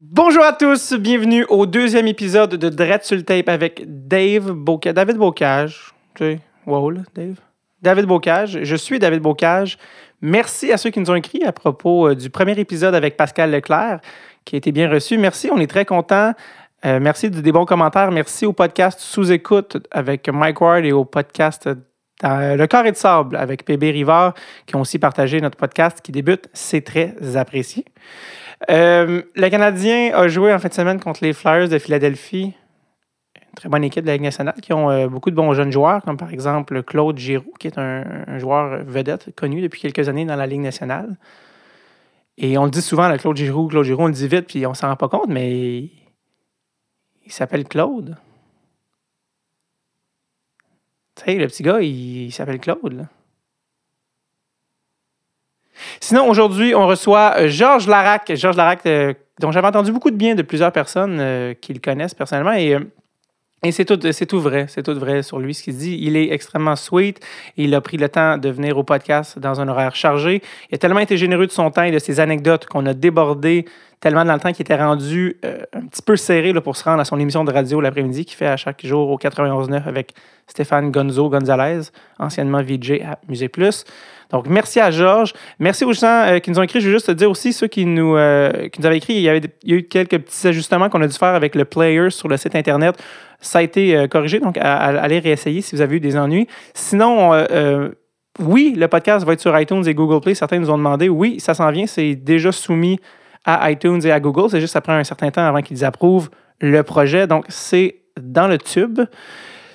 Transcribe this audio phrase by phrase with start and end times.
[0.00, 4.54] Bonjour à tous, bienvenue au deuxième épisode de Dread sur le tape avec Dave.
[4.94, 5.92] David Bocage.
[6.20, 7.34] Dave.
[7.82, 8.62] David Bocage.
[8.62, 9.76] Je suis David Bocage.
[10.22, 13.50] Merci à ceux qui nous ont écrit à propos euh, du premier épisode avec Pascal
[13.50, 13.98] Leclerc,
[14.44, 15.18] qui a été bien reçu.
[15.18, 16.32] Merci, on est très contents.
[16.86, 18.12] Euh, merci des bons commentaires.
[18.12, 21.68] Merci au podcast Sous-écoute avec Mike Ward et au podcast
[22.22, 24.34] dans Le Corps et de Sable avec PB Rivard,
[24.64, 26.48] qui ont aussi partagé notre podcast qui débute.
[26.52, 27.84] C'est très apprécié.
[28.70, 32.54] Euh, le Canadien a joué en fin de semaine contre les Flyers de Philadelphie.
[33.36, 35.72] Une très bonne équipe de la Ligue nationale qui ont euh, beaucoup de bons jeunes
[35.72, 40.24] joueurs, comme par exemple Claude Giroux, qui est un, joueur vedette connu depuis quelques années
[40.24, 41.16] dans la Ligue nationale.
[42.36, 44.74] Et on le dit souvent, Claude Giroux, Claude Giroux, on le dit vite, puis on
[44.74, 45.90] s'en rend pas compte, mais
[47.24, 48.16] il s'appelle Claude.
[51.16, 52.92] Tu sais, le petit gars, il, il s'appelle Claude.
[52.92, 53.04] Là.
[56.00, 58.32] Sinon, aujourd'hui, on reçoit euh, Georges Larac.
[58.34, 61.80] Georges Larac, euh, dont j'avais entendu beaucoup de bien de plusieurs personnes euh, qui le
[61.80, 62.52] connaissent personnellement.
[62.52, 62.80] Et, euh,
[63.62, 64.66] et c'est tout, tout vrai.
[64.68, 65.98] C'est tout vrai sur lui, ce qu'il dit.
[66.00, 67.18] Il est extrêmement sweet.
[67.56, 70.42] Il a pris le temps de venir au podcast dans un horaire chargé.
[70.70, 73.64] Il a tellement été généreux de son temps et de ses anecdotes qu'on a débordé
[74.00, 76.84] tellement dans le temps qu'il était rendu euh, un petit peu serré là, pour se
[76.84, 80.14] rendre à son émission de radio l'après-midi qu'il fait à chaque jour au 91.9 avec
[80.46, 83.84] Stéphane Gonzo Gonzalez, anciennement VJ à Musée Plus.
[84.30, 85.32] Donc, merci à Georges.
[85.58, 86.80] Merci aux gens euh, qui nous ont écrit.
[86.80, 89.22] Je veux juste te dire aussi, ceux qui nous, euh, qui nous avaient écrit, il
[89.22, 92.28] y, avait, a eu quelques petits ajustements qu'on a dû faire avec le player sur
[92.28, 92.96] le site Internet.
[93.40, 96.46] Ça a été euh, corrigé, donc allez réessayer si vous avez eu des ennuis.
[96.74, 97.32] Sinon,
[98.40, 100.34] oui, le podcast va être sur iTunes et Google Play.
[100.34, 101.08] Certains nous ont demandé.
[101.08, 101.86] Oui, ça s'en vient.
[101.86, 103.00] C'est déjà soumis
[103.44, 104.50] à iTunes et à Google.
[104.50, 107.26] C'est juste ça prend un certain temps avant qu'ils approuvent le projet.
[107.26, 109.00] Donc, c'est dans le tube.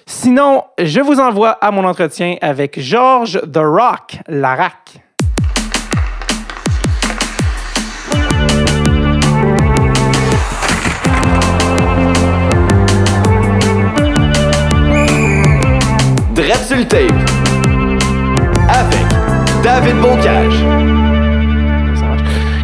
[0.06, 5.00] Sinon, je vous envoie à mon entretien avec Georges The Rock Larac.
[16.36, 17.30] Dread sur le tape.
[18.69, 21.03] Avec David Bocage.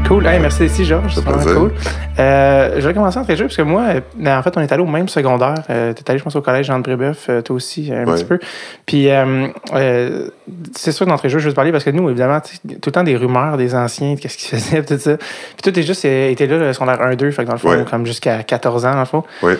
[0.09, 0.25] Cool.
[0.25, 1.13] Hey, merci ici, Georges.
[1.13, 1.71] C'est vraiment cool.
[2.17, 4.61] Euh, je vais commencer en très jeu parce que moi, euh, ben, en fait, on
[4.61, 5.53] est allé au même secondaire.
[5.69, 8.05] Euh, tu es allé, je pense, au collège Jean de Brébeuf, euh, toi aussi, un
[8.05, 8.15] Ouais.
[8.15, 8.39] petit peu.
[8.87, 10.29] Puis, euh, euh,
[10.75, 12.49] c'est sûr, d'entrée de jeu, je veux te parler parce que nous, évidemment, tout
[12.87, 15.15] le temps des rumeurs des anciens, de qu'est-ce qu'ils faisaient, tout ça.
[15.17, 17.69] Puis, toi, t'es juste euh, été là, le secondaire 1-2, fait que dans le fond,
[17.69, 17.85] Ouais.
[17.87, 19.23] comme jusqu'à 14 ans, dans le fond.
[19.43, 19.53] Oui.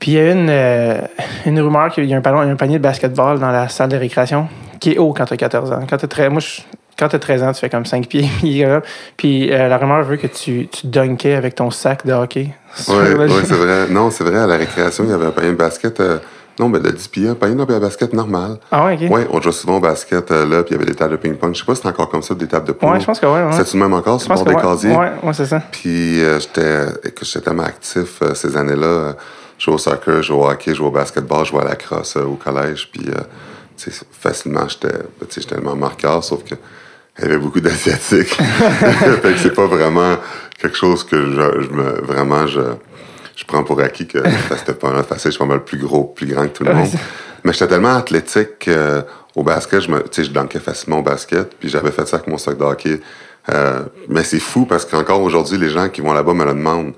[0.00, 1.00] Puis il y a une, euh,
[1.46, 3.96] une rumeur qu'il y a un, ballon, un panier de basketball dans la salle de
[3.96, 4.48] récréation
[4.80, 5.80] qui est haut quand tu as 14 ans.
[5.88, 6.62] Quand tu as, moi, je-
[6.98, 8.28] quand t'as 13 ans, tu fais comme 5 pieds.
[9.16, 12.48] Puis, euh, la rumeur veut que tu, tu dunkais avec ton sac de hockey.
[12.88, 13.86] Oui, le- c'est vrai.
[13.88, 16.00] Non, c'est vrai, à la récréation, il y avait un panier de basket.
[16.00, 16.18] euh,
[16.58, 18.56] non, mais de 10 pieds, un panier de basket normal.
[18.72, 19.08] Ah ouais, ok.
[19.10, 21.16] Oui, on jouait souvent au basket euh, là, puis il y avait des tables de
[21.16, 21.54] ping-pong.
[21.54, 22.90] Je sais pas si c'est encore comme ça, des tables de poule.
[22.90, 23.44] Ouais, je pense que ouais.
[23.44, 23.52] ouais.
[23.52, 24.60] C'est-tu le même encore, sur le bord des ouais.
[24.62, 24.96] casiers?
[24.96, 25.62] Ouais, ouais, c'est ça.
[25.70, 29.14] Puis j'étais tellement actif ces années-là.
[29.56, 31.68] je jouais au soccer, je jouais au hockey, je jouais au basketball, je jouais à
[31.68, 32.88] la crosse au collège.
[32.92, 33.06] Puis
[33.76, 34.88] tu facilement, tu
[35.30, 36.56] j'étais tellement marqueur, sauf que
[37.18, 38.34] il y avait beaucoup d'Asiatiques.
[38.34, 40.16] fait que c'est pas vraiment
[40.60, 42.60] quelque chose que je, je me, vraiment je,
[43.36, 44.18] je prends pour acquis que
[44.56, 45.30] c'était pas mal facile.
[45.30, 46.90] Je suis pas mal plus gros, plus grand que tout le monde.
[47.44, 49.02] Mais j'étais tellement athlétique euh,
[49.34, 52.26] au basket, je me, tu sais, je facilement au basket, puis j'avais fait ça avec
[52.26, 53.00] mon sac de hockey.
[53.50, 56.94] Euh, mais c'est fou parce qu'encore aujourd'hui, les gens qui vont là-bas me le demandent.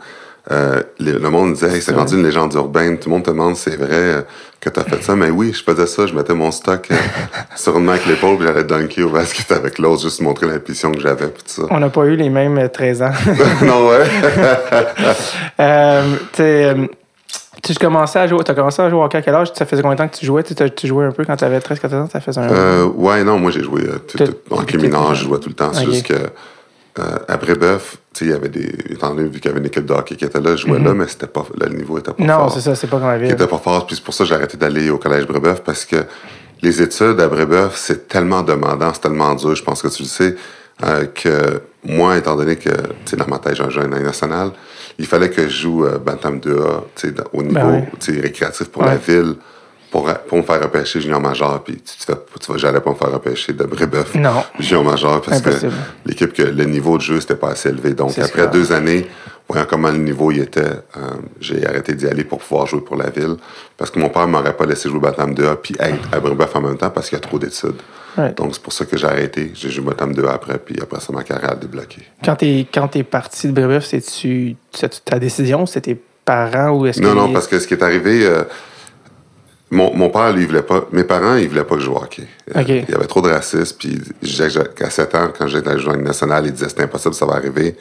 [0.50, 2.98] Euh, le monde disait, hey, c'est rendu une légende urbaine.
[2.98, 4.22] Tout le monde te demande, c'est vrai euh,
[4.60, 5.14] que t'as fait ça.
[5.14, 6.06] Mais oui, je faisais ça.
[6.06, 6.96] Je mettais mon stock euh,
[7.56, 10.90] sur une main avec l'épaule, puis j'allais dunker au basket avec l'autre, juste montrer l'impulsion
[10.90, 11.62] que j'avais, tout ça.
[11.70, 13.12] On n'a pas eu les mêmes euh, 13 ans.
[13.62, 14.04] non, ouais.
[15.60, 16.86] euh, euh,
[17.62, 19.52] tu commençais à jouer, as commencé à jouer au hockey à quel âge?
[19.54, 20.42] Ça faisait combien de temps que tu jouais?
[20.42, 22.08] Tu, jouais un peu quand tu avais 13-14 ans?
[22.10, 22.50] Ça faisait un...
[22.50, 25.72] Euh, ouais, non, moi j'ai joué euh, tout, Tout- en je jouais tout le temps.
[25.72, 26.14] C'est juste que
[26.98, 28.68] euh, à Brébeuf, tu sais, il y avait des.
[28.90, 30.78] Étant donné vu qu'il y avait une équipe de hockey qui était là, je jouais
[30.80, 32.28] là, mais c'était pas le niveau était pas Mhm.
[32.28, 32.52] non, fort.
[32.54, 33.32] c'est ça, c'est pas comme la Qui ville.
[33.32, 33.86] était pas fort.
[33.86, 35.96] Puis c'est pour ça que j'ai arrêté d'aller au collège Brébeuf parce que
[36.62, 40.08] les études à Brébeuf, c'est tellement demandant, c'est tellement dur, je pense que tu le
[40.08, 40.34] sais,
[40.84, 42.76] euh, que moi, étant donné que, tu
[43.06, 44.50] sais, dans ma tête, j'ai un jeune national,
[44.98, 47.88] il fallait que je joue euh, Bantam 2A, tu sais, au niveau Ben ouais.
[48.00, 48.88] tu sais, récréatif pour Ouais.
[48.88, 49.36] la ville,
[49.90, 51.62] pour, pour me faire repêcher junior majeur.
[51.64, 54.42] Puis tu, tu fais, tu vas, j'allais pas me faire repêcher de Brébeuf Non.
[54.60, 55.72] junior majeur parce Impossible.
[56.04, 57.94] que l'équipe, que le niveau de jeu, c'était pas assez élevé.
[57.94, 59.06] Donc C'est après deux années,
[59.48, 61.00] voyant comment le niveau il était, euh,
[61.40, 63.36] j'ai arrêté d'y aller pour pouvoir jouer pour la ville.
[63.76, 66.60] Parce que mon père m'aurait pas laissé jouer Batam 2A puis être à Brébeuf en
[66.60, 67.74] même temps parce qu'il y a trop d'études.
[68.18, 68.32] Ouais.
[68.32, 69.50] Donc c'est pour ça que j'ai arrêté.
[69.54, 72.02] J'ai joué Batam 2A après, puis après ça, ma carrière a débloqué.
[72.24, 75.66] Quand t'es, quand t'es parti de Brébeuf, c'est-tu, c'est ta décision?
[75.66, 77.16] C'était tes parents ou est-ce Non, que...
[77.16, 78.44] non, parce que ce qui est arrivé, euh,
[79.70, 80.86] mon, mon père, lui, il voulait pas.
[80.92, 82.26] Mes parents, ils voulaient pas que je joue au hockey.
[82.54, 82.60] Euh.
[82.88, 83.76] Il y avait trop de racisme.
[83.78, 84.00] Puis,
[84.76, 87.76] qu'à 7 ans, quand j'étais à la nationale, ils disaient c'était impossible, ça va arriver.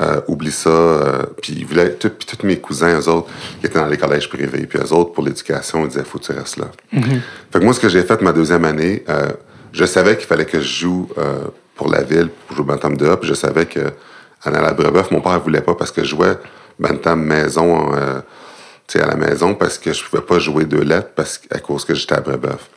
[0.00, 0.70] euh, oublie ça.
[0.70, 3.28] euh, puis ils voulaient, tout- puis tous mes cousins, eux autres,
[3.60, 6.24] qui étaient dans les collèges privés, puis eux autres, pour l'éducation, ils disaient, faut que
[6.24, 6.66] tu restes là.
[7.52, 9.28] Fait que moi, ce que j'ai fait ma deuxième année, euh,
[9.72, 11.08] je savais qu'il fallait que je joue
[11.76, 13.80] pour la ville, pour jouer Bantam 2A, puis je savais que
[14.44, 16.38] à Brébeuf, mon père voulait pas parce que je jouais
[16.80, 17.92] Bantam maison,
[18.94, 21.94] à la maison, parce que je pouvais pas jouer deux lettres parce, à cause que
[21.94, 22.70] j'étais à Brébeuf.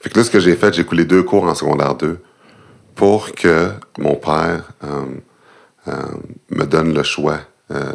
[0.00, 2.18] Fait que là, ce que j'ai fait, j'ai coulé deux cours en secondaire 2
[2.94, 5.04] pour que mon père euh,
[5.88, 5.92] euh,
[6.50, 7.40] me donne le choix.
[7.70, 7.94] euh,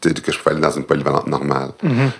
[0.00, 1.70] que je pouvais aller dans une polyvalente normale.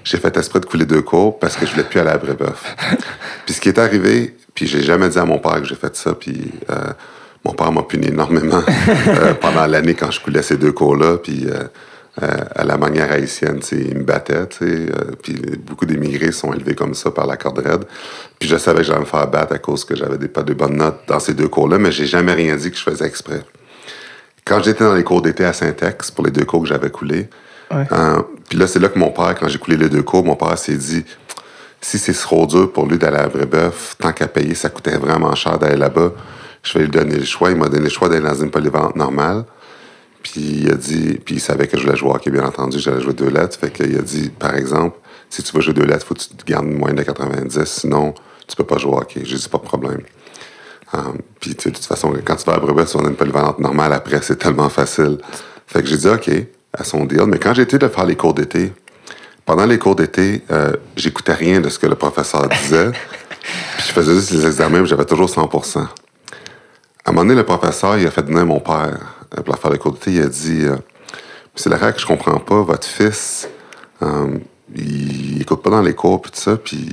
[0.04, 2.74] J'ai fait exprès de couler deux cours parce que je voulais plus aller à Brébeuf.
[3.44, 5.94] puis ce qui est arrivé, puis j'ai jamais dit à mon père que j'ai fait
[5.94, 6.76] ça, puis euh,
[7.44, 8.62] mon père m'a puni énormément
[9.42, 11.46] pendant l'année quand je coulais ces deux cours-là, puis
[12.20, 15.34] à la manière haïtienne, tu sais, il me sais, euh, puis
[15.66, 17.84] beaucoup d'immigrés sont élevés comme ça par la corde raide.
[18.38, 20.54] Puis je savais que j'allais me faire battre à cause que j'avais des, pas de
[20.54, 23.42] bonnes notes dans ces deux cours-là, mais j'ai jamais rien dit que je faisais exprès.
[24.44, 27.28] Quand j'étais dans les cours d'été à Saint-Ex, pour les deux cours que j'avais coulés,
[27.70, 27.86] Ouais.
[27.92, 30.36] euh, puis là, c'est là que mon père, quand j'ai coulé les deux cours, mon
[30.36, 31.04] père s'est dit
[31.80, 35.34] si c'est trop dur pour lui d'aller à Brébeuf, tant qu'à payer, ça coûtait vraiment
[35.34, 36.12] cher d'aller là-bas,
[36.62, 37.50] je vais lui donner le choix.
[37.50, 39.44] Il m'a donné le choix d'aller dans une polyvalente normale.
[40.24, 42.78] Puis il a dit, puis il savait que je voulais jouer au hockey, bien entendu,
[42.78, 43.58] j'allais jouer deux lettres.
[43.58, 44.98] Fait qu'il a dit, par exemple,
[45.28, 48.14] si tu veux jouer deux lettres, faut que tu te gardes moins de 90, sinon
[48.48, 49.20] tu peux pas jouer au hockey.
[49.22, 50.00] J'ai dit, pas de problème.
[50.94, 53.92] Um, puis de toute façon, quand tu vas à tu vas dans une polyvalente normale
[53.92, 55.18] après, c'est tellement facile.
[55.66, 56.30] Fait que j'ai dit, OK,
[56.72, 57.24] à son deal.
[57.26, 58.72] Mais quand j'ai été de faire les cours d'été,
[59.44, 62.92] pendant les cours d'été, euh, j'écoutais rien de ce que le professeur disait.
[63.76, 65.82] puis je faisais juste les examens, j'avais toujours 100% À
[67.04, 69.78] un moment donné, le professeur, il a fait venir mon père euh, pour faire les
[69.78, 70.12] cours d'été.
[70.12, 70.76] Il a dit euh,
[71.54, 73.48] Monsieur Larac, je comprends pas, votre fils,
[74.02, 74.38] euh,
[74.74, 76.88] il, il écoute pas dans les cours, puis tout ça, puis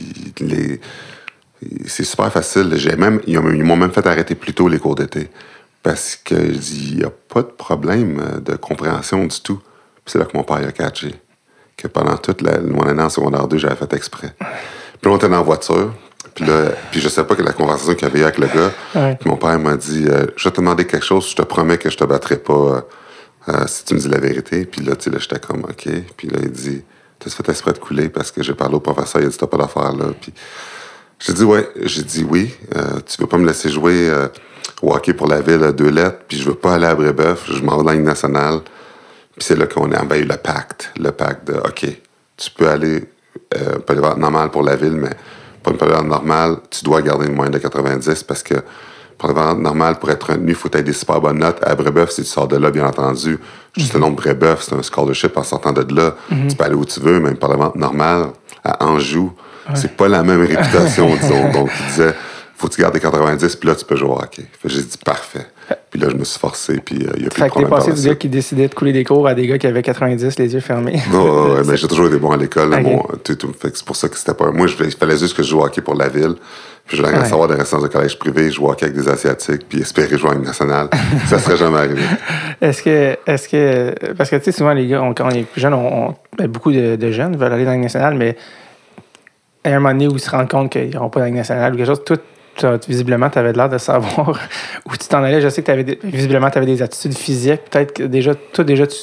[1.88, 2.73] c'est super facile.
[2.75, 5.29] J'ai même, ils ont- ils m'ont même fait arrêter plus tôt les cours d'été.
[5.83, 6.59] Parce qu'il
[6.95, 9.59] n'y a pas de problème de compréhension du tout.
[10.05, 11.15] C'est là que mon père a catché.
[11.75, 14.35] Que pendant toute la, mon année en secondaire 2, j'avais fait exprès.
[15.01, 15.91] Puis on était dans la voiture.
[16.35, 18.47] Puis là, puis je sais pas quelle la conversation qu'il y avait eu avec le
[18.47, 18.71] gars.
[18.95, 19.15] Ouais.
[19.19, 21.77] Puis mon père m'a dit euh, Je vais te demander quelque chose, je te promets
[21.77, 22.81] que je te battrai pas euh,
[23.49, 24.65] euh, si tu me dis la vérité.
[24.65, 25.89] Puis là, tu sais, là, j'étais comme OK.
[26.17, 26.83] Puis là, il dit
[27.19, 29.47] T'as fait exprès de couler parce que j'ai parlé au professeur, il a dit T'as
[29.47, 30.05] pas d'affaire là.
[30.19, 30.33] Puis
[31.19, 32.53] j'ai dit ouais, j'ai dit oui.
[33.05, 34.09] Tu veux pas me laisser jouer
[34.81, 37.45] au hockey pour la ville à deux lettres, puis je veux pas aller à Brébeuf,
[37.51, 38.61] je m'en vais dans la Ligue nationale.
[39.35, 41.85] Puis c'est là qu'on a envahi le pacte, le pacte de OK,
[42.37, 43.03] tu peux aller
[43.55, 45.11] euh, polyvalente normale pour la ville, mais
[45.63, 48.55] pas une polyvalente normale, tu dois garder une moyenne de 90 parce que
[49.17, 51.59] polyvalente normale pour être retenu, il faut être des super bonnes notes.
[51.63, 53.37] À Brébeuf, si tu sors de là, bien entendu,
[53.77, 56.15] juste le nom de Brébeuf, c'est un scholarship en sortant de là.
[56.49, 58.27] Tu peux aller où tu veux, même polyvalente normale
[58.63, 59.31] à Anjou.
[59.75, 61.51] C'est pas la même réputation, disons.
[61.51, 62.15] Donc, il disait,
[62.57, 64.45] faut que tu gardes des 90, puis là, tu peux jouer au hockey.
[64.65, 65.47] J'ai dit, parfait.
[65.89, 67.59] Puis là, je me suis forcé, puis euh, il y a plus de Fait que
[67.59, 69.81] t'es passé du gars qui décidait de couler des cours à des gars qui avaient
[69.81, 71.00] 90, les yeux fermés.
[71.12, 72.69] Ouais, ouais, mais j'ai toujours été bon à l'école.
[72.83, 74.51] Bon, tout- fait c'est pour ça que c'était pas.
[74.51, 76.35] Moi, je il fallait juste que je joue au hockey pour la ville.
[76.88, 77.29] Puis je voulais rien Ouais.
[77.29, 80.31] savoir des restaurants de collège privé, jouer au hockey avec des Asiatiques, puis espérer jouer
[80.31, 80.89] en nationale.
[81.27, 82.01] ça serait jamais arrivé.
[82.59, 85.44] Est-ce que, est-ce que, parce que tu sais, souvent les gars, on- quand on est
[85.44, 88.35] plus jeune, on, on- ben, beaucoup de, de jeunes veulent aller dans la nationale, mais
[89.63, 91.77] à un moment donné où ils se rendent compte qu'ils n'auront pas la nationale ou
[91.77, 92.24] quelque chose, toi, t'as-
[92.88, 94.30] visiblement, tu avais l'air de savoir
[94.86, 95.42] où tu t'en allais.
[95.42, 97.62] Je sais que avais visiblement, tu avais des attitudes physiques.
[97.69, 98.98] Peut-être que déjà, toi, déjà, tu,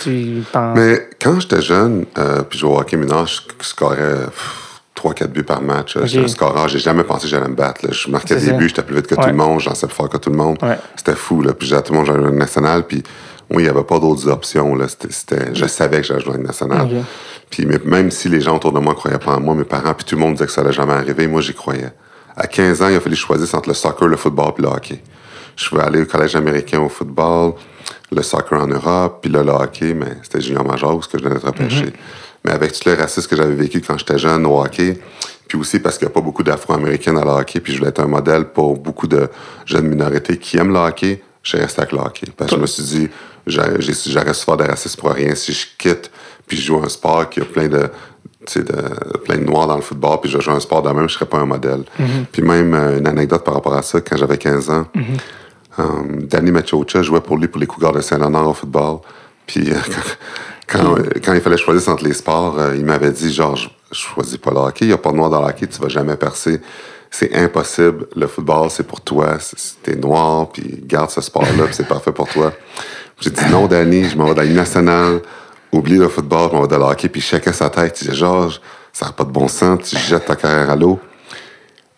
[0.00, 0.76] tu penses.
[0.76, 4.26] Mais quand j'étais jeune, euh, puis je jouais au hockey mineur, je scorais
[4.96, 5.96] 3-4 buts par match.
[6.04, 6.24] J'étais Ok.
[6.24, 6.68] un scoreur.
[6.68, 7.84] J'ai jamais pensé que j'allais me battre.
[7.86, 7.92] là.
[7.92, 8.52] Je marquais des ça.
[8.52, 10.36] buts, j'étais plus vite que tout le monde, j'en sais plus fort que tout le
[10.36, 10.58] monde.
[10.62, 10.78] Ouais.
[10.96, 11.42] C'était fou.
[11.42, 11.52] Là.
[11.54, 13.02] Puis j'ai tout le monde jouait à la nationale, puis
[13.50, 14.74] oui, il n'y avait pas d'autres options.
[14.74, 14.86] Là.
[15.54, 16.82] Je savais que j'allais jouer à la nationale.
[16.82, 17.04] Ok.
[17.50, 19.94] Puis même si les gens autour de moi ne croyaient pas en moi, mes parents,
[19.94, 21.92] puis tout le monde disait que ça allait jamais arriver, moi j'y croyais.
[22.38, 25.02] À 15 ans, il a fallu choisir entre le soccer, le football puis le hockey.
[25.56, 27.54] Je voulais aller au collège américain au football,
[28.12, 31.18] le soccer en Europe, puis là, le hockey, mais c'était junior major où ce que
[31.18, 31.92] je venais d'être repêché.
[32.44, 34.98] Mais avec tout le racisme que j'avais vécu quand j'étais jeune au hockey,
[35.48, 37.90] puis aussi parce qu'il n'y a pas beaucoup d'Afro-Américains dans le hockey, puis je voulais
[37.90, 39.28] être un modèle pour beaucoup de
[39.66, 42.26] jeunes minorités qui aiment le hockey, j'ai resté avec le hockey.
[42.36, 43.08] Parce que je me suis dit,
[43.46, 46.10] j'ai- j'ai- j'aurais souffert de racisme pour rien si je quitte,
[46.46, 47.88] puis je joue un sport qui a plein de,
[48.48, 50.90] tu sais, de, plein de noirs dans le football, puis je joue un sport de
[50.90, 51.84] même, je serais pas un modèle.
[52.32, 54.86] Puis même euh, une anecdote par rapport à ça, quand j'avais 15 ans,
[55.78, 55.84] euh,
[56.22, 58.98] Danny Machocha jouait pour lui pour les Cougars de Saint-Léonard au football.
[59.46, 59.76] Puis euh,
[60.66, 63.98] quand, quand, quand il fallait choisir entre les sports, il m'avait dit genre, je, je
[63.98, 65.88] choisis pas le hockey, il n'y a pas de noir dans le hockey, tu vas
[65.88, 66.60] jamais percer.
[67.10, 68.06] C'est impossible.
[68.16, 69.38] Le football, c'est pour toi.
[69.82, 72.52] T'es noir, puis garde ce sport-là, puis c'est parfait pour toi.
[73.20, 75.20] J'ai dit non, Danny, je m'en vais dans la nationale.
[75.72, 77.08] Oublie le football, je m'en vais dans le hockey.
[77.08, 78.00] Puis checkais sa tête.
[78.00, 78.60] Il disait, Georges,
[78.92, 80.98] ça n'a pas de bon sens, tu jettes ta carrière à l'eau.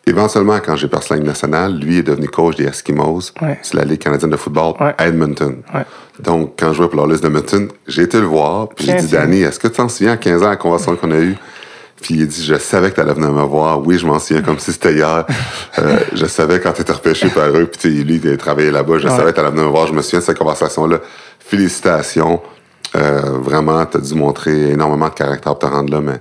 [0.07, 3.33] Éventuellement, quand j'ai percé la Ligue nationale, lui est devenu coach des Eskimos.
[3.43, 3.59] Ouais.
[3.63, 4.95] C'est la Ligue canadienne de football Ouais.
[4.99, 5.59] à Edmonton.
[5.75, 5.85] Ouais.
[6.19, 9.09] Donc, quand je jouais pour liste d'Edmonton, j'ai été le voir, puis j'ai dit.
[9.09, 11.37] Danny, est-ce que tu t'en souviens à 15 ans la conversation qu'on a eue?
[12.03, 13.87] Puis il a dit, je savais que tu allais venir me voir.
[13.87, 15.27] Oui, je m'en souviens comme si c'était hier.
[15.79, 18.71] Euh, je savais quand tu étais repêché par eux, puis tu lui, il a travaillé
[18.73, 18.99] là-bas.
[18.99, 19.87] Je savais que tu allais venir me voir.
[19.87, 20.99] Je me souviens de cette conversation-là.
[21.39, 22.43] Félicitations.
[22.97, 26.21] Euh, vraiment, tu as dû montrer énormément de caractère pour te rendre là, mais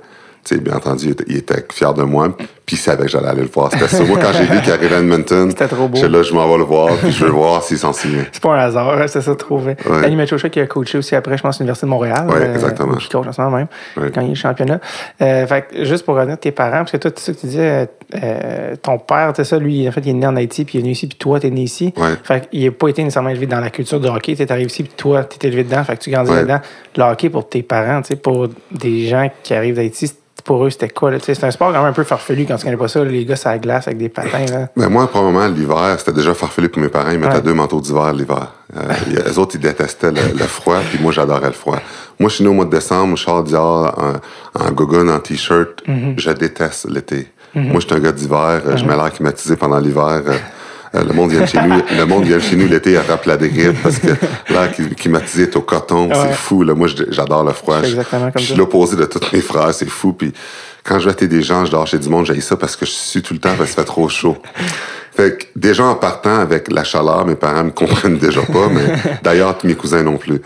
[0.57, 2.35] bien entendu, il était fier de moi,
[2.69, 3.71] puis il savait que j'allais aller le voir.
[3.71, 4.03] C'était ça.
[4.03, 5.95] Moi, quand j'ai vu qu'il arrivait à Edmonton, C'était trop beau.
[5.95, 8.25] j'étais là, je m'en vais le voir, puis je veux voir s'il s'en souvient.
[8.31, 9.75] C'est pas un hasard, hein, c'est ça, trouvé.
[9.89, 10.01] Ouais.
[10.03, 12.27] Danny Machocha qui a coaché aussi après, je pense, l'Université de Montréal.
[12.29, 12.93] Ouais, exactement.
[12.97, 14.11] Qui coach en ce moment même, Ouais.
[14.13, 14.79] quand il est championnat.
[15.19, 17.39] Euh, fait que juste pour revenir à tes parents, parce que toi, tu sais que
[17.39, 17.89] tu disais,
[18.23, 20.77] euh, ton père, tu sais ça, lui, en fait, il est né en Haïti, puis
[20.77, 21.91] il est venu ici, puis toi, t'es né ici.
[21.97, 22.09] Ouais.
[22.23, 24.35] Fait qu'il n'a pas été nécessairement élevé dans la culture du hockey.
[24.35, 26.59] Tu arrivé ici, puis toi, tu élevé dedans, fait que tu grandis dedans.
[26.95, 30.69] Le hockey, pour tes parents, tu sais, pour des gens qui arrivent d'Haïti, pour eux,
[30.69, 31.11] c'était quoi?
[31.21, 33.03] C'est un sport quand même un peu farfelu quand tu connais pas ça.
[33.03, 34.45] là, Les gars, ça glace avec des patins.
[34.51, 34.67] Là.
[34.75, 37.11] Mais moi, probablement, l'hiver, c'était déjà farfelu pour mes parents.
[37.11, 37.41] Ils mettaient Ouais.
[37.41, 38.53] deux manteaux d'hiver l'hiver.
[38.77, 38.93] Euh,
[39.29, 41.79] eux autres, ils détestaient le, le froid, puis moi, j'adorais le froid.
[42.19, 43.97] Moi, je suis né au mois de décembre, je sors dehors
[44.53, 45.81] en, gogoon, en T-shirt.
[45.87, 46.13] Mm-hmm.
[46.19, 47.27] Je déteste l'été.
[47.55, 48.61] Moi, je suis un gars d'hiver.
[48.65, 50.21] euh, Je mets l'air climatisé pendant l'hiver.
[50.95, 53.25] Euh, le monde vient de chez nous, le monde vient chez nous l'été, il attrape
[53.25, 54.07] la grippe parce que
[54.49, 56.15] l'air qui- climatisé est au coton, Ouais.
[56.23, 56.63] c'est fou.
[56.63, 56.73] Là.
[56.73, 57.81] Moi, j'adore le froid.
[57.83, 60.13] Je suis l'opposé de tous mes frères, c'est fou.
[60.13, 60.33] Puis
[60.83, 62.85] quand je vais à des gens, je dors chez du monde, j'ai ça parce que
[62.85, 64.37] je suis tout le temps parce que ça fait trop chaud.
[65.15, 68.93] Fait que déjà en partant avec la chaleur, mes parents me comprennent déjà pas, mais
[69.23, 70.41] d'ailleurs tous mes cousins non plus.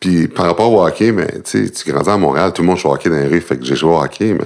[0.00, 2.76] Puis par rapport au hockey, mais tu sais, tu grandis à Montréal, tout le monde
[2.78, 4.44] joue au hockey dans les rues, fait que j'ai joué au hockey, mais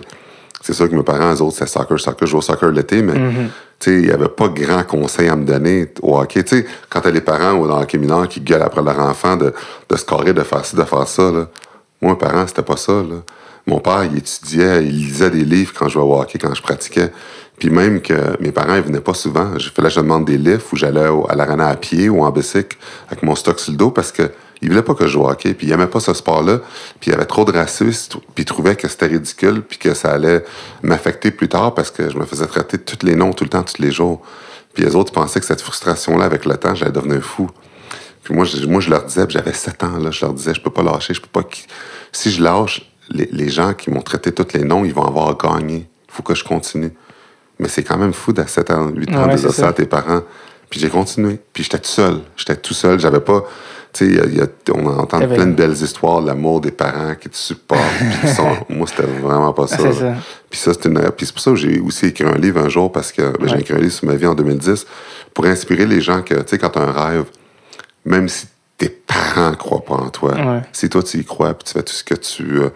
[0.69, 3.01] c'est sûr que mes parents, eux autres, c'est soccer, soccer, je jouais au soccer l'été,
[3.01, 6.45] mais tu sais, il n'y avait pas grand conseil à me donner au hockey.
[6.45, 8.99] Tu sais, quand t'as les parents ou dans le hockey mineur qui gueulent après leur
[9.01, 9.55] enfant de,
[9.89, 11.49] de scorer, de faire ci, de faire ça, là.
[12.03, 13.23] Moi, mes parents, c'était pas ça, là.
[13.67, 16.61] Mon père, il étudiait, il lisait des livres quand je jouais au hockey, quand je
[16.61, 17.11] pratiquais.
[17.59, 19.59] Puis même que mes parents, ils venaient pas souvent.
[19.59, 22.31] Je fallait que je demande des livres ou j'allais à l'arena à pied ou en
[22.31, 22.77] bicycle
[23.09, 24.31] avec mon stock sur le dos parce que
[24.63, 25.55] il voulait pas que je joue au hockey.
[25.55, 26.59] Puis il aimait pas ce sport-là.
[27.01, 28.17] Puis il y avait trop de racistes.
[28.35, 30.45] Puis il trouvait que c'était ridicule puis que ça allait
[30.83, 33.51] m'affecter plus tard parce que je me faisais traiter de tous les noms tout le
[33.51, 34.23] temps, tous les jours.
[34.75, 37.51] Puis les autres pensaient que cette frustration-là, avec le temps, j'allais devenir fou.
[38.23, 40.55] Puis moi, je, moi, je leur disais, puis j'avais 7 ans, là, je leur disais,
[40.55, 41.49] je peux pas lâcher, je peux pas.
[42.13, 45.37] Si je lâche, les, les gens qui m'ont traité tous les noms, ils vont avoir
[45.37, 45.89] gagné.
[46.09, 46.93] Il faut que je continue.
[47.59, 49.87] Mais c'est quand même fou d'à 7 ans, 8 ans Ouais, de ça à tes
[49.87, 50.23] parents.
[50.71, 51.41] Puis j'ai continué.
[51.53, 52.21] Puis j'étais tout seul.
[52.37, 53.01] J'étais tout seul.
[53.01, 53.45] J'avais pas.
[54.01, 57.81] Y a- on entend plein de belles histoires, l'amour des parents qui te supportent.
[58.37, 59.79] sont- moi, c'était vraiment pas ça.
[60.51, 61.01] Puis ça, c'est une.
[61.17, 63.49] Puis c'est pour ça que j'ai aussi écrit un livre un jour parce que ben,
[63.49, 64.87] j'ai écrit un livre sur ma vie en 2010
[65.35, 67.25] pour inspirer les gens que, tu sais, quand tu as un rêve,
[68.05, 70.63] même si tes parents croient pas en toi, Ouais.
[70.73, 72.71] si toi tu y crois, puis tu fais tout ce que tu, euh,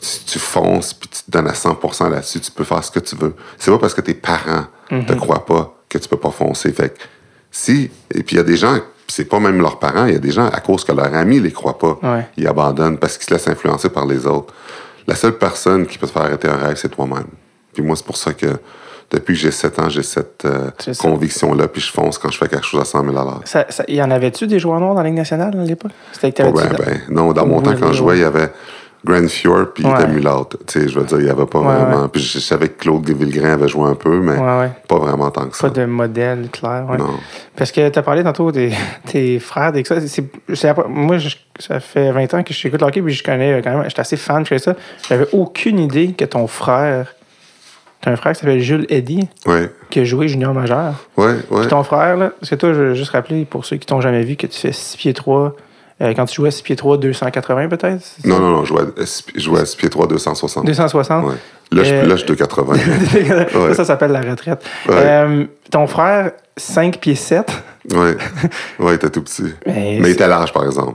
[0.00, 3.00] tu, tu fonces, puis tu te donnes à 100% là-dessus, tu peux faire ce que
[3.00, 3.34] tu veux.
[3.58, 5.04] C'est pas parce que tes parents Mhm.
[5.06, 6.72] te croient pas que tu peux pas foncer.
[6.72, 6.98] Fait que
[7.50, 8.78] si, et puis il y a des gens,
[9.12, 11.38] c'est pas même leurs parents, il y a des gens, à cause que leurs amis
[11.40, 12.26] les croient pas, Ouais.
[12.36, 14.54] ils abandonnent parce qu'ils se laissent influencer par les autres.
[15.06, 17.26] La seule personne qui peut te faire arrêter un rêve, c'est toi-même.
[17.74, 18.46] Puis moi, c'est pour ça que
[19.10, 22.48] depuis que j'ai 7 ans, j'ai cette euh, conviction-là, puis je fonce quand je fais
[22.48, 23.40] quelque chose à 100 000 à l'heure.
[23.44, 25.90] Ça, ça- y en avait-tu des joueurs noirs dans la Ligue nationale à l'époque?
[26.12, 28.18] C'était t'avais-tu ben, ben, non, dans mon Oui, temps, quand oui, je jouais, oui.
[28.18, 28.50] il y avait
[29.04, 30.06] Grand Fjord, puis Ouais.
[30.06, 30.56] mulâtre.
[30.66, 32.08] Tu sais, je veux dire, il n'y avait pas Ouais, vraiment.
[32.08, 34.36] Puis je, je savais que Claude Villegrain avait joué un peu, mais
[34.88, 35.68] pas vraiment tant que ça.
[35.68, 36.84] Pas de modèle clair.
[36.98, 37.10] Non.
[37.56, 38.72] Parce que tu as parlé tantôt des
[39.06, 39.96] tes frères, des ça.
[40.88, 43.70] moi, je- ça fait 20 ans que je le hockey, puis je connais euh, quand
[43.76, 43.84] même.
[43.88, 44.74] J'étais assez fan de ça.
[45.08, 47.14] J'avais aucune idée que ton frère.
[48.00, 50.94] T'as un frère qui s'appelle Jules Eddy, Ouais, qui a joué junior majeur.
[51.16, 51.60] ouais, ouais.
[51.60, 54.00] Puis ton frère, là, parce que toi, je veux juste rappeler, pour ceux qui t'ont
[54.00, 55.54] jamais vu, que tu fais 6 pieds 3.
[56.02, 58.02] Euh, quand tu jouais 6 pieds 3, 280 peut-être?
[58.24, 58.84] Non, non, non, je jouais à,
[59.34, 60.64] je jouais à 6 pieds 3, 260.
[60.66, 61.24] 260?
[61.26, 61.32] Ouais.
[61.70, 62.74] Là, je, Euh, là, je suis 280.
[62.74, 63.74] ça, Ouais.
[63.74, 64.62] ça s'appelle la retraite.
[64.88, 64.94] Ouais.
[64.98, 67.50] Euh, ton frère, 5 pieds 7.
[67.92, 68.16] ouais.
[68.78, 69.44] Ouais, il était tout petit.
[69.66, 70.94] Mais Mais il était large, par exemple.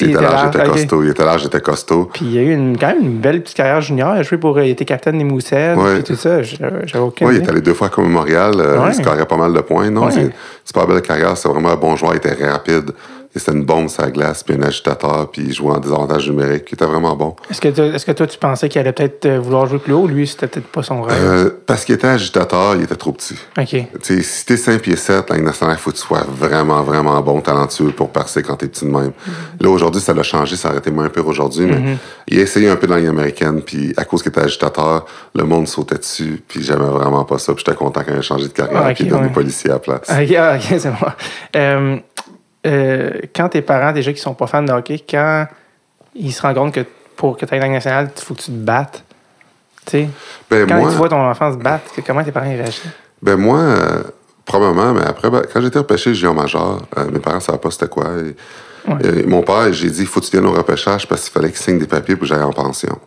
[0.00, 1.02] Il Il était était large, costaud.
[1.02, 2.08] Il était large, costaud.
[2.14, 4.14] Puis il y a eu une, quand même une belle petite carrière junior.
[4.14, 4.60] Il a joué pour.
[4.60, 5.76] Il était capitaine des Moussettes.
[5.76, 6.04] Ouais.
[6.04, 6.40] Tout ça.
[6.40, 8.54] J'avais j'avais aucune Oui, il est allé deux fois comme Montréal.
[8.54, 8.90] Ouais.
[8.90, 9.90] Il scorait pas mal de points.
[9.90, 10.12] Non, Ouais.
[10.12, 10.30] c'est
[10.64, 11.36] c'est pas une belle carrière.
[11.36, 12.12] C'est vraiment un bon joueur.
[12.14, 12.92] Il était rapide.
[13.34, 16.28] Et C'était une bombe sur la glace, puis un agitateur, puis il jouait en désavantage
[16.30, 16.64] numérique.
[16.70, 17.36] Il était vraiment bon.
[17.50, 19.92] Est-ce que, toi- est-ce que toi, tu pensais qu'il allait peut-être euh, vouloir jouer plus
[19.92, 20.06] haut?
[20.06, 21.16] Lui, c'était peut-être pas son rêve.
[21.20, 23.36] Euh, parce qu'il était agitateur, il était trop petit.
[23.58, 23.66] OK.
[23.66, 26.24] Tu sais, si t'es 5 pieds 7, la Ligue nationale, il faut que tu sois
[26.26, 29.12] vraiment, vraiment bon, talentueux pour percer quand t'es petit de même.
[29.60, 31.96] Là, aujourd'hui, ça l'a changé, ça aurait été moins pire aujourd'hui, mais
[32.28, 35.04] il a essayé un peu dans la américaine, puis à cause qu'il était agitateur,
[35.34, 38.22] le monde sautait dessus, puis j'aimais vraiment pas ça, puis j'étais content quand il a
[38.22, 39.32] changé de carrière, Ah, ok, puis il est devenu ouais.
[39.32, 40.08] policier à la place.
[40.10, 40.96] OK, ah, ok, c'est bon.
[41.56, 41.96] Euh,
[42.68, 45.46] euh, quand tes parents, déjà, qui sont pas fans de hockey, quand
[46.14, 46.84] ils se rendent compte que
[47.16, 49.02] pour que tu ailles dans nationale, il faut que tu te battes.
[49.86, 50.08] Tu sais,
[50.50, 52.82] Ben, quand moi, tu vois ton enfant se battre, comment tes parents réagissent?
[53.22, 54.02] Ben moi, euh,
[54.44, 57.70] probablement, mais après, ben, quand j'étais repêché junior major, euh, mes parents ne savaient pas
[57.70, 58.04] c'était quoi.
[58.24, 58.36] Et-
[59.06, 61.48] et mon père, j'ai dit, il faut que tu viennes au repêchage parce qu'il fallait
[61.50, 62.98] qu'il signe des papiers pour que j'aille en pension.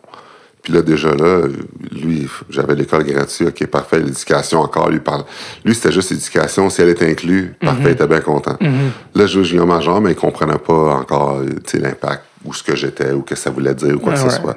[0.62, 1.42] Puis là, déjà là,
[1.90, 5.24] lui, j'avais l'école gratuite, ok, parfait, l'éducation encore, lui parle.
[5.64, 8.56] Lui, c'était juste l'éducation, si elle était inclue, parfait, il était bien content.
[8.60, 11.40] Là, je joue junior major, mais il comprenait pas encore,
[11.74, 14.36] l'impact, ou ce que j'étais, ou que ça voulait dire, ou quoi que Ouais, ce
[14.40, 14.56] soit.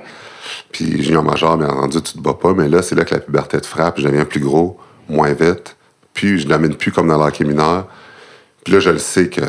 [0.72, 3.20] Puis junior major, bien entendu, tu te bats pas, mais là, c'est là que la
[3.20, 4.78] puberté te frappe, je deviens plus gros,
[5.10, 5.76] moins vite,
[6.14, 7.88] puis je l'amène plus comme dans l'hockey mineur.
[8.64, 9.42] Puis là, je le sais que,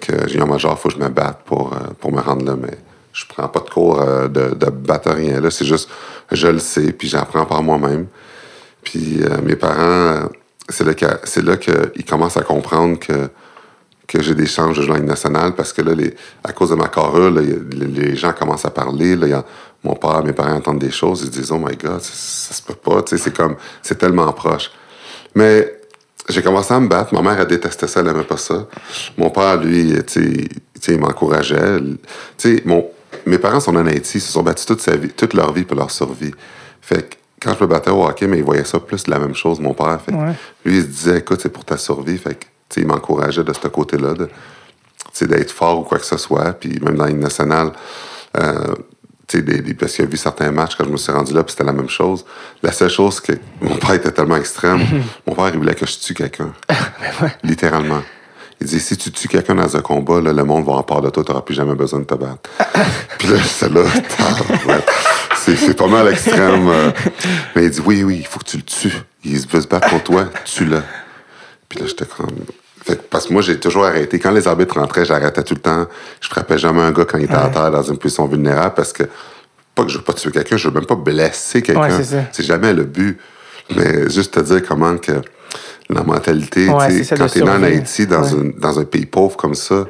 [0.00, 2.56] que junior major, il faut que je me batte pour, euh, pour me rendre là,
[2.60, 2.76] mais
[3.12, 5.50] je prends pas de cours euh, de, de là.
[5.50, 5.88] C'est juste,
[6.30, 8.06] je le sais, puis j'apprends par moi-même.
[8.82, 10.26] Puis euh, mes parents, euh,
[10.68, 10.84] c'est
[11.42, 13.28] là, qu'ils commencent à comprendre que,
[14.06, 15.92] que j'ai des chances de jouer en nationale parce que là,
[16.44, 19.16] à cause de ma carrure, les, gens commencent à parler.
[19.16, 19.44] Là, a-
[19.82, 22.62] mon père, mes parents entendent des choses, ils disent Oh my God, ça, ça se
[22.62, 23.02] peut pas.
[23.06, 24.70] C'est comme, c'est tellement proche.
[25.34, 25.80] Mais
[26.28, 27.14] j'ai commencé à me battre.
[27.14, 28.66] Ma mère, elle détestait ça, elle aimait pas ça.
[29.16, 29.94] Mon père, lui,
[30.88, 31.78] il m'encourageait.
[32.64, 32.90] Mon,
[33.26, 35.64] mes parents sont en Haïti, ils se sont battus toute, sa vie, toute leur vie
[35.64, 36.32] pour leur survie.
[36.80, 39.18] Fait que quand je me battais au hockey, mais ils voyaient ça plus de la
[39.18, 39.98] même chose, mon père.
[40.04, 40.32] Fait que Ouais.
[40.64, 42.18] lui, il se disait, écoute, c'est pour ta survie.
[42.18, 46.16] Fait que, tu sais, il m'encourageait de ce côté-là, d'être fort ou quoi que ce
[46.16, 46.52] soit.
[46.52, 47.72] Puis même dans Ligue nationale,
[48.38, 48.74] euh,
[49.32, 51.52] des- des- parce qu'il a vu certains matchs quand je me suis rendu là, puis
[51.52, 52.24] c'était la même chose.
[52.62, 54.80] La seule chose que mon père était tellement extrême,
[55.26, 56.52] mon père, il voulait que je tue quelqu'un.
[57.44, 58.02] Littéralement.
[58.60, 61.00] Il dit, si tu tues quelqu'un dans un combat, là, le monde va en part
[61.00, 62.38] de toi, tu n'auras plus jamais besoin de te battre.
[63.18, 63.82] puis là, c'est là,
[65.36, 66.68] c'est pas mal extrême.
[66.68, 66.90] euh.
[67.56, 68.92] Mais il dit, oui, oui, il faut que tu le tues.
[69.24, 70.82] Il veut se battre contre toi, tue-le.
[71.68, 72.28] Puis là, j'étais comme.
[72.84, 74.18] Fait que- parce que moi, j'ai toujours arrêté.
[74.18, 75.86] Quand les arbitres rentraient, j'arrêtais tout le temps.
[76.20, 78.92] Je frappais jamais un gars quand il était à terre dans une position vulnérable parce
[78.92, 79.04] que,
[79.74, 81.80] pas que je veux pas tuer quelqu'un, je veux même pas blesser quelqu'un.
[81.82, 83.18] Ouais, c'est jamais le but.
[83.76, 85.12] Mais juste te dire comment que
[85.94, 87.62] la mentalité, Ouais, tu ça, sais, quand de t'es né en.
[87.62, 88.30] Haïti, dans, Ouais.
[88.32, 89.86] une- dans un pays pauvre comme ça,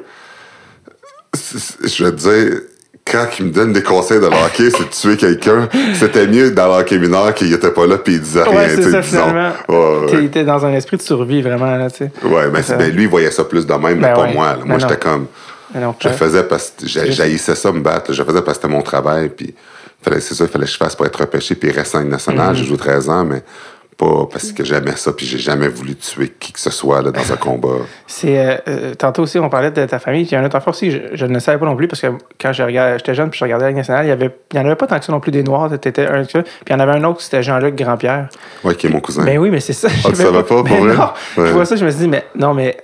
[1.33, 2.61] je te dire,
[3.09, 6.67] quand il me donne des conseils de hockey, c'est de tuer quelqu'un, c'était mieux dans
[6.67, 8.55] le hockey mineur qu'il était pas là puis il disait rien.
[8.55, 9.51] Ouais, tu c'est ça, finalement.
[9.69, 10.21] Ouais, ouais, ouais.
[10.23, 12.11] T'es t'es dans un esprit de survie, vraiment, là, tu sais.
[12.23, 14.47] Ouais, mais ben, lui, il voyait ça plus de même, mais Ben pas moi.
[14.51, 14.57] là.
[14.61, 15.27] Ben Moi, j'étais comme.
[15.73, 18.11] Non, Je faisais parce que j'haïssais ça me battre.
[18.11, 19.29] Je faisais parce que c'était mon travail.
[19.29, 19.55] Puis,
[20.03, 22.11] c'est ça, il fallait que je fasse pour être repêché puis rester en Ligue Mhm.
[22.13, 22.55] nationale.
[22.55, 23.41] J'ai joué 13 ans, mais
[24.01, 25.13] pas parce que j'aimais ça.
[25.13, 27.69] Puis, j'ai jamais voulu tuer qui que ce soit là, dans un combat.
[28.07, 30.23] C'est euh, euh, tantôt aussi on parlait de ta famille.
[30.23, 31.87] Puis il y a un autre affaire aussi, je, je ne savais pas non plus
[31.87, 32.07] parce que
[32.39, 34.59] quand je regardais- j'étais jeune puis je regardais la nationale, il y avait il y
[34.59, 36.41] en avait pas tant que ça non plus des noirs, t'étais un que ça.
[36.41, 38.27] Puis il y en avait un autre, c'était Jean-Luc Grandpierre.
[38.63, 39.23] Ouais, qui est mon cousin.
[39.23, 39.87] Ben oui, mais c'est ça.
[39.87, 40.95] je Ah, tu savais pas, pour Mais vrai?
[40.95, 41.09] non.
[41.37, 42.77] Je vois ça, je me suis dit mais non mais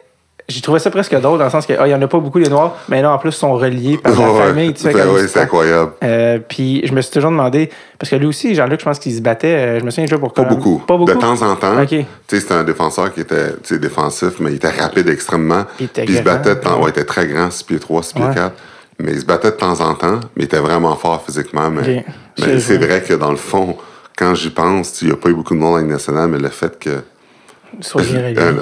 [0.50, 2.20] j'ai trouvé ça presque drôle dans le sens que ah, il y en a pas
[2.20, 4.84] beaucoup les noirs, mais là en plus ils sont reliés par la Ouais, famille, tu
[4.84, 5.92] sais ben ouais, c'est- incroyable.
[6.04, 9.14] Euh, puis je me suis toujours demandé parce que lui aussi Jean-Luc, je pense qu'il
[9.14, 10.82] se battait, euh, je me souviens jouait pour Pas beaucoup.
[10.88, 11.12] Pas beaucoup.
[11.14, 11.86] De temps en temps.
[11.86, 15.66] Tu sais, c'était un défenseur qui était défensif, mais il était rapide extrêmement.
[15.78, 16.78] Puis il se battait de temps.
[16.78, 18.34] Ouais, il était très grand, 6 pieds 3, 6 pieds Ouais.
[18.36, 18.54] 4.
[19.00, 21.70] Mais il se battait de temps en temps, mais il était vraiment fort physiquement.
[21.70, 22.04] Mais,
[22.40, 23.76] mais c'est vrai que dans le fond,
[24.18, 26.50] quand j'y pense, il n'y a pas eu beaucoup de monde Ligue nationale, mais le
[26.50, 26.90] fait que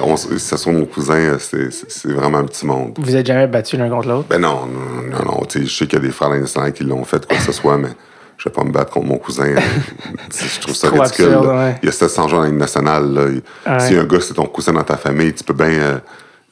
[0.04, 2.94] on- ce soit mon cousin, euh, c'est- vraiment un petit monde.
[2.98, 4.28] Vous êtes jamais battus l'un contre l'autre?
[4.30, 5.42] Ben non, non, non, non.
[5.54, 7.78] je sais qu'il y a des frères nationale qui l'ont fait, quoi que ce soit,
[7.78, 7.90] mais
[8.38, 9.46] je vais pas me battre contre mon cousin.
[9.46, 9.56] euh,
[10.32, 11.26] je trouve ça ridicule.
[11.26, 11.58] absurde, là.
[11.68, 11.76] ouais.
[11.82, 13.42] Il y a 700 gens en Ligue nationale.
[13.66, 13.80] Ouais.
[13.80, 15.98] Si un gars, c'est ton cousin dans ta famille, tu peux bien euh,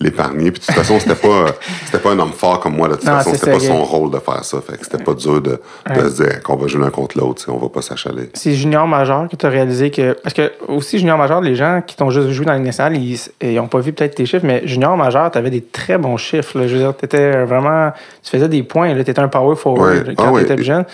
[0.03, 0.51] l'épargner.
[0.51, 1.47] Puis de toute façon, c'était pas, euh,
[1.85, 2.87] c'était pas un homme fort comme moi.
[2.87, 4.59] De toute Non, façon, c'était pas son rôle de faire ça.
[4.61, 5.59] Fait que c'était pas dur de,
[5.95, 7.43] de se dire qu'on va jouer l'un contre l'autre.
[7.47, 8.29] On va pas s'achaler.
[8.33, 10.13] C'est junior majeur que tu as réalisé que.
[10.23, 13.19] Parce que aussi, junior majeur, les gens qui t'ont juste joué dans Ligue nationale, ils
[13.55, 16.59] n'ont pas vu peut-être tes chiffres, mais junior majeur, tu avais des très bons chiffres.
[16.59, 16.67] là.
[16.67, 17.91] Je veux dire, tu étais vraiment.
[18.23, 18.93] Tu faisais des points.
[18.93, 20.15] Tu étais un power forward Ouais.
[20.15, 20.85] quand Ah tu étais jeune.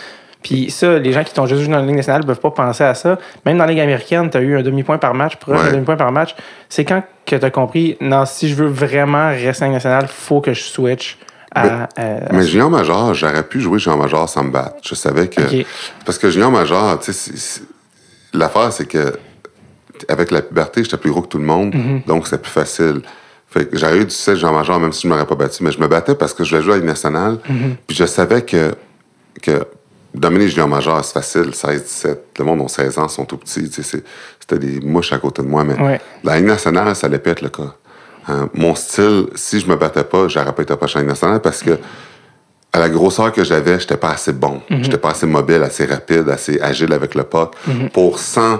[0.41, 2.51] Puis ça, les gens qui t'ont juste joué dans la Ligue nationale ne peuvent pas
[2.51, 3.17] penser à ça.
[3.45, 5.71] Même dans la Ligue américaine, tu as eu un demi-point par match, proche Ouais.
[5.73, 6.33] demi-point par match.
[6.69, 10.03] C'est quand que tu as compris, non, si je veux vraiment rester en Ligue nationale,
[10.05, 11.17] il faut que je switch
[11.53, 11.89] à.
[11.99, 14.75] euh, Mais junior major, j'aurais pu jouer junior major sans me battre.
[14.81, 15.41] Je savais que.
[16.05, 17.61] Parce que junior major, tu sais,
[18.33, 19.17] l'affaire, c'est que
[20.07, 22.01] avec la puberté, j'étais plus gros que tout le monde, Mhm.
[22.07, 23.01] donc c'était plus facile.
[23.47, 25.63] Fait que j'aurais eu du 7 junior major, même si je ne m'aurais pas battu,
[25.63, 27.39] mais je me battais parce que je voulais jouer à la Ligue nationale.
[27.49, 27.75] Mhm.
[27.87, 28.75] Puis je savais que,
[29.41, 29.65] que
[30.13, 32.25] dominer junior major, c'est facile, 16, 17.
[32.39, 33.69] Le monde ont 16 ans, ils sont tout petits.
[33.71, 36.01] C'était des mouches à côté de moi, mais Ouais.
[36.23, 37.73] la Ligue nationale, ça allait pas être le cas.
[38.27, 41.77] Hein, mon style, si je me battais pas, j'aurais pas été prochain nationale parce que
[42.71, 44.61] à la grosseur que j'avais, j'étais pas assez bon.
[44.69, 47.55] J'étais pas assez mobile, assez rapide, assez agile avec le puck
[47.93, 48.59] pour, sans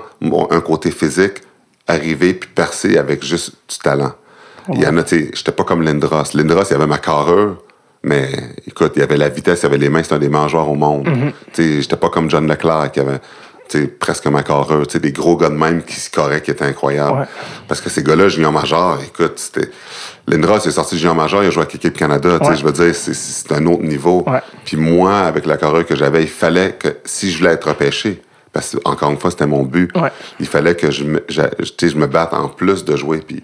[0.50, 1.44] un côté physique,
[1.88, 4.14] arriver puis percer avec juste du talent.
[4.74, 6.24] Il y en a, tu j'étais pas comme Lindros.
[6.34, 7.58] Lindros, il avait ma carrure,
[8.04, 8.30] mais
[8.66, 10.70] écoute, il y avait la vitesse, il y avait les mains, c'était un des joueurs
[10.70, 11.08] au monde.
[11.54, 13.20] Tu sais, j'étais pas comme John Leclerc qui avait.
[13.70, 16.42] tu sais, presque ma carrure, tu sais, des gros gars de même qui se corraient,
[16.42, 17.20] qui étaient incroyables.
[17.20, 17.26] Ouais.
[17.68, 19.70] Parce que ces gars-là, junior majeur, écoute, c'était.
[20.28, 22.58] Lindros est sorti junior majeur, il a joué avec l'équipe Canada, tu sais, Ouais.
[22.58, 24.24] je veux dire, c'est- c'est un autre niveau.
[24.26, 24.40] Ouais.
[24.66, 28.22] Puis moi, avec la carrure que j'avais, il fallait que, si je voulais être repêché,
[28.52, 29.92] parce que, encore une fois, c'était mon but,
[30.40, 33.20] il fallait que je me, sais, je me batte en plus de jouer.
[33.20, 33.44] Puis, tu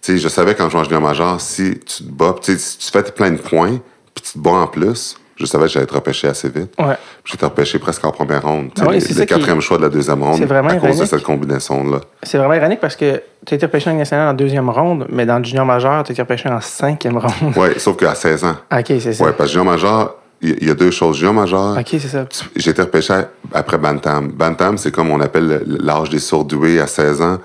[0.00, 2.90] sais, je savais quand je jouais en junior majeur, si tu te bats, si tu
[2.90, 3.78] fais plein de points,
[4.16, 6.72] puis tu te bats en plus, je savais que j'allais être repêché assez vite.
[6.78, 6.96] Ouais.
[7.24, 8.70] J'étais repêché presque en première ronde.
[8.80, 10.88] Ah oui, le- qui- quatrième choix de la deuxième ronde C'est vraiment à cause de
[10.94, 11.06] ironique.
[11.10, 12.00] cette combinaison-là.
[12.22, 15.26] C'est vraiment ironique parce que tu as été repêché en nationale en deuxième ronde, mais
[15.26, 17.52] dans le junior majeur, tu as été repêché en cinquième ronde.
[17.56, 18.56] Oui, sauf qu'à 16 ans.
[18.72, 19.24] ok, c'est ça.
[19.24, 21.18] Oui, parce que junior majeur, il y- a deux choses.
[21.18, 22.24] Junior majeur, Ok, c'est ça.
[22.56, 23.12] j'ai été repêché
[23.52, 24.28] après Bantam.
[24.28, 27.38] Bantam, c'est comme on appelle le- l'âge des surdoués à 16 ans.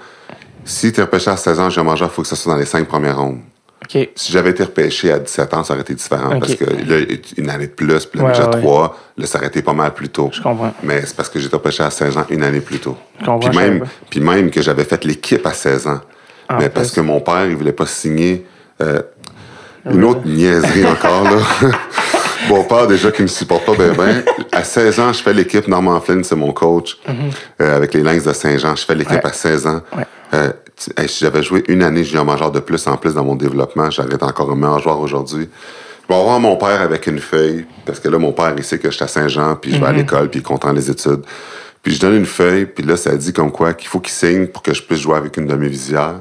[0.64, 2.60] Si tu es repêché à 16 ans, junior majeur, il faut que ça soit dans
[2.60, 3.40] les cinq premières rondes.
[4.16, 6.40] Si j'avais été repêché à 17 ans, ça aurait été différent.
[6.40, 6.98] Parce que là,
[7.38, 8.60] une année de plus, puis là, Ouais, déjà ouais.
[8.62, 10.30] 3, là, ça aurait été pas mal plus tôt.
[10.34, 10.74] Je comprends.
[10.84, 12.98] Mais c'est parce que j'étais repêché à 16 ans, une année plus tôt.
[13.20, 16.02] Je comprends, Puis même, puis même que j'avais fait l'équipe à 16 ans.
[16.50, 16.70] En mais plus.
[16.72, 18.46] parce que mon père, il voulait pas signer.
[18.82, 19.02] euh,
[19.90, 21.38] une autre niaiserie encore, là.
[22.50, 25.68] Mon père, déjà, qui me supporte pas bien, ben, à 16 ans, je fais l'équipe.
[25.68, 26.98] Norman Flynn, c'est mon coach.
[27.62, 29.18] euh, avec les Lynx de Saint-Jean, je fais l'équipe Mhm.
[29.24, 29.30] Ouais.
[29.30, 29.82] à 16 ans.
[29.96, 30.04] Ouais.
[30.34, 30.52] Euh,
[30.98, 33.90] hey, si j'avais joué une année junior majeur de plus en plus dans mon développement,
[33.92, 35.50] j'aurais été encore un meilleur joueur aujourd'hui.
[36.10, 38.80] Je vais voir mon père avec une feuille, parce que là, mon père, il sait
[38.80, 40.90] que je suis à Saint-Jean, puis je vais à l'école, puis il est content des
[40.90, 41.22] études.
[41.84, 44.48] Puis je donne une feuille, puis là, ça dit comme quoi qu'il faut qu'il signe
[44.48, 46.20] pour que je puisse jouer avec une demi-visière.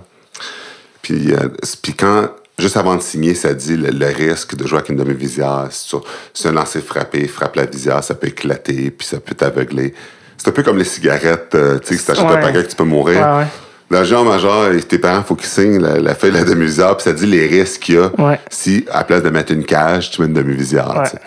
[1.03, 1.49] Puis, euh,
[1.83, 4.97] puis quand, juste avant de signer, ça dit le, le risque de jouer avec une
[4.97, 5.67] demi-visière.
[5.71, 5.97] Si tu-
[6.35, 9.95] si un lancer frappé frappe la visière, ça peut éclater, puis ça peut t'aveugler.
[10.37, 12.41] C'est un peu comme les cigarettes, euh, tu sais, si t'achètes un Ouais.
[12.41, 13.19] paquet que tu peux mourir.
[13.21, 13.47] Ouais, ouais.
[13.90, 17.03] L'agent majeur, et tes parents, faut qu'ils signent la, la feuille de la demi-visière, puis
[17.05, 18.38] ça dit les risques qu'il y a Ouais.
[18.48, 20.94] si, à la place de mettre une cage, tu mets une demi-visière.
[20.96, 21.18] Ouais.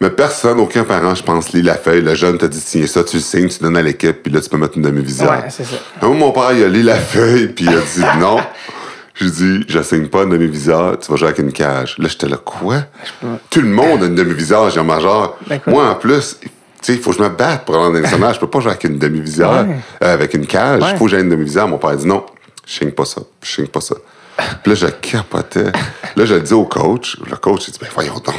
[0.00, 2.02] Mais personne, aucun parent, je pense, lit la feuille.
[2.02, 4.32] Le jeune t'a dit de signer ça, tu le signes, tu donnes à l'équipe, puis
[4.32, 5.30] là, tu peux mettre une demi-visière.
[5.30, 5.76] Ouais, c'est ça.
[6.02, 8.38] Un moment, mon père, il a lu la feuille, puis il a dit non.
[9.18, 11.96] J'ai dit, je signe pas une demi-visière, tu vas jouer avec une cage.
[11.98, 12.82] Là, j'étais là, quoi?
[13.48, 15.38] Tout le monde a une demi-visière, j'ai un majeur.
[15.46, 15.72] D'accord.
[15.72, 16.48] Moi, en plus, sais,
[16.94, 18.34] il faut que je me batte pour aller dans national.
[18.34, 19.76] Je peux pas jouer avec une demi-visière, Ouais.
[20.04, 20.80] euh, avec une cage.
[20.82, 20.96] Il Ouais.
[20.96, 21.66] faut que j'aie une demi-visière.
[21.68, 22.24] Mon père a dit non,
[22.66, 23.94] je signe pas ça, je signe pas ça.
[24.62, 25.72] Puis là, je capotais.
[26.14, 27.16] Là, je le dis au coach.
[27.28, 28.34] Le coach, il dit, ben voyons donc.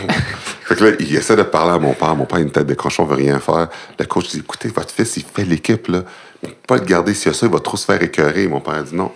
[0.64, 2.16] fait que là, il essaie de parler à mon père.
[2.16, 3.68] Mon père, il a une tête de cochon, veut rien faire.
[3.98, 6.04] Le coach dit, écoutez, votre fils, il fait l'équipe, là.
[6.44, 7.16] On peut pas le garder.
[7.16, 8.48] S'il y a ça, il va trop se faire écœurer.
[8.48, 9.12] Mon père a dit, non.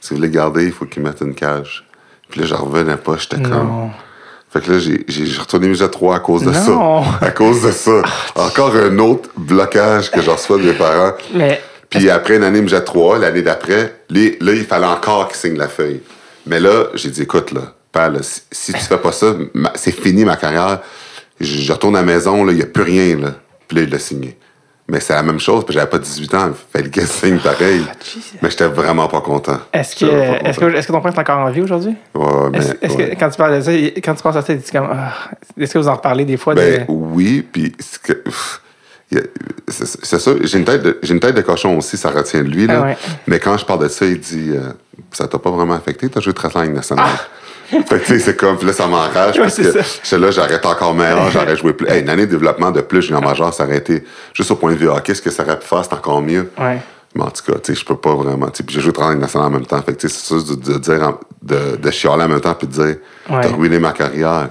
[0.00, 1.86] Si vous voulez le garder, il faut qu'il mette une cage.
[2.28, 3.16] Puis là, j'en revenais pas.
[3.18, 3.90] J'étais comme...
[4.52, 7.02] Fait que là, j'ai retourné mes 3 à cause de Non.
[7.04, 7.26] ça.
[7.26, 8.02] À cause de ça.
[8.34, 11.12] Encore un autre blocage que je reçois de mes parents.
[11.34, 15.56] Mais Puis après une année MJ 3, l'année d'après, là, il fallait encore qu'il signe
[15.58, 16.00] la feuille.
[16.46, 19.34] Mais là, j'ai dit, écoute, là, père, là, si, si tu fais pas ça,
[19.74, 20.80] c'est fini ma carrière.
[21.40, 23.34] Je, je retourne à la maison, là, il n'y a plus rien, là.
[23.68, 24.38] Puis là, il l'a signé.
[24.88, 27.82] Mais c'est la même chose, puis j'avais pas 18 ans, fallait qu'il signe pareil.
[28.04, 28.38] Jesus.
[28.40, 29.58] mais j'étais vraiment pas content.
[29.72, 31.96] est-ce que, est-ce que, est-ce que ton père est encore en vie aujourd'hui?
[32.14, 33.10] Ouais, mais, Est-ce est-ce ouais.
[33.10, 34.88] que quand tu parles de ça, quand tu penses à ça, tu dis comme.
[34.92, 35.12] ah,
[35.58, 36.54] est-ce que vous en reparlez des fois?
[36.54, 36.84] Ben de...
[36.88, 37.74] oui, puis
[39.68, 40.30] c'est ça.
[40.42, 42.78] J'ai une tête de une tête de cochon aussi, ça retient de lui là.
[42.78, 42.96] Ah ouais.
[43.26, 44.70] Mais quand je parle de ça, il dit euh,
[45.12, 47.06] ça t'a pas vraiment affecté, t'as joué 13 ans en Ligue nationale.
[47.68, 50.18] Fait que tu sais, c'est comme là ça m'enrage Ouais, parce que ça.
[50.18, 51.88] là, j'arrête encore meilleur, j'aurais joué plus.
[51.88, 54.72] Hey, une année de développement de plus, junior majeur, ça aurait été juste au point
[54.72, 56.50] de vue hockey, ce que ça aurait pu faire, c'est encore mieux.
[56.58, 56.80] Ouais.
[57.14, 58.46] Mais en tout cas, tu sais, je peux pas vraiment.
[58.48, 59.80] Puis j'ai joué 30 Ligue nationale en même temps.
[59.82, 62.54] Fait que tu sais, c'est ça de, de dire, de, de chialer en même temps
[62.54, 62.96] puis de dire,
[63.28, 64.48] t'as ruiné ma carrière.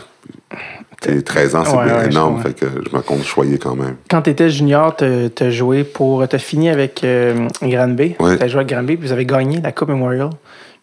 [1.06, 2.42] T'es 13 ans, c'est Ouais, énorme.
[2.42, 3.96] Fait que je me compte choyer quand même.
[4.10, 6.28] Quand tu étais junior, tu as joué pour.
[6.28, 8.16] Tu as fini avec euh, Granby.
[8.20, 10.30] Tu as joué avec Granby, puis vous avez gagné la Coupe Memorial.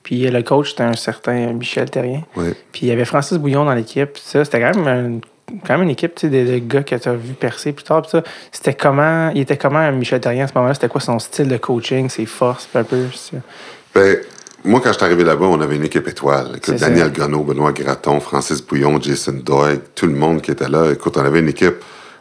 [0.02, 2.22] Puis le coach, c'était un certain Michel Terrien.
[2.72, 4.18] Puis il y avait Francis Bouillon dans l'équipe.
[4.18, 6.96] Ça, c'était quand même, un- quand même une équipe tu sais, de, de gars que
[6.96, 8.02] tu as vu percer plus tard.
[8.02, 9.30] Puis ça, c'était comment.
[9.34, 10.74] Il était comment Michel Terrien à ce moment-là?
[10.74, 13.04] C'était quoi son style de coaching, ses forces, un peu?
[13.94, 14.16] Ben,
[14.64, 16.52] moi, quand je suis arrivé là-bas, on avait une équipe étoile.
[16.56, 16.76] Écoute.
[16.76, 20.92] Daniel Gonneau, Benoît Gratton, Francis Bouillon, Jason Doig, tout le monde qui était là.
[20.92, 21.76] Écoute, on avait une équipe.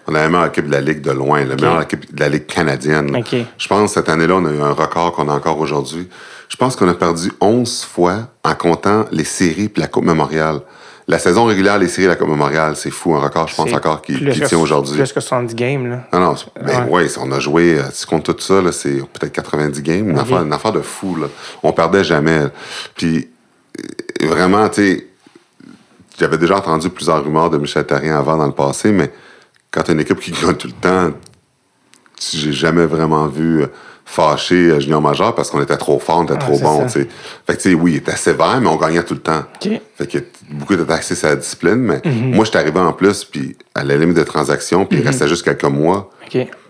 [0.08, 2.30] On avait la meilleure équipe de la Ligue de loin, la meilleure équipe de la
[2.30, 3.24] Ligue canadienne.
[3.58, 6.10] Je pense que cette année-là, on a eu un record qu'on a encore aujourd'hui.
[6.50, 10.62] Je pense qu'on a perdu 11 fois en comptant les séries puis la Coupe Memorial.
[11.08, 13.16] La saison régulière, les séries et la Coupe Memorial, c'est fou.
[13.16, 14.96] Un record, je pense encore, qui, qui tient aujourd'hui.
[14.98, 15.90] Plus que 70 games.
[15.90, 16.00] Là.
[16.14, 17.04] Non, non, c'est- ben Ouais.
[17.04, 20.10] ouais, on a joué, euh, si tu comptes tout ça, là, c'est peut-être 90 games,
[20.10, 21.28] une, affaire, une affaire de fou, là.
[21.64, 22.44] On perdait jamais.
[22.96, 23.30] Puis,
[24.22, 25.08] euh, vraiment, tu sais,
[26.20, 29.12] j'avais déjà entendu plusieurs rumeurs de Michel Therrien avant dans le passé, mais
[29.72, 31.31] quand t'as une équipe qui gagne tout le temps, tu-
[32.34, 33.68] j'ai jamais vraiment vu euh,
[34.06, 36.86] fâché euh, junior majeur parce qu'on était trop fort, on était Ah, trop bon, ça.
[36.86, 37.08] tu sais.
[37.48, 39.44] Fait que, tu sais, oui, il était sévère, mais on gagnait tout le temps.
[39.96, 40.18] Fait que
[40.52, 42.36] beaucoup étaient axés sur la discipline, mais Mhm.
[42.36, 45.44] moi, j'étais arrivé en plus, puis à la limite de transaction, puis il restait juste
[45.44, 46.10] quelques mois.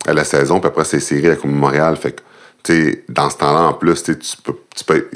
[0.08, 1.96] À la saison, puis après, c'est série avec Montréal.
[1.96, 2.22] Fait que,
[2.64, 5.08] tu sais, dans ce temps-là, en plus, tu peux, tu peux,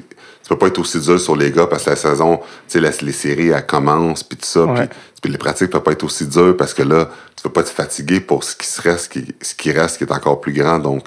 [0.45, 2.37] tu peux pas être aussi dur sur les gars parce que la saison,
[2.69, 4.63] tu sais, les séries, elles commencent, puis tout ça.
[4.63, 4.87] Ouais.
[5.19, 7.69] Puis, les pratiques peuvent pas être aussi dures parce que là, tu peux pas te
[7.69, 10.77] fatiguer pour ce qui, se reste, qui, ce qui reste, qui est encore plus grand.
[10.77, 11.05] Donc,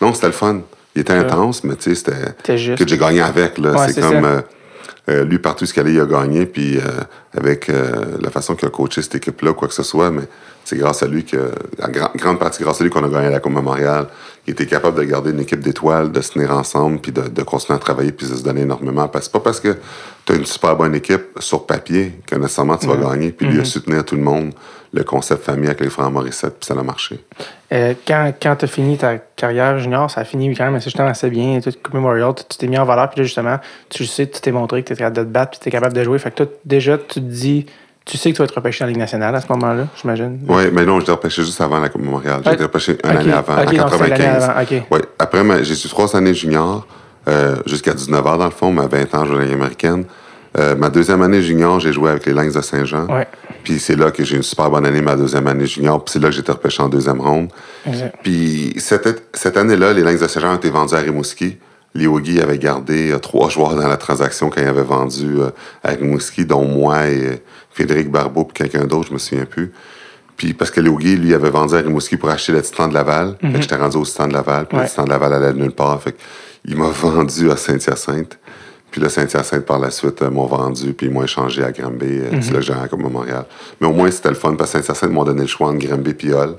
[0.00, 0.60] non, c'était le fun.
[0.94, 2.32] Il était intense, mais tu sais, c'était.
[2.44, 3.72] Que j'ai gagné avec, là.
[3.72, 4.24] Ouais, c'est comme.
[4.24, 4.40] euh,
[5.08, 6.46] euh, lui, partout ce qu'il allait, il a gagné.
[6.46, 6.82] Puis euh,
[7.36, 10.22] avec euh, la façon qu'il a coaché cette équipe-là, quoi que ce soit, mais
[10.66, 13.30] c'est grâce à lui que, en gra- grande partie grâce à lui qu'on a gagné
[13.30, 14.08] la Coupe Memorial.
[14.48, 17.42] Il était capable de garder une équipe d'étoiles, de se tenir ensemble, puis de, de
[17.42, 19.06] continuer à travailler, puis de se donner énormément.
[19.06, 19.76] Parce que pas parce que
[20.24, 23.30] tu as une super bonne équipe sur papier que nécessairement tu vas gagner.
[23.30, 24.52] Puis lui a soutenir tout le monde,
[24.92, 27.24] le concept famille avec les frères Morissette, puis ça a marché.
[27.72, 31.08] Euh, quand quand tu as fini ta carrière junior, ça a fini quand même justement
[31.08, 31.60] assez bien.
[31.60, 34.40] Tout Coupe Memorial, tu tu t'es mis en valeur, puis là, justement, tu sais, tu
[34.40, 36.18] t'es montré que tu étais capable de te battre, puis tu es capable de jouer.
[36.18, 37.66] Fait que toi, déjà, tu te dis,
[38.06, 40.38] tu sais que tu vas être repêché en Ligue nationale à ce moment-là, j'imagine?
[40.48, 42.02] Oui, mais non, je l'ai repêché juste avant la Coupe.
[42.22, 42.54] J'ai Ouais.
[42.54, 44.44] été repêché une année avant, en donc c'est l'année 95.
[44.44, 44.60] avant.
[44.92, 45.02] Ouais.
[45.18, 46.86] Après, j'ai eu trois années junior,
[47.28, 50.04] euh, jusqu'à 19 ans dans le fond, mais 20 ans, je Ligue américaine.
[50.56, 53.06] Euh, ma deuxième année junior, j'ai joué avec les Lynx de Saint-Jean.
[53.08, 53.26] Ouais.
[53.64, 56.02] Puis c'est là que j'ai eu une super bonne année, ma deuxième année junior.
[56.02, 57.48] Puis c'est là que j'ai été repêché en deuxième ronde.
[58.22, 61.58] Puis cette, cette année-là, les Lynx de Saint-Jean ont été vendus à Rimouski.
[61.96, 65.50] Léo Guy avait gardé euh, trois joueurs dans la transaction quand il avait vendu euh,
[65.82, 69.72] à Rimouski, dont moi et Frédéric Barbeau, puis quelqu'un d'autre, je me souviens plus.
[70.36, 72.94] Puis parce que Léo Guy, lui, avait vendu à Rimouski pour acheter le Titan de
[72.94, 73.36] Laval.
[73.40, 74.84] Fait que j'étais rendu au Titan de Laval, puis Ouais.
[74.84, 76.00] le Titan de Laval allait nulle part.
[76.02, 76.14] Fait
[76.64, 78.38] il m'a vendu à Saint-Hyacinthe.
[78.90, 82.20] Puis là, Saint-Hyacinthe, par la suite, euh, m'ont vendu, puis ils m'ont échangé à Granby.
[82.40, 83.44] C'est là que j'ai comme Montréal.
[83.80, 86.14] Mais au moins, c'était le fun, parce que Saint-Hyacinthe m'ont donné le choix entre Granby
[86.24, 86.56] et Hall.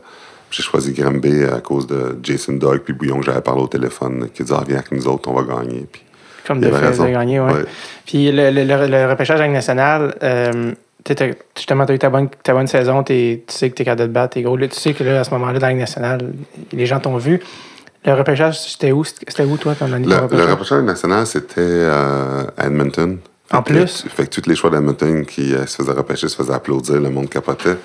[0.50, 4.30] J'ai choisi Granby à cause de Jason Dog, puis Bouillon, que j'avais parlé au téléphone,
[4.34, 5.86] qui disait ah, viens avec nous autres, on va gagner.
[5.92, 6.02] Puis
[6.46, 7.40] Comme de fait, de gagner.
[7.40, 7.66] Ouais.
[8.06, 10.72] Puis le, le, le, le repêchage avec national, euh,
[11.56, 14.02] justement, tu as eu ta bonne, ta bonne saison, tu sais que tu es capable
[14.02, 14.56] de te battre, t'es gros.
[14.58, 16.34] Là, tu sais que là, à ce moment-là, dans la Ligue nationale,
[16.72, 17.42] les gens t'ont vu.
[18.06, 19.04] Le repêchage, c'était où?
[19.04, 20.50] C'était où, toi, ton année de Le, le repêchage?
[20.52, 23.18] repêchage national, c'était euh, à Edmonton.
[23.52, 24.06] En Fait que- plus?
[24.10, 27.10] Fait que tous les choix d'Edmonton qui euh, se faisaient repêcher se faisaient applaudir, le
[27.10, 27.76] monde capotait.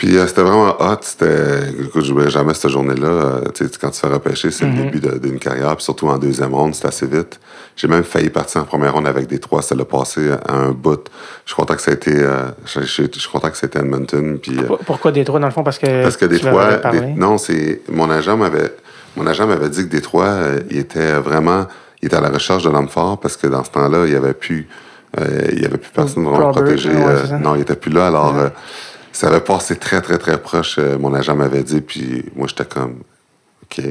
[0.00, 0.96] Puis euh, c'était vraiment hot.
[1.02, 3.06] C'était, écoute, je n'oublierai jamais cette journée-là.
[3.06, 4.76] Euh, tu sais, quand tu fais repêcher, c'est Mhm.
[4.76, 5.76] le début de- d'une carrière.
[5.76, 7.38] Puis surtout en deuxième ronde, c'était assez vite.
[7.76, 9.60] J'ai même failli partir en première ronde avec des trois.
[9.60, 11.04] Ça l'a passé à un bout.
[11.44, 13.78] Je suis content que ça a été, euh, je, je- je suis content que c'était
[13.78, 14.38] Edmonton.
[14.42, 15.62] Puis, euh, Pour- Pourquoi Détroit, dans le fond?
[15.62, 18.74] Parce que, parce que Détroit, des- non, c'est mon agent m'avait
[19.16, 21.66] mon agent m'avait dit que Détroit, euh, il était vraiment
[22.02, 24.16] il était à la recherche de l'homme fort parce que dans ce temps-là, il y
[24.16, 24.66] avait plus
[25.20, 26.88] euh, il y avait plus personne vraiment protégé.
[27.26, 28.06] c'est non, il était plus là.
[28.06, 28.48] Alors euh,
[29.12, 30.76] ça avait passé très très très proche.
[30.78, 33.00] euh, mon agent m'avait dit, puis moi j'étais comme
[33.64, 33.84] OK,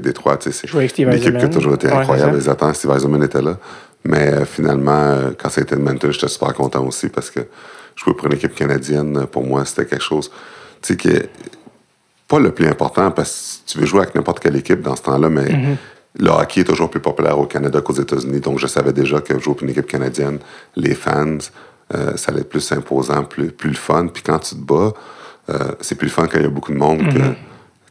[0.00, 0.68] Détroit, tu sais, c'est
[1.02, 2.36] une équipe qui a toujours été incroyable.
[2.38, 3.58] Les attentes, Steve Eisenman était là.
[4.06, 7.40] Mais euh, finalement, euh, quand ça a été Edmonton, j'étais super content aussi parce que
[7.96, 10.30] jouer pour une équipe canadienne, euh, pour moi, c'était quelque chose,
[10.82, 11.28] tu sais, qui est
[12.28, 15.02] pas le plus important parce que tu veux jouer avec n'importe quelle équipe dans ce
[15.02, 15.76] temps-là, mais Mhm.
[16.18, 18.40] le hockey est toujours plus populaire au Canada qu'aux États-Unis.
[18.40, 20.38] Donc, je savais déjà que jouer pour une équipe canadienne,
[20.76, 21.38] les fans,
[21.94, 24.06] euh, ça allait être plus imposant, plus, plus le fun.
[24.06, 24.92] Puis quand tu te bats,
[25.50, 27.12] euh, c'est plus le fun quand il y a beaucoup de monde Mhm.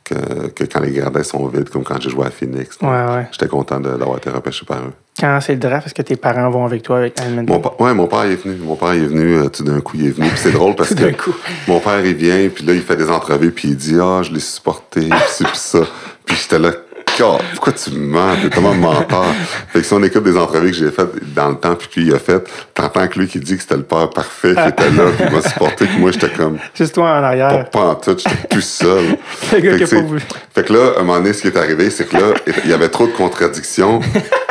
[0.04, 2.78] que, que, que quand les gradins sont vides, comme quand j'ai joué à Phoenix.
[2.82, 3.28] Ouais, ouais.
[3.32, 4.92] J'étais content d'avoir été repêché par eux.
[5.20, 7.62] Quand c'est le draft, est-ce que tes parents vont avec toi avec Edmonton?
[7.80, 8.56] Mon, ouais, mon père est venu.
[8.58, 10.28] Mon père est venu, euh, tout d'un coup, il est venu.
[10.28, 11.34] Puis c'est drôle parce que coup.
[11.68, 14.32] mon père, il vient, puis là, il fait des entrevues, puis il dit Ah, je
[14.34, 15.80] l'ai supporté, puis c'est ça.
[16.26, 16.72] Puis j'étais là,
[17.18, 18.36] pourquoi tu me mens?
[18.42, 19.26] T'es tellement menteur.
[19.70, 22.14] Fait que si on écoute des entrevues que j'ai faites dans le temps, puis qu'il
[22.14, 25.06] a fait, t'entends que lui qui dit que c'était le père parfait qui était là,
[25.18, 27.70] puis m'a supporté, puis moi, j'étais comme Juste toi en arrière.
[27.70, 29.18] pas en tout, j'étais tout seul.
[29.54, 30.24] Le gars Fait que, pas
[30.56, 32.70] fait que là, à un moment donné, ce qui est arrivé, c'est que là, il
[32.70, 34.00] y avait trop de contradictions.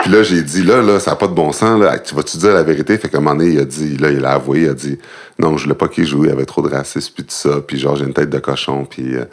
[0.02, 1.80] Puis là, j'ai dit, là, là, ça n'a pas de bon sens.
[1.80, 1.98] Là.
[1.98, 2.98] Tu vas-tu dire la vérité?
[2.98, 4.98] Fait qu'à un moment donné, il a dit, là, il a avoué, il a dit,
[5.38, 7.60] non, je voulais pas qu'il joue, il y avait trop de racisme, puis tout ça.
[7.66, 9.24] Puis genre, j'ai une tête de cochon, puis, euh,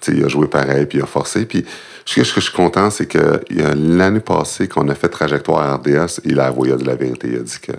[0.00, 1.44] tu sais, il a joué pareil, puis il a forcé.
[1.46, 1.64] Puis
[2.14, 6.40] ce que, je suis content, c'est que l'année passée qu'on a fait trajectoire RDS, il
[6.40, 7.28] a avoué, dit la vérité.
[7.32, 7.72] Il a dit que.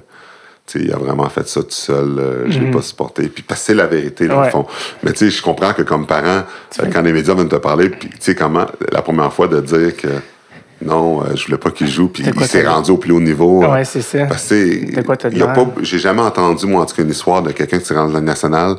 [0.75, 3.27] il a vraiment fait ça tout seul, euh, je l'ai pas supporté.
[3.27, 4.45] Puis c'est la vérité, dans Ouais.
[4.45, 4.65] le fond.
[5.03, 6.43] Mais tu sais, je comprends que comme parent,
[6.79, 9.61] euh, quand les médias viennent te parler, puis tu sais comment, la première fois de
[9.61, 10.07] dire que
[10.81, 13.63] non, euh, je voulais pas qu'il joue, puis il s'est rendu au plus haut niveau.
[13.63, 14.25] euh, Ouais, c'est ça.
[14.27, 14.55] Parce que
[15.81, 18.19] j'ai jamais entendu, moi, en tout cas, une histoire de quelqu'un qui s'est rendu à
[18.19, 18.75] la nationale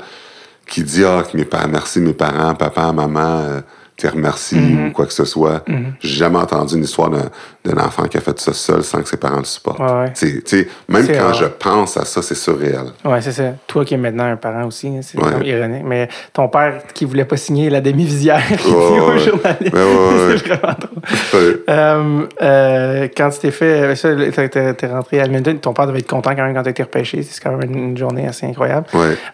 [0.66, 3.60] qui dit, ah, mes parents, merci mes parents, papa, maman,
[4.00, 4.88] te remercie Mm-hmm.
[4.88, 5.64] ou quoi que ce soit.
[6.00, 7.30] J'ai jamais entendu une histoire d'un,
[7.64, 9.78] d'un enfant qui a fait ça seul sans que ses parents le supportent.
[9.80, 11.34] Ouais, tu même C'est quand rare.
[11.34, 12.86] je pense à ça, c'est surréel.
[13.04, 13.52] Ouais, c'est ça.
[13.66, 15.46] Toi qui es maintenant un parent aussi, hein, c'est Ouais.
[15.46, 15.84] ironique.
[15.84, 19.60] Mais ton père qui voulait pas signer la demi-visière, qui dit aux journalistes.
[19.62, 21.60] C'est vraiment drôle.
[21.68, 26.00] Euh, euh, quand tu t'es fait, t'es, t'es- t'es rentré à Edmonton, ton père devait
[26.00, 27.22] être content quand même quand t'as été repêché.
[27.22, 28.86] C'est quand même une journée assez incroyable.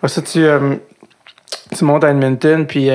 [0.06, 0.74] Ça, tu, euh,
[1.76, 2.88] tu montes à Edmonton, puis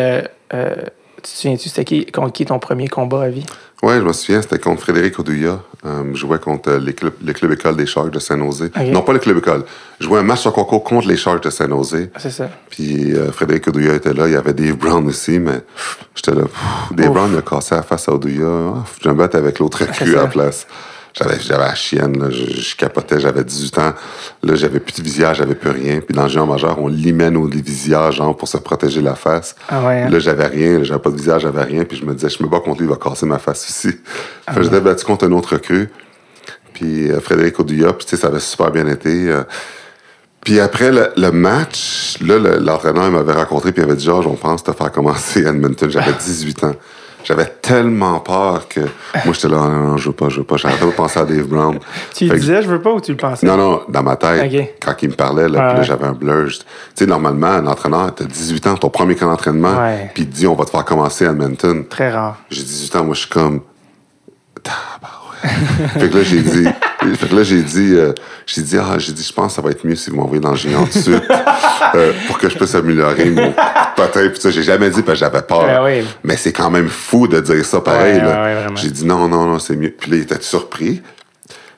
[1.21, 3.45] euh, te souviens-tu, c'était qui, contre qui ton premier combat à vie?
[3.83, 5.59] Ouais, je me souviens, c'était contre Frédéric Odouya.
[5.85, 8.69] Euh, je jouais contre euh, les clubs, le club école des Sharks de Saint-Nosé.
[8.91, 9.63] Non, pas le club école.
[9.99, 12.11] Je jouais un match sur concours contre les Sharks de Saint-Nosé.
[12.13, 12.49] Ah, C'est ça.
[12.69, 14.27] Puis euh, Frédéric Odouya était là.
[14.27, 15.61] Il y avait Dave Brown aussi, mais
[16.13, 16.43] j'étais là.
[16.43, 17.13] pff, Dave Ouf.
[17.15, 18.45] Brown, il a cassé la face à Odouya.
[18.45, 20.19] Ah, je me battre avec l'autre recrue ça.
[20.19, 20.67] à la place.
[21.13, 22.29] J'avais, j'avais la chienne, là.
[22.29, 23.93] Je, je capotais, j'avais 18 ans.
[24.43, 25.99] Là, j'avais plus de visière, j'avais plus rien.
[25.99, 29.55] Puis dans le géant majeur, on limait nos visières, genre, pour se protéger la face.
[29.67, 30.09] Ah ouais, hein?
[30.09, 31.83] Là, j'avais rien, j'avais pas de visage, j'avais rien.
[31.83, 33.99] Puis je me disais, je me bats contre lui, il va casser ma face ici.
[34.47, 35.89] Ah que j'étais battu contre un autre recrue.
[36.73, 39.27] Puis euh, Frédéric Odouya, puis tu sais, ça avait super bien été.
[39.29, 39.43] euh.
[40.39, 44.05] puis après le, le match, là, le- l'entraîneur il m'avait rencontré, puis il avait dit
[44.05, 45.89] Georges, on pense te faire commencer à Edmonton.
[45.91, 46.75] J'avais 18 ans.
[47.23, 48.81] J'avais tellement peur que.
[49.25, 50.57] Moi, j'étais là, non, non, je veux pas, je veux pas.
[50.57, 51.79] J'arrêtais de penser à Dave Brown.
[52.13, 53.45] Tu que- disais, je veux pas, ou tu le pensais?
[53.45, 56.47] non, non, dans ma tête, quand il me parlait, là, Ouais, là, j'avais un blur.
[56.49, 56.59] Tu
[56.95, 59.75] sais, normalement, un entraîneur, t'as 18 ans, ton premier camp d'entraînement,
[60.13, 61.85] puis il te dit, on va te faire commencer à Edmonton.
[61.89, 62.37] Très rare.
[62.49, 63.61] J'ai 18 ans, moi, je suis comme.
[65.93, 66.67] fait que là, j'ai dit.
[67.15, 68.13] Fait que là, j'ai dit, euh,
[68.45, 70.39] j'ai dit, ah, j'ai dit, je pense que ça va être mieux si vous m'envoyez
[70.39, 71.23] dans le junior tout de suite,
[71.95, 73.53] euh, pour que je puisse améliorer mon
[73.95, 74.27] patin.
[74.29, 75.65] Puis ça, j'ai jamais dit parce que j'avais peur.
[75.65, 76.05] Ben oui.
[76.23, 78.17] Mais c'est quand même fou de dire ça pareil.
[78.17, 78.43] Ouais, là.
[78.43, 79.93] ouais, j'ai dit, non, non, non, c'est mieux.
[79.97, 81.01] Puis là, il était surpris.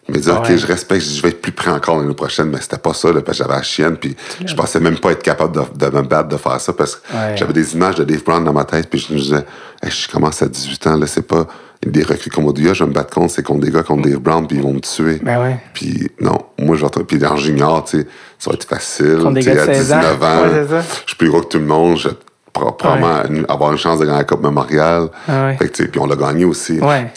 [0.09, 2.77] Mais dit, OK, je respecte, je vais être plus prêt encore l'année prochaine, mais c'était
[2.77, 5.55] pas ça, là, parce que j'avais la chienne, puis je pensais même pas être capable
[5.55, 7.01] de, de me battre, de faire ça, parce que
[7.35, 9.45] j'avais des images de Dave Brown dans ma tête, puis je me disais,
[9.81, 11.47] Hey, je commence à 18 ans, là, c'est pas
[11.85, 14.19] des recrues comme Oduya, je vais me battre contre, c'est contre des gars contre Dave
[14.19, 15.19] Brown, puis ils vont me tuer.
[15.23, 15.57] Ben ouais.
[15.73, 18.07] Puis non, moi, je vais- puis dans junior, tu sais,
[18.39, 19.17] ça va être facile.
[19.21, 19.99] Contre des gars de à 16 ans.
[19.99, 20.81] 19 ans, Ouais, ça.
[20.81, 22.15] je suis plus gros que tout le monde, je vais
[22.51, 25.09] pro- probablement avoir une chance de gagner la Coupe Memorial.
[25.27, 25.57] Ah ouais.
[25.57, 26.79] Fait que, tu sais, puis on l'a gagné aussi.
[26.79, 27.11] Ouais.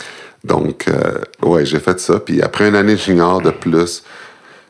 [0.45, 2.21] Donc, euh, ouais, j'ai fait ça.
[2.21, 4.05] Puis après une année de junior de plus,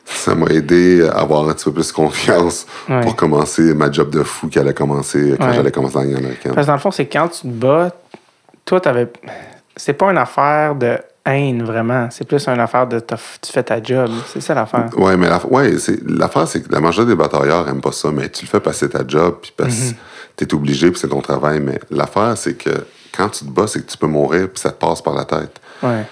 [0.05, 3.01] ça m'a aidé à avoir un petit peu plus confiance Ouais.
[3.01, 5.53] pour commencer ma job de fou qui allait commencer quand Ouais.
[5.53, 6.53] j'allais commencer américaine.
[6.55, 7.91] Parce que dans le fond, c'est quand tu te bats,
[8.65, 9.07] toi, t'avais.
[9.77, 12.09] C'est pas une affaire de haine, vraiment.
[12.11, 14.09] C'est plus une affaire de tu fais ta job.
[14.33, 14.89] C'est ça l'affaire.
[14.97, 18.09] Ouais, mais la, ouais, c'est, l'affaire, c'est que la majorité des batailleurs n'aiment pas ça,
[18.11, 19.93] mais tu le fais passer ta job, puis parce Mhm.
[19.93, 21.59] que t'es obligé, puis c'est ton travail.
[21.59, 22.69] Mais l'affaire, c'est que
[23.15, 25.25] quand tu te bats, c'est que tu peux mourir, puis ça te passe par la
[25.25, 25.59] tête.
[25.83, 26.05] Ouais.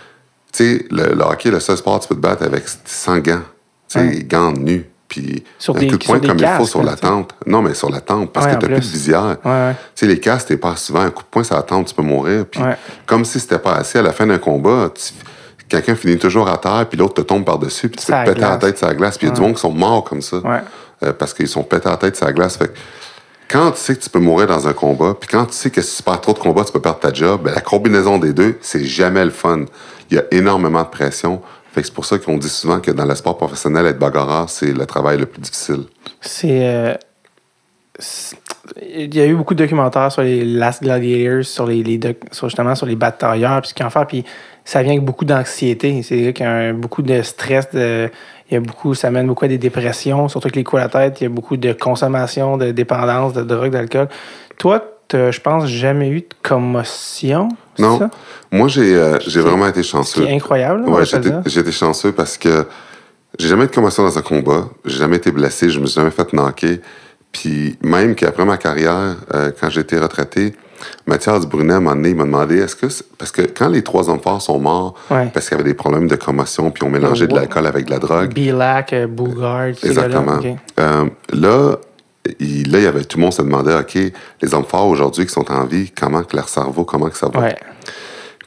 [0.52, 3.42] Tu sais, le, le hockey, le seul sport, tu peux te battre avec sans gants.
[3.90, 4.24] Tu sais, Ouais.
[4.24, 7.02] gants nus, puis Sur un des- coup de poing comme il faut sur la tu
[7.02, 7.34] tempe.
[7.46, 9.38] Non, mais sur la tempe, parce Ouais, que en t'as plus de visière.
[9.46, 9.74] Ouais, ouais.
[9.96, 11.02] Tu sais, les casques, t'es pas souvent.
[11.02, 12.46] Un coup de poing sur la tempe, tu peux mourir.
[12.50, 12.62] Puis,
[13.06, 15.14] comme si c'était pas assez, à la fin d'un combat, tu-
[15.70, 18.42] quelqu'un finit toujours à terre, puis l'autre te tombe par-dessus, puis tu peux te péter
[18.42, 19.18] la tête sur la glace.
[19.18, 20.38] Puis il y a du monde qui sont morts comme ça.
[21.04, 22.56] Euh, parce qu'ils sont pétés la tête sur la glace.
[22.58, 22.74] Fait que
[23.50, 25.82] quand tu sais que tu peux mourir dans un combat, puis quand tu sais que
[25.82, 28.34] si tu perds trop de combats, tu peux perdre ta job, ben, la combinaison des
[28.34, 29.66] deux, c'est jamais le fun.
[30.10, 31.42] Il y a énormément de pression.
[31.84, 34.86] C'est pour ça qu'on dit souvent que dans le sport professionnel, être bagarreur, c'est le
[34.86, 35.84] travail le plus difficile.
[36.46, 36.96] Euh,
[38.00, 38.38] c'est-
[38.82, 42.18] Il y a eu beaucoup de documentaires sur les Last Gladiators, sur les, les doc-
[42.32, 44.26] sur justement sur les batailleurs, puis ce qu'ils en font, puis
[44.64, 46.02] ça vient avec beaucoup d'anxiété.
[46.02, 50.48] C'est un- beaucoup de stress, y a beaucoup, ça mène beaucoup à des dépressions, surtout
[50.48, 51.22] avec les coups à la tête.
[51.22, 54.08] Il y a beaucoup de consommation, de dépendance, de drogue, d'alcool.
[54.58, 54.84] Toi,
[55.14, 57.50] je pense, jamais eu de commotion?
[57.76, 58.00] C'est Non.
[58.00, 58.10] ça?
[58.52, 60.22] Moi, j'ai euh, j'ai vraiment été Ce chanceux.
[60.24, 60.82] qui est incroyable.
[60.86, 62.66] là, Ouais, j'ai été- été chanceux parce que
[63.40, 64.66] j'ai jamais de commotion dans un combat.
[64.86, 65.70] J'ai jamais été blessé.
[65.70, 66.80] Je me suis jamais fait knocker.
[67.32, 70.56] Puis même qu'après ma carrière, euh, quand j'ai été retraité,
[71.06, 72.88] Mathias Brunet, à un moment donné, il m'a demandé est-ce que.
[72.90, 75.30] c'est- Parce que quand les trois hommes forts sont morts, Ouais.
[75.34, 77.92] parce qu'il y avait des problèmes de commotion, puis on mélangeait de l'alcool avec de
[77.92, 78.34] la drogue.
[78.34, 79.68] Bilac, euh, Bougard.
[79.84, 80.36] Exactement.
[80.38, 80.46] ok.
[80.80, 81.78] Euh, là,
[82.26, 83.96] là, il y avait, tout le monde se demandait, OK,
[84.42, 87.28] les hommes forts aujourd'hui qui sont en vie, comment que leur cerveau, comment que ça
[87.30, 87.40] va?
[87.42, 87.56] Ouais.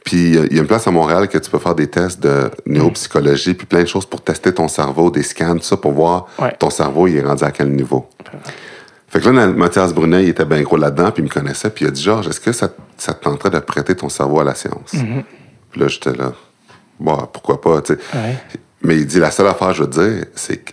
[0.05, 2.19] Puis euh, il y a une place à Montréal que tu peux faire des tests
[2.21, 5.91] de neuropsychologie, puis plein de choses pour tester ton cerveau, des scans, tout ça, pour
[5.91, 6.55] voir Ouais.
[6.57, 8.07] ton cerveau, il est rendu à quel niveau.
[9.07, 11.85] Fait que là, Mathias Brunet, il était bien gros là-dedans, puis il me connaissait, puis
[11.85, 14.43] il a dit, Georges, est-ce que ça, ça te tenterait de prêter ton cerveau à
[14.43, 14.91] la science?
[15.71, 16.33] Puis là, j'étais là,
[16.99, 17.99] bon, pourquoi pas, tu sais.
[18.13, 18.35] Ouais.
[18.81, 20.71] Mais il dit, la seule affaire, je veux te dire, c'est que,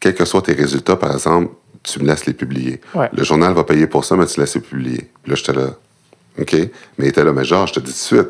[0.00, 1.52] quels que soient tes résultats, par exemple,
[1.82, 2.80] tu me laisses les publier.
[2.94, 3.08] Ouais.
[3.12, 5.10] Le journal va payer pour ça, mais tu laisses les publier.
[5.22, 5.70] Puis là, j'étais là,
[6.40, 6.52] OK?
[6.52, 6.70] Mais
[7.06, 8.28] il était là, mais genre, je te dis tout de suite,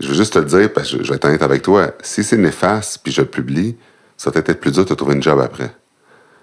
[0.00, 2.22] je veux juste te le dire, parce que je vais être honnête avec toi, si
[2.22, 3.76] c'est néfaste, puis je le publie,
[4.16, 5.70] ça va peut-être plus dur de trouver une job après.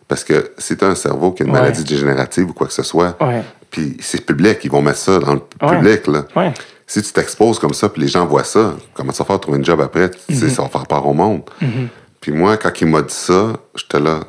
[0.08, 1.60] Parce que si tu as un cerveau qui a une Ouais.
[1.60, 3.44] maladie dégénérative ou quoi que ce soit, Ouais.
[3.72, 6.26] puis c'est public, ils vont mettre ça dans le public, là.
[6.88, 9.58] Si tu t'exposes comme ça, puis les gens voient ça, comment tu vas faire trouver
[9.58, 10.12] une job après?
[10.12, 10.36] Tu Mhm.
[10.40, 11.42] sais, ça va faire part au monde.
[12.22, 14.20] Puis moi, quand il m'a dit ça, j'étais là,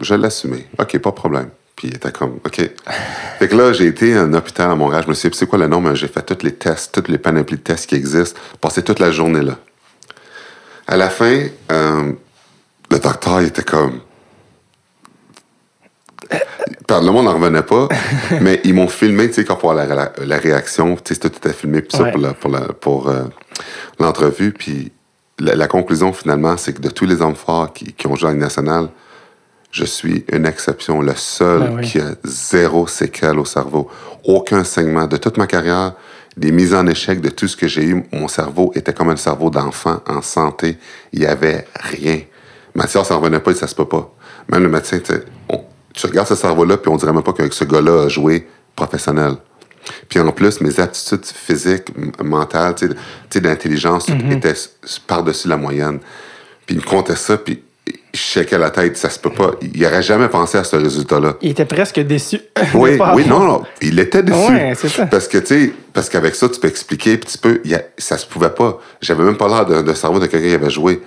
[0.00, 0.66] je l'assumais.
[0.78, 1.48] OK, pas de problème.
[1.76, 2.70] Puis il était comme, OK.
[3.38, 5.02] fait que là, j'ai été à un hôpital à Montréal.
[5.04, 5.94] Je me suis dit, c'est quoi le nom?
[5.94, 8.38] J'ai fait tous les tests, tous les panoplies de tests qui existent.
[8.60, 9.58] Passé toute la journée là.
[10.86, 12.12] À la fin, euh,
[12.90, 14.00] le docteur, il était comme.
[16.90, 17.88] le monde n'en revenait pas,
[18.40, 21.48] mais ils m'ont filmé, tu sais, quand pour la, la, la réaction, tu sais, tout
[21.48, 22.12] à filmé, puis ça Ouais.
[22.12, 23.24] pour pour la- pour euh,
[23.98, 24.92] l'entrevue, puis
[25.38, 28.30] la, la conclusion finalement, c'est que de tous les hommes forts qui, qui ont joué
[28.30, 28.88] à nationale,
[29.74, 31.86] je suis une exception, le seul Ben oui.
[31.86, 33.90] qui a zéro séquelle au cerveau,
[34.24, 35.94] aucun saignement de toute ma carrière,
[36.36, 39.16] des mises en échec de tout ce que j'ai eu, mon cerveau était comme un
[39.16, 40.78] cerveau d'enfant en santé,
[41.12, 42.20] il y avait rien.
[42.74, 44.12] Mathias s'en revenait pas, dit, ça se peut pas.
[44.48, 47.32] Même le médecin, tu sais, on- tu regardes ce cerveau-là, puis on dirait même pas
[47.32, 48.46] que ce gars-là a joué
[48.76, 49.34] professionnel.
[50.08, 51.88] Puis en plus, mes aptitudes physiques,
[52.22, 52.74] mentales,
[53.34, 54.70] d'intelligence, tout étaient s-
[55.06, 55.98] par-dessus la moyenne.
[56.66, 57.62] Puis il me comptait ça, puis
[58.14, 59.50] je checkais la tête, ça se peut pas.
[59.60, 61.34] Il n'aurait jamais pensé à ce résultat-là.
[61.42, 62.40] Il était presque déçu.
[62.74, 64.38] Oui, oui, non, non, il était déçu.
[64.52, 65.06] Ouais, c'est ça.
[65.06, 67.82] Parce que, tu sais, parce qu'avec ça, tu peux expliquer, puis tu peux, il a-
[67.98, 68.80] ça se pouvait pas.
[69.02, 71.02] J'avais même pas l'air de, de cerveau de quelqu'un qui avait joué.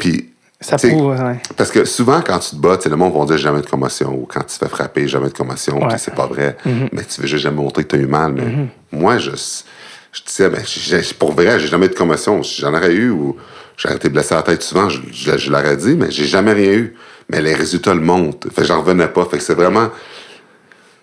[0.00, 1.40] Puis, Ça prouve, ouais.
[1.56, 4.26] Parce que souvent, quand tu te bats, le monde va dire jamais de commotion, ou
[4.26, 5.88] quand tu te fais frapper, jamais de commotion, Ouais.
[5.88, 6.56] puis c'est pas vrai.
[6.66, 6.88] Mm-hmm.
[6.92, 8.32] Mais tu veux juste jamais montrer que tu as eu mal.
[8.32, 10.62] Mais moi, je, je disais, ben,
[11.18, 12.42] pour vrai, j'ai jamais eu de commotion.
[12.42, 13.36] Si j'en aurais eu, ou
[13.76, 16.52] j'aurais été blessé à la tête souvent, je, je- je l'aurais dit, mais j'ai jamais
[16.52, 16.94] rien eu.
[17.30, 18.48] Mais les résultats le montrent.
[18.50, 19.24] Fait que j'en revenais pas.
[19.24, 19.88] Fait que c'est vraiment.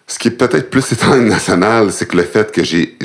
[0.07, 2.97] Ce qui est peut-être plus étant national, c'est que le fait que j'ai.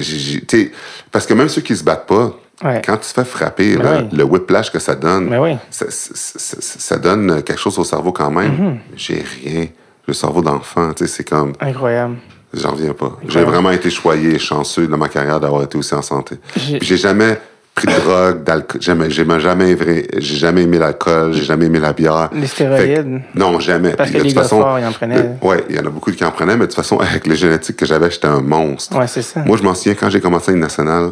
[1.13, 2.81] Parce que même ceux qui se battent pas, Ouais.
[2.85, 4.17] quand tu te fais frapper, là, oui.
[4.17, 5.53] le whiplash que ça donne, oui.
[5.53, 5.59] Mm-hmm.
[5.71, 8.79] ça, ça- ça- ça donne quelque chose au cerveau quand même.
[8.97, 9.67] J'ai rien.
[10.09, 11.53] Le cerveau d'enfant, tu sais, c'est comme.
[11.61, 12.17] Incroyable.
[12.55, 13.19] J'en reviens pas.
[13.29, 16.37] J'ai vraiment été choyé et chanceux dans ma carrière d'avoir été aussi en santé.
[16.81, 17.39] J'ai jamais
[17.77, 18.81] pris de drogue, d'alcool.
[18.83, 22.31] Jamais, j'ai jamais, vrai- j'ai jamais aimé l'alcool, j'ai jamais aimé la bière.
[22.33, 23.23] Les stéroïdes.
[23.35, 23.91] Que- non, jamais.
[23.93, 25.23] Parce Puis que de les gars façon, forts, ils en prenaient.
[25.23, 27.27] le- ouais, il y en a beaucoup qui en prenaient, mais de toute façon, avec
[27.27, 28.97] les génétiques que j'avais, j'étais un monstre.
[28.99, 29.41] Ouais, c'est ça.
[29.45, 31.11] Moi, je m'en souviens quand j'ai commencé à une nationale,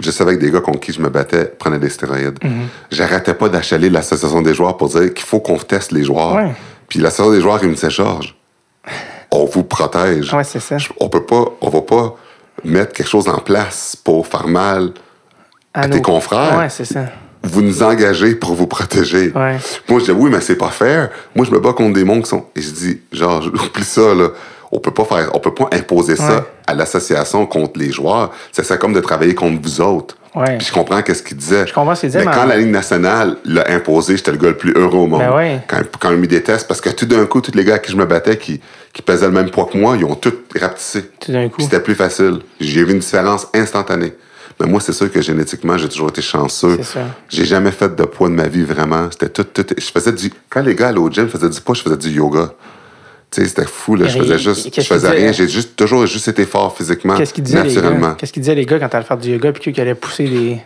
[0.00, 2.42] je savais que des gars contre qui je me battais prenaient des stéroïdes.
[2.42, 2.66] Mhm.
[2.90, 6.34] J'arrêtais pas d'achaler l'association des joueurs pour dire qu'il faut qu'on teste les joueurs.
[6.34, 6.52] Ouais.
[6.88, 8.34] Puis l'association des joueurs, il me disait, Georges,
[9.30, 10.32] on vous protège.
[10.32, 10.78] Ouais, c'est ça.
[10.78, 12.16] Je- On peut pas, on va pas
[12.64, 14.92] mettre quelque chose en place pour faire mal.
[15.74, 16.58] À tes nos- confrères.
[16.58, 17.06] Ouais, c'est ça.
[17.42, 19.30] Vous nous engagez pour vous protéger.
[19.34, 19.58] Ouais.
[19.88, 21.10] Moi, je dis, oui, mais c'est pas fair.
[21.36, 22.46] Moi, je me bats contre des mondes qui sont.
[22.56, 24.28] Et je dis, genre, oublie ça, là.
[24.72, 26.42] On peut pas faire, on peut pas imposer ça Ouais.
[26.66, 28.32] à l'association contre les joueurs.
[28.50, 30.16] C'est ça comme de travailler contre vous autres.
[30.34, 30.56] Ouais.
[30.58, 31.64] Puis je comprends qu'est-ce qu'il disait.
[31.68, 34.38] Je comprends ce qu'il disait, Mais mais quand la Ligue nationale l'a imposé, j'étais le
[34.38, 35.20] gars le plus heureux au monde.
[35.20, 35.60] Ben ouais.
[35.68, 37.92] Quand, quand mis des tests, parce que tout d'un coup, tous les gars à qui
[37.92, 38.60] je me battais, qui,
[38.92, 41.04] qui pesaient le même poids que moi, ils ont tous rapetissé.
[41.20, 41.60] Tout d'un coup.
[41.60, 42.40] C'était plus facile.
[42.58, 44.14] J'ai vu une différence instantanée.
[44.60, 46.78] Mais moi, c'est sûr que génétiquement, j'ai toujours été chanceux.
[47.28, 49.08] J'ai jamais fait de poids de ma vie, vraiment.
[49.10, 49.66] C'était tout, tout.
[49.76, 50.32] Je faisais du.
[50.48, 52.52] Quand les gars allaient au gym faisaient du poids, je faisais du yoga.
[53.30, 54.06] Tu sais, c'était fou, là.
[54.06, 54.80] Je faisais juste.
[54.80, 55.32] Je faisais rien.
[55.32, 57.16] J'ai juste, toujours juste été fort physiquement.
[57.16, 58.14] Qu'est-ce qu'ils disaient, naturellement.
[58.14, 60.58] Qu'est-ce qu'ils disaient, les gars, quand t'allais faire du yoga, puis qu'ils allaient pousser des.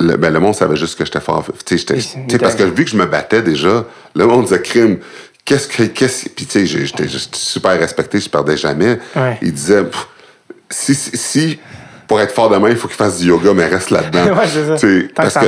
[0.00, 1.44] Le, ben, le monde savait juste que j'étais fort.
[1.64, 4.98] Tu sais, parce que vu que je me battais déjà, le monde disait crime.
[5.44, 5.82] Qu'est-ce que.
[5.84, 6.28] Qu'est-ce...
[6.28, 8.98] Puis, tu sais, j'étais super respecté, je perdais jamais.
[9.14, 9.38] Ouais.
[9.42, 10.06] Il disait, pff,
[10.70, 11.58] si, si, si,
[12.08, 14.34] pour être fort demain, il faut qu'il fasse du yoga, mais reste là-dedans.
[14.38, 14.76] Ouais, c'est ça.
[14.76, 15.46] Que parce que.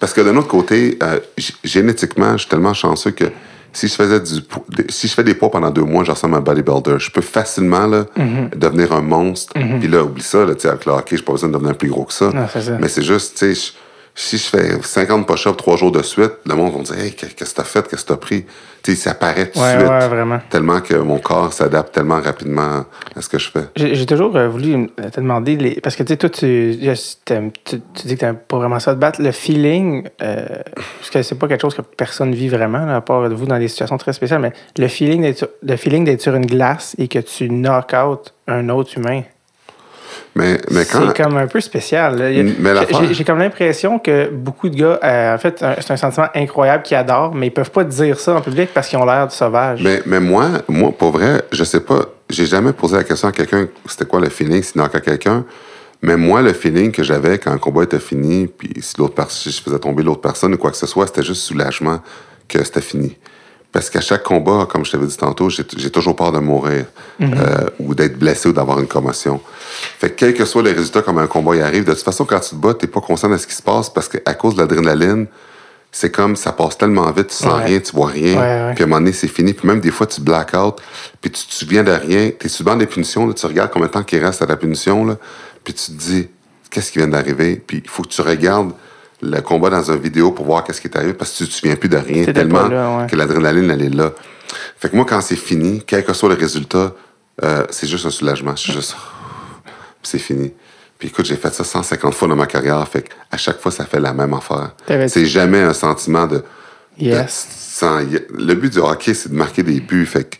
[0.00, 1.18] Parce que d'un autre côté, euh,
[1.64, 3.24] génétiquement, je suis tellement chanceux que
[3.72, 4.40] si je faisais du
[4.88, 6.96] si je fais des poids pendant deux mois, je ressemble à un bodybuilder.
[6.98, 8.50] Je peux facilement là, Mhm.
[8.56, 9.52] devenir un monstre.
[9.54, 12.04] Puis là, oublie ça, là, avec le hockey, j'ai pas besoin de devenir plus gros
[12.04, 12.30] que ça.
[12.30, 12.60] Non, ça.
[12.80, 13.72] Mais c'est juste, tu sais, je-
[14.20, 17.12] si je fais 50 push-ups trois jours de suite, le monde va me dire Hey,
[17.12, 18.44] qu'est- qu'est-ce que t'as fait, qu'est-ce que t'as pris?
[18.82, 19.88] Tu sais, ça paraît tout de Ouais, suite.
[19.88, 20.40] ouais, vraiment.
[20.50, 22.84] Tellement que mon corps s'adapte tellement rapidement
[23.16, 23.64] à ce que je fais.
[23.76, 25.80] J'ai toujours euh, voulu te demander, les...
[25.80, 26.78] parce que tu sais, toi, tu,
[27.24, 29.20] tu, tu dis que t'aimes pas vraiment ça de battre.
[29.22, 30.46] Le feeling, euh,
[30.98, 33.58] parce que c'est pas quelque chose que personne vit vraiment, là, à part vous dans
[33.58, 36.94] des situations très spéciales, mais le feeling d'être sur- le feeling d'être sur une glace
[36.98, 39.22] et que tu knock out un autre humain,
[40.34, 41.06] Mais, mais quand.
[41.06, 42.32] c'est comme un peu spécial.
[43.12, 46.96] J'ai comme l'impression que beaucoup de gars, euh, en fait, c'est un sentiment incroyable qu'ils
[46.96, 49.82] adorent, mais ils peuvent pas dire ça en public parce qu'ils ont l'air de sauvages.
[49.82, 53.32] Mais, mais moi, moi, pour vrai, je sais pas, j'ai jamais posé la question à
[53.32, 55.44] quelqu'un, c'était quoi le feeling, sinon à quelqu'un.
[56.00, 58.94] Mais moi, le feeling que j'avais quand le combat était fini, puis si
[59.30, 62.00] si je faisais tomber l'autre personne ou quoi que ce soit, c'était juste soulagement
[62.46, 63.16] que c'était fini.
[63.70, 66.86] Parce qu'à chaque combat, comme je t'avais dit tantôt, j'ai toujours peur de mourir
[67.20, 69.40] euh, ou d'être blessé ou d'avoir une commotion.
[69.98, 72.24] Fait que quel que soit le résultat, comme un combat y arrive, de toute façon,
[72.24, 74.54] quand tu te bats, t'es pas conscient de ce qui se passe parce qu'à cause
[74.54, 75.26] de l'adrénaline,
[75.92, 77.64] c'est comme ça passe tellement vite, tu sens Ouais.
[77.66, 78.34] rien, tu vois rien.
[78.40, 78.74] Ouais, ouais.
[78.74, 79.52] Puis à un moment donné, c'est fini.
[79.52, 80.76] Puis même des fois, tu black out,
[81.20, 82.30] puis tu te souviens de rien.
[82.38, 84.40] Tu es sur le banc des punitions, là, tu regardes combien de temps qu'il reste
[84.40, 85.16] à la punition, là,
[85.62, 86.28] puis tu te dis,
[86.70, 87.56] qu'est-ce qui vient d'arriver?
[87.66, 88.72] Puis il faut que tu regardes
[89.22, 91.54] le combat dans une vidéo pour voir qu'est-ce qui est arrivé, parce que tu te
[91.54, 93.06] souviens plus de rien, tellement pas là, ouais.
[93.08, 94.12] que l'adrénaline, elle est là.
[94.78, 96.92] Fait que moi, quand c'est fini, quel que soit le résultat,
[97.42, 98.54] euh, c'est juste un soulagement.
[98.56, 98.94] C'est juste,
[99.64, 100.52] puis c'est fini.
[100.98, 103.70] Puis écoute, j'ai fait ça 150 fois dans ma carrière, fait que à chaque fois,
[103.70, 104.72] ça fait la même affaire.
[105.08, 106.42] C'est jamais un sentiment de,
[106.98, 107.46] Yes.
[107.48, 110.06] de- sans- y- le but du hockey, c'est de marquer des buts.
[110.06, 110.36] Fait que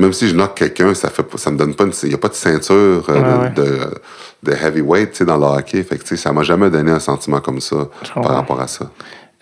[0.00, 2.18] même si je knock quelqu'un, ça fait ça me donne pas une, il y a
[2.18, 3.50] pas de ceinture euh, Ouais, ouais.
[4.42, 5.82] de, heavyweight, tu sais, dans le hockey.
[5.82, 7.76] Fait que, ça m'a jamais donné un sentiment comme ça
[8.14, 8.90] par rapport à ça.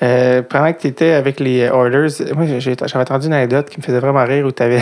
[0.02, 3.82] Euh, pendant que tu étais avec les Oilers, moi, j'avais entendu une anecdote qui me
[3.82, 4.80] faisait vraiment rire où tu avais,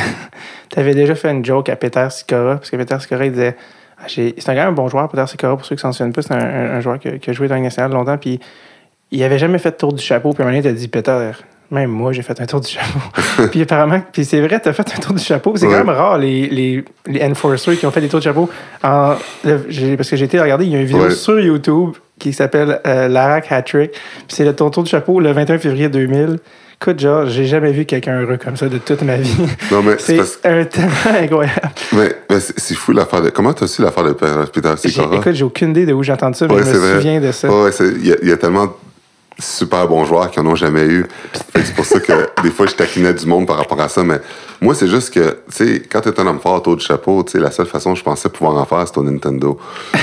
[0.95, 2.57] déjà fait une joke à Peter Sikora.
[2.57, 3.57] Parce que Peter Sikora, il disait
[3.99, 6.21] Ah, C'est un même un bon joueur, Peter Sikora, pour ceux qui s'en souviennent pas.
[6.23, 8.19] C'est un, un- un joueur qui, a- qui a joué dans la Ligue nationale longtemps.
[8.19, 8.39] Puis
[9.11, 10.33] il avait jamais fait de tour du chapeau.
[10.35, 11.31] Puis un moment donné, il t'a dit Peter,
[11.71, 12.99] même moi, j'ai fait un tour du chapeau.
[13.51, 15.55] puis apparemment, puis c'est vrai, tu as fait un tour du chapeau.
[15.57, 15.73] C'est Ouais.
[15.73, 18.49] quand même rare, les, les, les enforcers qui ont fait des tours de chapeau.
[18.85, 19.15] En-
[19.45, 21.11] le- parce que j'ai été regarder, il y a une vidéo Ouais.
[21.11, 23.91] sur YouTube qui s'appelle euh, Larac Hat-Trick.
[23.93, 26.39] Puis c'est le ton tour du chapeau le 21 février 2000.
[26.81, 29.35] Écoute, genre, j'ai jamais vu quelqu'un heureux comme ça de toute ma vie.
[29.73, 30.91] Non, mais c'est parce un tellement
[31.21, 31.61] incroyable.
[31.95, 33.31] mais, mais c'est fou l'affaire de.
[33.31, 35.17] Comment t'as su l'affaire de Peter Sikora?
[35.17, 36.95] Écoute, j'ai aucune idée de où j'ai entendu ça, mais Ouais, je me vrai.
[36.97, 37.49] souviens de ça.
[37.49, 38.69] Ouais, il y, a- il y a tellement
[39.39, 41.07] super bons joueurs qui en ont jamais eu.
[41.55, 42.13] C'est pour ça que
[42.43, 44.03] des fois, je taquinais du monde par rapport à ça.
[44.03, 44.21] Mais
[44.61, 45.37] moi, c'est juste que, tu
[45.75, 47.99] sais, quand t'es un homme fort autour du chapeau, tu sais, la seule façon que
[47.99, 49.59] je pensais pouvoir en faire, c'était au Nintendo.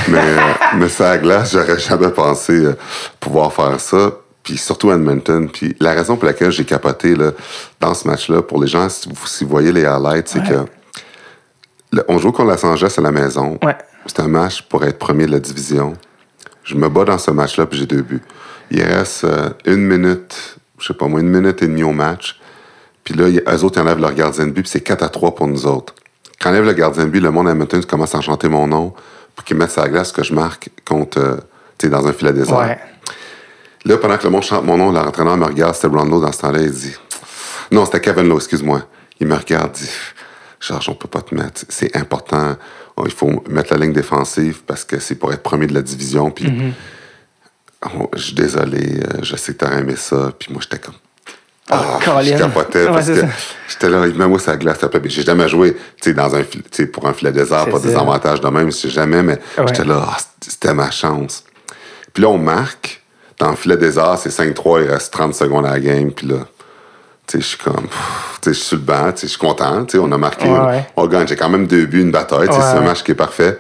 [0.09, 0.37] Mais, euh,
[0.77, 2.73] mais ça à glace, j'aurais jamais pensé euh,
[3.19, 4.11] pouvoir faire ça.
[4.43, 5.49] Puis surtout Edmonton.
[5.49, 7.31] Puis la raison pour laquelle j'ai capoté là,
[7.79, 10.65] dans ce match-là, pour les gens, si vous, si vous voyez les highlights, c'est que
[11.93, 13.57] le- on joue contre Los Angeles à la maison.
[13.63, 13.75] Ouais.
[14.05, 15.93] C'est un match pour être premier de la division.
[16.65, 18.21] Je me bats dans ce match-là, puis j'ai deux buts.
[18.71, 22.39] Il reste euh, une minute, je sais pas moi, une minute et demie au match.
[23.03, 25.35] Puis là, eux autres, ils enlèvent leur gardien de but, puis c'est 4 à 3
[25.35, 25.93] pour nous autres.
[26.39, 28.67] Quand ils enlèvent le gardien de but, le monde à Edmonton commence à chanter mon
[28.67, 28.93] nom
[29.35, 31.35] pour qu'ils mettent sa glace que je marque contre, euh,
[31.77, 32.57] tu sais, dans un filet désert.
[32.57, 32.79] Ouais.
[33.85, 36.39] Là, pendant que le monde chante mon nom, l'entraîneur me regarde, c'était Rondo dans ce
[36.41, 36.95] temps-là, il dit
[37.71, 38.83] Non, c'était Kevin Lowe, excuse-moi.
[39.19, 39.89] Il me regarde, dit
[40.59, 41.65] Georges, on peut pas te mettre.
[41.67, 42.55] C'est important.
[42.95, 45.81] Oh, il faut mettre la ligne défensive parce que c'est pour être premier de la
[45.81, 46.31] division.
[46.31, 46.73] Puis,
[47.99, 50.31] oh, je suis désolé, euh, je sais que t'as aimé ça.
[50.37, 50.95] Puis moi, j'étais comme.
[51.69, 52.37] Ah, je Colin.
[52.37, 53.27] capotais Ouais, parce que ça.
[53.69, 54.99] j'étais là, mets-moi sa glace, s'il te plaît.
[54.99, 55.77] Puis J'ai jamais joué,
[56.07, 56.61] dans un, fil-
[56.91, 57.87] pour un filet désert, pas ça.
[57.87, 59.65] des avantages de même, c'est jamais, mais Ouais.
[59.67, 61.43] j'étais là, ah, c'était ma chance.
[62.13, 63.01] Puis là, on marque.
[63.39, 66.11] Dans le filet des arts, c'est 5-3, il reste 30 secondes à la game.
[66.11, 66.35] Puis là,
[67.31, 67.87] je suis comme,
[68.45, 70.85] je suis sur le banc, je suis content, on a marqué, Ouais, ouais.
[70.95, 71.27] on gagne.
[71.27, 73.57] J'ai quand même deux buts, une bataille, Ouais, c'est un match qui est parfait.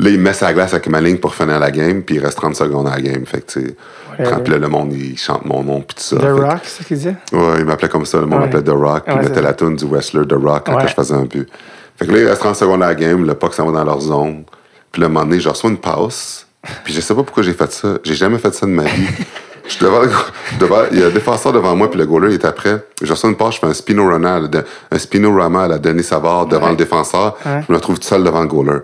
[0.00, 2.36] Là, il met sa glace avec ma ligne pour finir la game, puis il reste
[2.38, 3.26] 30 secondes à la game.
[3.26, 6.16] Fait que, tu sais, le monde, il chante mon nom, puis tout ça.
[6.16, 7.16] The Fait Rock, c'est ce qu'il disait?
[7.32, 8.18] Ouais, il m'appelait comme ça.
[8.20, 9.04] Le monde m'appelait The Rock.
[9.06, 11.48] Puis il mettait la tune du wrestler The Rock quand je faisais un but.
[11.96, 13.26] Fait que là, il reste 30 secondes à la game.
[13.26, 14.44] Le puck s'en va dans leur zone.
[14.92, 16.46] Puis un moment donné, je reçois une passe.
[16.84, 17.98] Puis je sais pas pourquoi j'ai fait ça.
[18.04, 19.08] J'ai jamais fait ça de ma vie.
[19.68, 20.10] Je suis devant, le-
[20.58, 22.84] devant- il y a un défenseur devant moi, puis le goaler il est après.
[23.02, 26.64] Je reçois une passe, je fais un la- un spinorama à la Denis Savard devant
[26.64, 26.70] Ouais.
[26.70, 27.36] le défenseur.
[27.44, 27.60] Ouais.
[27.66, 28.78] Je me retrouve tout seul devant le goaler.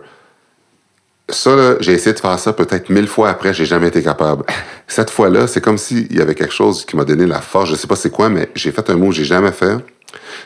[1.31, 4.45] Ça, là, j'ai essayé de faire ça peut-être mille fois après, j'ai jamais été capable.
[4.87, 7.71] Cette fois-là, c'est comme s'il y avait quelque chose qui m'a donné la force.
[7.71, 9.77] Je sais pas c'est quoi, mais j'ai fait un mot que j'ai jamais fait.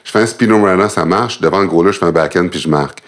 [0.04, 1.40] Je fais un spinorama, ça marche.
[1.40, 3.00] Devant le goaler, je fais un backhand puis je marque.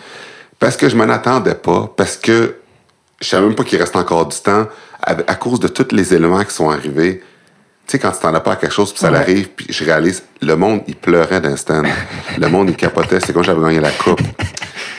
[0.58, 2.56] Parce que je m'en attendais pas, parce que
[3.20, 4.66] je savais même pas qu'il reste encore du temps,
[5.02, 7.22] à, à cause de tous les éléments qui sont arrivés.
[7.86, 9.18] Tu sais, quand tu t'en as pas à quelque chose, puis ça Ouais.
[9.18, 11.82] arrive, puis je réalise, le monde, il pleurait d'instant.
[12.38, 13.18] le monde, il capotait.
[13.20, 14.20] C'est comme j'avais gagné la coupe.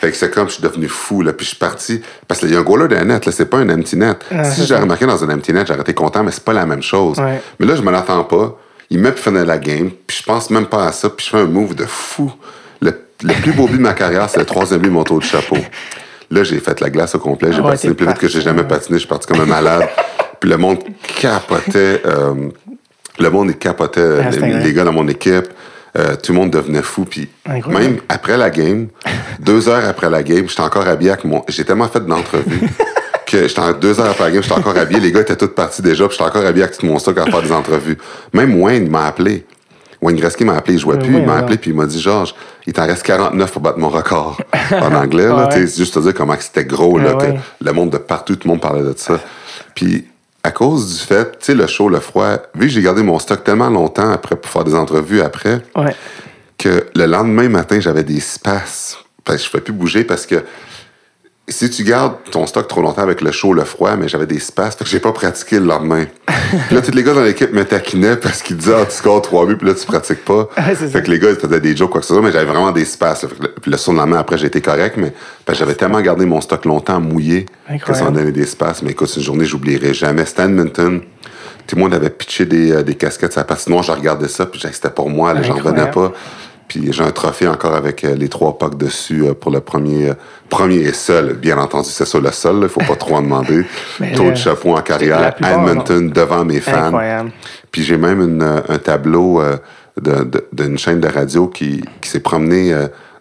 [0.01, 2.01] Fait que c'est comme je suis devenu fou, là, puis je suis parti.
[2.27, 4.17] Parce qu'il y a un goaler d'un net, là, c'est pas un empty net.
[4.31, 4.79] Ah, si ça.
[4.79, 7.17] remarqué dans un empty net, j'aurais été content, mais c'est pas la même chose.
[7.19, 7.39] Ouais.
[7.59, 8.57] Mais là, je me l'attends pas.
[8.89, 11.31] Il met puis finir la game, puis je pense même pas à ça, puis je
[11.31, 12.29] fais un move de fou.
[12.81, 12.93] Le,
[13.23, 15.23] le plus beau but de ma carrière, c'est le troisième but de mon tour de
[15.23, 15.57] chapeau.
[16.31, 17.51] Là, j'ai fait la glace au complet.
[17.51, 18.95] J'ai Ah ouais, patiné plus vite que j'ai jamais patiné.
[18.97, 19.87] Je suis parti comme un malade.
[20.39, 20.79] puis le monde
[21.19, 22.01] capotait.
[22.05, 22.33] euh,
[23.19, 24.21] le monde, capotait.
[24.25, 25.47] Ah, les, gars dans mon équipe.
[25.97, 27.03] Euh, tout le monde devenait fou.
[27.03, 27.27] Puis
[27.67, 28.87] même après la game,
[29.39, 31.43] deux heures après la game, j'étais encore habillé avec mon...
[31.49, 32.61] J'ai tellement fait d'entrevues
[33.27, 35.01] que j'étais en- deux heures après la game, j'étais encore habillé.
[35.01, 37.25] Les gars étaient tous partis déjà, puis j'étais encore habillé avec tout mon stock à
[37.25, 37.97] faire des entrevues.
[38.31, 39.45] Même Wayne m'a appelé.
[40.01, 42.01] Wayne Gretzky m'a appelé, il jouait Euh, plus, il m'a appelé, puis il m'a dit
[42.01, 42.33] Georges,
[42.65, 44.41] il t'en reste 49 pour battre mon record
[44.71, 45.27] en anglais.
[45.27, 45.51] là, Ouais.
[45.67, 47.31] c'est juste te dire comment c'était gros, là, Ah que
[47.65, 49.19] le monde de partout, tout le monde parlait de ça.
[49.75, 50.07] Puis
[50.43, 53.19] à cause du fait, tu sais, le chaud, le froid, vu que j'ai gardé mon
[53.19, 55.95] stock tellement longtemps après pour faire des entrevues après, Ouais.
[56.57, 58.19] que le lendemain matin, j'avais des
[59.37, 60.43] que je ne pouvais plus bouger parce que
[61.47, 64.39] si tu gardes ton stock trop longtemps avec le chaud, le froid, mais j'avais des
[64.39, 66.05] spasmes, fait que j'ai pas pratiqué le lendemain.
[66.67, 69.21] Puis là, tous les gars dans l'équipe me taquinaient parce qu'ils disaient, ah, tu scores
[69.21, 70.47] trois buts, puis là, tu pratiques pas.
[70.57, 71.01] Ouais, fait ça.
[71.01, 72.85] que les gars, ils faisaient des jokes, quoi que ce soit, mais j'avais vraiment des
[72.85, 75.11] le- Puis le surlendemain, après, j'ai été correct, mais
[75.53, 78.11] j'avais tellement gardé mon stock longtemps mouillé que ça Incroyable.
[78.11, 78.85] m'a donné des spasmes.
[78.85, 80.23] Mais écoute, c'est une journée, j'oublierai jamais.
[80.37, 81.01] À Edmonton.
[81.67, 83.83] Tout le monde avait pitché des, euh, des casquettes sur la patinoire.
[83.83, 86.11] Je regardais ça, puis c'était pour moi, là, j'en revenais Incroyable.
[86.13, 86.19] pas.
[86.71, 90.13] Puis j'ai un trophée encore avec euh, les trois pucks dessus euh, pour le premier,
[90.47, 91.33] premier et seul.
[91.33, 92.59] Bien entendu, c'est ça le seul.
[92.61, 93.65] Il faut pas trop en demander.
[94.15, 96.85] Taux de chapeau en carrière, Edmonton, devant mes fans.
[96.85, 97.31] Incroyable.
[97.73, 99.41] Puis j'ai même une, euh, un tableau
[100.01, 102.73] de- de- d'une chaîne de radio qui, qui s'est promené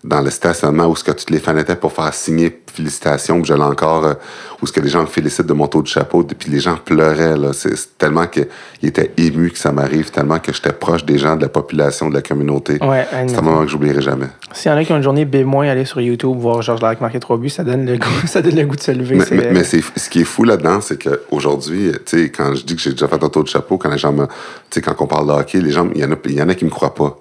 [0.02, 3.46] dans le stationnement où ce que tous les fans étaient pour faire signer félicitations, puis
[3.48, 4.14] j'allais encore euh,
[4.62, 6.76] où ce que les gens me félicitent de mon taux de chapeau, puis les gens
[6.82, 8.46] pleuraient là, c'est tellement qu'ils
[8.82, 12.14] étaient émus que ça m'arrive, tellement que j'étais proche des gens de la population, de
[12.14, 12.78] la communauté.
[12.82, 14.26] Ouais, C'est un moment que j'oublierai jamais.
[14.52, 17.00] S'il y en a qui ont une journée B-, aller sur YouTube, voir Georges Larac
[17.02, 19.16] marquer trois buts, ça donne le goût, ça donne le goût de se lever.
[19.16, 22.64] Mais, mais- mais c'est, ce qui est fou là-dedans, c'est qu'aujourd'hui, tu sais, quand je
[22.64, 24.26] dis que j'ai déjà fait un tour de chapeau, quand les gens me.
[24.26, 24.32] Tu
[24.70, 26.48] sais, quand on parle de hockey, les gens, il y, en a- il y en
[26.48, 27.18] a qui me croient pas.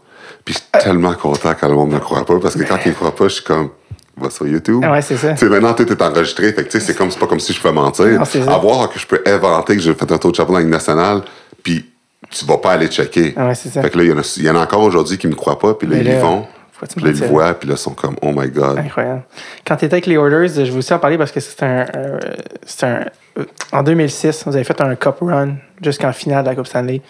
[0.49, 2.89] Puis je suis tellement content quand le monde me croit pas, parce que quand ils
[2.89, 3.69] me croient pas, je suis comme.
[4.17, 4.83] Va sur YouTube.
[4.83, 5.35] Ouais, c'est ça.
[5.47, 6.51] Maintenant, tout est enregistré.
[6.53, 8.07] Fait que, tu sais, c'est comme, c'est pas comme si je pouvais mentir.
[8.07, 8.51] Non.
[8.51, 10.63] À voir que je peux inventer que j'ai fait un tour de chapeau dans la
[10.63, 11.21] Ligue nationale,
[11.61, 11.85] puis
[12.31, 13.35] tu vas pas aller checker.
[13.37, 13.83] Ouais, c'est ça.
[13.83, 15.35] Fait que là, il y en a, il y en a encore aujourd'hui qui me
[15.35, 18.15] croient pas, puis là, ils tu Puis là, ils voient, puis là, ils sont comme,
[18.23, 18.79] oh my God.
[18.79, 19.21] Incroyable.
[19.67, 21.85] Quand tu étais avec les Oilers, je vais aussi en parler parce que c'est un.
[21.95, 22.17] euh,
[22.65, 23.05] c'est un
[23.37, 27.03] euh, en 2006, vous avez fait un Cup Run jusqu'en finale de la Coupe Stanley.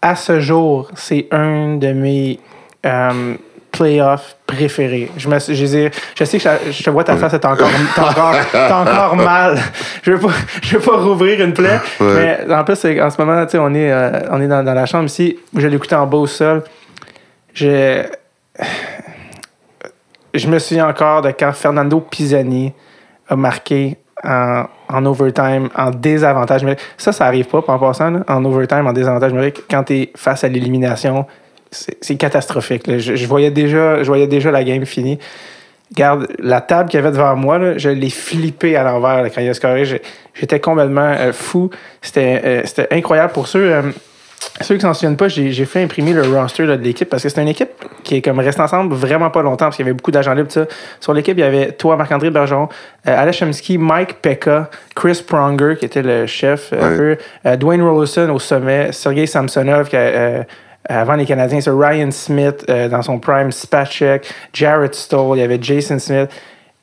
[0.00, 2.40] À ce jour, c'est un de mes
[2.86, 3.34] euh,
[3.70, 5.10] playoffs préférés.
[5.16, 7.68] Je, me, je, dire, je sais que je, je te vois ta face, t'as encore,
[7.94, 9.58] t'as encore, t'as encore mal.
[10.02, 11.80] Je veux pas, je veux pas rouvrir une plaie.
[12.00, 12.38] Ouais.
[12.46, 15.04] Mais en plus, en ce moment, on est, euh, on est dans, dans la chambre
[15.04, 15.38] ici.
[15.56, 16.64] Je l'écoutais en bas au sol.
[17.54, 18.04] Je,
[20.34, 22.72] je me souviens encore de quand Fernando Pisani
[23.28, 26.62] a marqué en, en overtime, en désavantage.
[26.96, 30.12] Ça, ça arrive pas, en passant, là, en overtime, en désavantage numérique, quand tu es
[30.14, 31.26] face à l'élimination.
[31.70, 32.86] C'est catastrophique.
[32.86, 32.98] là.
[32.98, 35.18] Je, je voyais déjà, je voyais déjà la game finie.
[35.92, 39.40] Regarde, la table qu'il y avait devant moi, là, je l'ai flippé à l'envers quand
[39.40, 39.84] il a scoré.
[40.34, 41.70] J'étais complètement euh, fou.
[42.00, 43.32] C'était euh, c'était incroyable.
[43.32, 43.82] Pour ceux, euh,
[44.60, 47.28] ceux qui s'en souviennent pas, j'ai fait imprimer le roster là, de l'équipe parce que
[47.28, 47.70] c'est une équipe
[48.04, 50.52] qui est comme restée ensemble vraiment pas longtemps parce qu'il y avait beaucoup d'agents libres.
[50.52, 50.66] ça.
[51.00, 52.68] Sur l'équipe, il y avait toi, Marc-André Bergeron,
[53.08, 57.16] euh, Alex Chemsky, Mike Pekka, Chris Pronger qui était le chef, un peu,
[57.56, 60.44] Dwayne Rollerson au sommet, Sergei Samsonov qui a,
[60.88, 65.44] avant les Canadiens, c'est Ryan Smith euh, dans son prime, Spacek, Jared Stoll, il y
[65.44, 66.30] avait Jason Smith.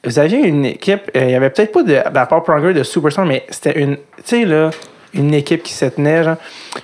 [0.03, 2.83] Vous aviez une équipe, euh, il y avait peut-être pas de, à part Pronger de
[2.83, 3.97] superstar, mais c'était une,
[4.47, 4.69] là,
[5.13, 6.37] une équipe qui se tenait, genre.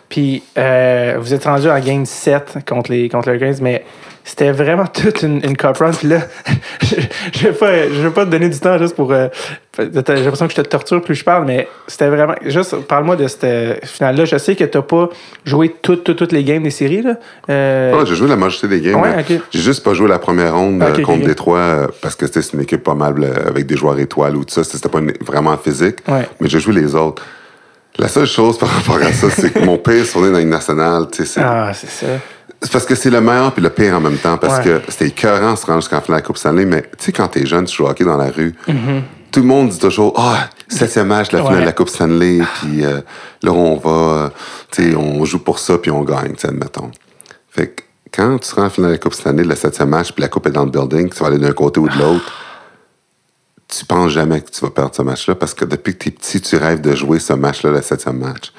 [0.10, 3.84] Puis euh, vous êtes rendu en game 7 contre les, contre les mais
[4.24, 5.92] c'était vraiment toute une, une cup run.
[5.92, 6.20] Puis là,
[6.82, 6.96] je
[7.34, 9.12] je vais vais pas te donner du temps juste pour.
[9.12, 9.28] euh,
[9.78, 12.36] j'ai l'impression que je te torture plus je parle, mais c'était vraiment.
[12.46, 14.26] Juste, parle-moi de cette finale-là.
[14.26, 15.10] Je sais que t'as pas
[15.46, 17.16] joué toutes, toutes, toutes les games des séries, là.
[17.50, 19.02] Euh, Ouais, j'ai joué la majorité des games.
[19.02, 19.26] Ouais.
[19.52, 21.26] J'ai juste pas joué la première ronde euh, ok, contre.
[21.26, 24.44] Détroit euh, parce que c'était une équipe pas mal euh, avec des joueurs étoiles ou
[24.44, 24.64] tout ça.
[24.64, 25.98] C'était pas une- vraiment physique.
[26.08, 26.28] Ouais.
[26.40, 27.24] Mais j'ai joué les autres.
[28.00, 31.06] La seule chose par rapport à ça, c'est que mon pire souvenir dans une nationale,
[31.12, 32.08] tu Ah, c'est ça.
[32.64, 34.38] C'est parce que c'est le meilleur puis le pire en même temps.
[34.38, 34.64] Parce Ouais.
[34.64, 36.66] que c'était écœurant de se rendre jusqu'en finale de la Coupe Stanley.
[36.66, 38.56] Mais tu sais, quand t'es jeune, tu joues au hockey dans la rue.
[39.32, 41.62] Tout le monde dit toujours Ah, septième match la finale Ouais.
[41.62, 42.40] de la Coupe Stanley.
[42.62, 43.02] Puis euh,
[43.42, 44.32] là, on va,
[44.72, 46.92] tu sais, on joue pour ça puis on gagne, tu sais, admettons.
[47.50, 47.84] Fait que
[48.14, 50.46] quand tu seras en finale de la Coupe Stanley, le septième match, puis la Coupe
[50.48, 52.32] est dans le building, tu vas aller d'un côté ou de l'autre,
[53.68, 56.12] tu penses jamais que tu vas perdre ce match-là parce que depuis que tu es
[56.12, 58.54] petit, tu rêves de jouer ce match-là, le septième match.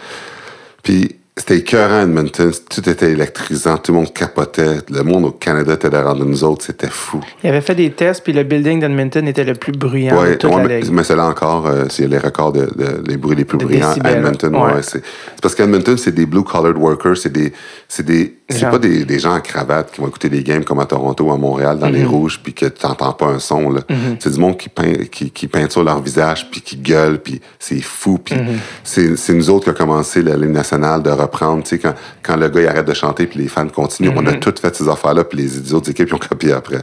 [0.83, 5.74] Puis c'était écœurant Edmonton, tout était électrisant, tout le monde capotait, le monde au Canada
[5.74, 7.20] était derrière de nous autres, c'était fou.
[7.43, 10.37] Il avait fait des tests, puis le building d'Edmonton était le plus bruyant de Ouais,
[10.39, 10.93] toute ouais, la mais, ligue.
[10.93, 13.64] mais c'est là encore, euh, c'est les records de, de- les bruits les plus De
[13.64, 14.55] bruyants à Edmonton.
[14.55, 14.82] ouais.
[14.82, 15.03] c'est
[15.43, 17.53] parce qu'Edmonton, c'est des blue-collared workers, c'est des,
[17.89, 20.78] c'est des, c'est pas des, des gens en cravate qui vont écouter des games comme
[20.78, 21.95] à Toronto ou à Montréal dans Mhm.
[21.95, 23.70] les rouges puis que tu n'entends pas un son.
[23.70, 23.80] là.
[24.18, 27.80] C'est du monde qui, peint, qui, qui peinture leur visage puis qui gueule puis c'est
[27.80, 28.18] fou.
[28.18, 28.59] Puis Mhm.
[28.84, 31.62] c'est, c'est nous autres qui a commencé la Ligue nationale de reprendre.
[31.62, 34.20] Tu sais, quand, quand le gars il arrête de chanter puis les fans continuent, on
[34.22, 34.28] Mhm.
[34.28, 36.82] a toutes fait ces affaires-là puis les autres équipes ils ont copié après.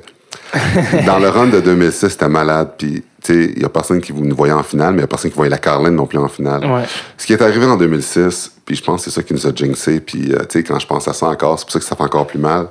[1.06, 2.72] Dans le run de 2006, c'était malade.
[2.78, 5.04] Puis, tu sais, il n'y a personne qui nous voyait en finale, mais il n'y
[5.04, 6.66] a personne qui voyait la Caroline non plus en finale.
[6.66, 6.84] Ouais.
[7.18, 9.54] Ce qui est arrivé en 2006, puis je pense que c'est ça qui nous a
[9.54, 10.00] jinxé.
[10.00, 11.96] Puis, euh, tu sais, quand je pense à ça encore, c'est pour ça que ça
[11.96, 12.68] fait encore plus mal.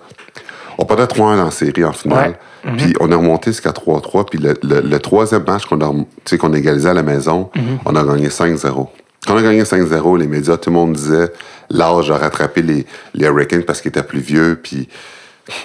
[0.78, 2.38] On perdait 3-1 dans la série en finale.
[2.64, 2.72] Ouais.
[2.76, 4.24] Puis, on a remonté jusqu'à 3-3.
[4.28, 5.92] Puis, le, le- le troisième match qu'on a,
[6.38, 7.50] qu'on égalisé à la maison,
[7.84, 8.88] on a gagné 5-0.
[9.26, 11.30] Quand on a gagné 5-0, les médias, tout le monde disait
[11.68, 14.58] l'âge a rattrapé les, les Hurricanes parce qu'ils étaient plus vieux.
[14.62, 14.88] Puis,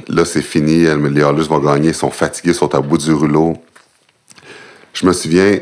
[0.07, 0.83] là, c'est fini.
[0.83, 1.89] Les Oilers vont gagner.
[1.89, 3.53] Ils sont fatigués, ils sont à bout du rouleau.
[4.93, 5.59] Je me souviens,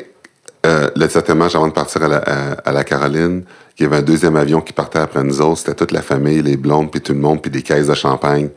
[0.63, 3.43] le septième match avant de partir à la, à, à la Caroline,
[3.77, 5.59] il y avait un deuxième avion qui partait après nous autres.
[5.59, 8.49] C'était toute la famille, les blondes, puis tout le monde, puis des caisses de champagne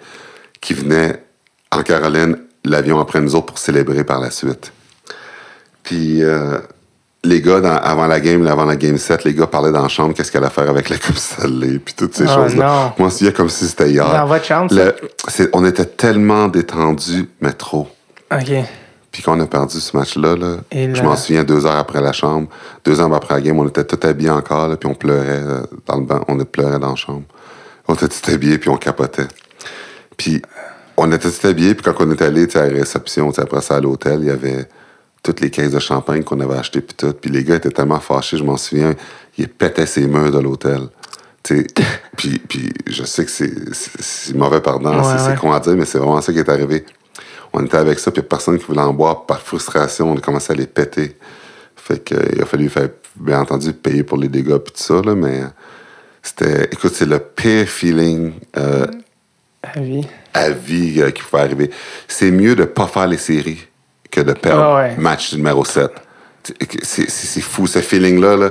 [0.60, 1.22] qui venaient
[1.70, 4.72] en Caroline, l'avion après nous autres pour célébrer par la suite.
[5.82, 6.58] Puis euh,
[7.26, 9.88] les gars, dans- avant la game, avant la game 7, les gars parlaient dans la
[9.88, 12.66] chambre qu'est-ce qu'elle allait faire avec la Coupe Stanley, puis toutes ces Oh, choses-là.
[12.66, 12.92] non.
[12.98, 14.08] Moi, souviens comme si c'était hier.
[14.10, 14.74] Dans votre chambre?
[14.74, 14.94] Le-
[15.28, 17.88] c'est- on était tellement détendus, mais trop.
[18.32, 18.50] OK.
[19.12, 22.12] Puis quand on a perdu ce match-là, là, je m'en souviens deux heures après la
[22.12, 22.48] chambre,
[22.84, 25.62] deux heures après la game, on était tout habillés encore, là, puis on pleurait euh,
[25.86, 27.22] dans le banc, on pleurait dans la chambre.
[27.88, 29.28] On était tout habillés, puis on capotait.
[30.18, 30.42] Puis
[30.98, 33.80] on était tout habillés, puis quand on est allé à la réception, après ça à
[33.80, 34.68] l'hôtel, il y avait
[35.26, 37.12] toutes les caisses de champagne qu'on avait achetées, puis tout.
[37.12, 38.94] Puis les gars étaient tellement fâchés, je m'en souviens,
[39.36, 40.82] ils pétaient ses murs de l'hôtel.
[41.42, 41.66] Tu sais,
[42.16, 45.36] puis, puis je sais que c'est, mauvais pardon, Ouais, c'est, ouais.
[45.36, 46.84] con à dire, mais c'est vraiment ça qui est arrivé.
[47.52, 49.26] On était avec ça, puis personne qui voulait en boire.
[49.26, 51.16] Par frustration, on a commencé à les péter.
[51.74, 54.82] Fait que, euh, il a fallu faire, bien entendu, payer pour les dégâts, puis tout
[54.82, 55.42] ça, là, mais
[56.22, 58.86] c'était, écoute, c'est le pire feeling euh,
[59.62, 60.06] À vie.
[60.34, 61.70] à vie euh, qui pouvait arriver.
[62.08, 63.66] C'est mieux de pas faire les séries
[64.16, 64.94] que de perdre Ah ouais.
[64.98, 65.90] match numéro 7.
[66.82, 68.36] C'est, fou, ce feeling-là.
[68.36, 68.50] Là.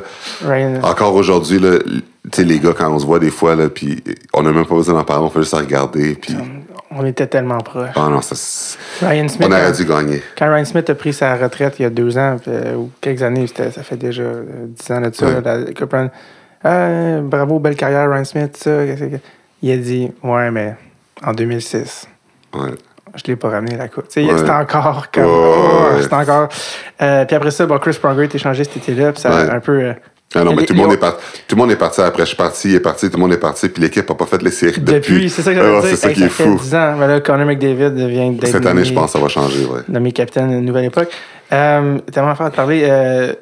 [0.83, 1.59] Encore aujourd'hui,
[2.37, 4.03] les gars, quand on se voit des fois, là, puis
[4.33, 6.35] on n'a même pas besoin d'en parler, on fait juste regarder, puis...
[6.91, 7.91] on était tellement proches.
[7.95, 10.21] Ah non, ça, c'est- Ryan Smith, on aurait dû gagner.
[10.37, 13.23] quand Ryan Smith a pris sa retraite il y a deux ans, euh, ou quelques
[13.23, 15.41] années, ça fait déjà euh, dix ans de ça, Ouais.
[15.41, 16.09] là.
[16.65, 18.71] Ah, bravo, belle carrière, Ryan Smith, ça.
[19.61, 20.75] Il a dit, ouais, mais
[21.23, 22.07] en 2006,
[22.53, 22.71] Ouais.
[23.15, 24.05] Je l'ai pas ramené la coupe.
[24.15, 24.27] Ouais.
[24.37, 25.23] C'était encore comme.
[25.25, 26.01] Ouais, oh.
[26.01, 26.49] C'était encore.
[27.01, 29.49] Euh, puis après ça, bon, Chris Pronger est échangé cet été-là, puis ça Ouais.
[29.49, 29.79] a un peu.
[29.81, 29.93] euh,
[30.33, 32.23] Ah non, mais tout le, monde est parti, tout le monde est parti après.
[32.23, 34.25] Je suis parti, il est parti, tout le monde est parti, puis l'équipe n'a pas
[34.25, 35.13] fait les séries depuis.
[35.13, 35.89] Depuis, c'est ça que Ah, j'allais dire.
[35.91, 36.57] C'est ça qui est fait fou.
[36.61, 36.95] 10 ans.
[36.99, 38.47] Ben là, Connor McDavid vient d'être.
[38.47, 39.81] Cette année, nommé- je pense que ça va changer, ouais.
[39.87, 41.09] nommé capitaine d'une nouvelle époque.
[41.53, 42.85] Euh, tellement à faire de parler.
[42.89, 43.33] Euh,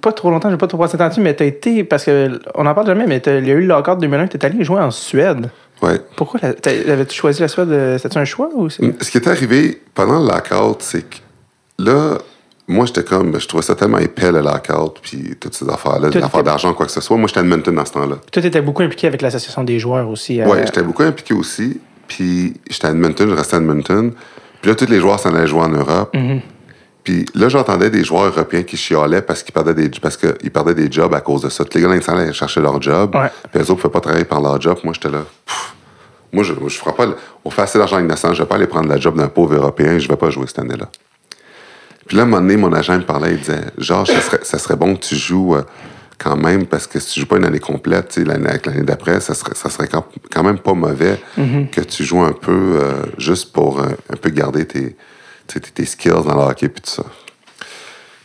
[0.00, 2.04] pas trop longtemps, je vais pas trop passer temps dessus, mais tu as été, parce
[2.04, 4.36] que on n'en parle jamais, mais t'as- il y a eu le lockout 2001, tu
[4.38, 5.50] es allé jouer en Suède.
[5.82, 6.00] Ouais.
[6.16, 8.82] Pourquoi avais-tu choisi la Suède C'était un choix ou c'est.
[9.02, 11.16] Ce qui est arrivé pendant le lockout, c'est que
[11.78, 12.18] là,
[12.68, 16.42] moi, j'étais comme, je trouvais ça tellement épais, le lockout, puis toutes ces affaires-là, l'affaire
[16.44, 17.16] d'argent, quoi que ce soit.
[17.16, 18.16] Moi, j'étais à Edmonton dans ce temps-là.
[18.30, 20.40] Toi, tu étais beaucoup impliqué avec l'association des joueurs aussi.
[20.40, 21.80] euh, Ouais, j'étais beaucoup impliqué aussi.
[22.06, 24.12] Puis j'étais à Edmonton, je restais à Edmonton.
[24.60, 26.14] Puis là, tous les joueurs s'en allaient jouer en Europe.
[26.14, 26.40] Mhm.
[27.04, 30.74] Puis là, j'entendais des joueurs européens qui chialaient parce qu'ils perdaient des, parce qu'ils perdaient
[30.74, 31.64] des jobs à cause de ça.
[31.64, 33.14] Tous les gars ils allaient chercher leur job.
[33.14, 33.30] Ouais.
[33.50, 34.78] Puis eux autres ne pouvaient pas travailler par leur job.
[34.84, 35.24] Moi, j'étais là.
[35.46, 35.74] Pff,
[36.32, 37.06] moi, je ne ferai pas.
[37.44, 38.32] On fait assez d'argent Nassan.
[38.34, 39.98] Je ne vais pas aller prendre la job d'un pauvre Européen.
[39.98, 40.88] Je ne vais pas jouer cette année-là.
[42.06, 43.32] Puis là, à un moment donné, mon agent me parlait.
[43.32, 45.62] Il disait Georges, ça serait, ça serait bon que tu joues euh,
[46.18, 49.20] quand même parce que si tu joues pas une année complète, l'année, avec l'année d'après,
[49.20, 53.52] ça serait, ça serait quand, même pas mauvais que tu joues un peu euh, juste
[53.52, 54.96] pour euh, un peu garder tes,
[55.60, 57.04] tes, tes skills dans le hockey puis tout ça.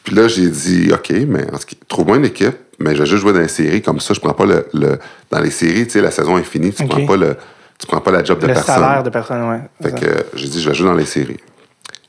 [0.04, 1.46] Puis là, j'ai dit, OK, mais
[1.88, 3.82] trouve-moi une équipe, mais je vais juste jouer dans les séries.
[3.82, 4.68] Comme ça, je prends pas le.
[4.74, 5.00] le-
[5.30, 6.90] dans les séries, tu sais, la saison est finie, tu OK.
[6.90, 7.36] prends pas le.
[7.78, 8.76] Tu prends pas la job de le personne.
[8.76, 9.60] salaire de personne, ouais.
[9.82, 11.38] Fait que euh, j'ai dit, je vais jouer dans les séries.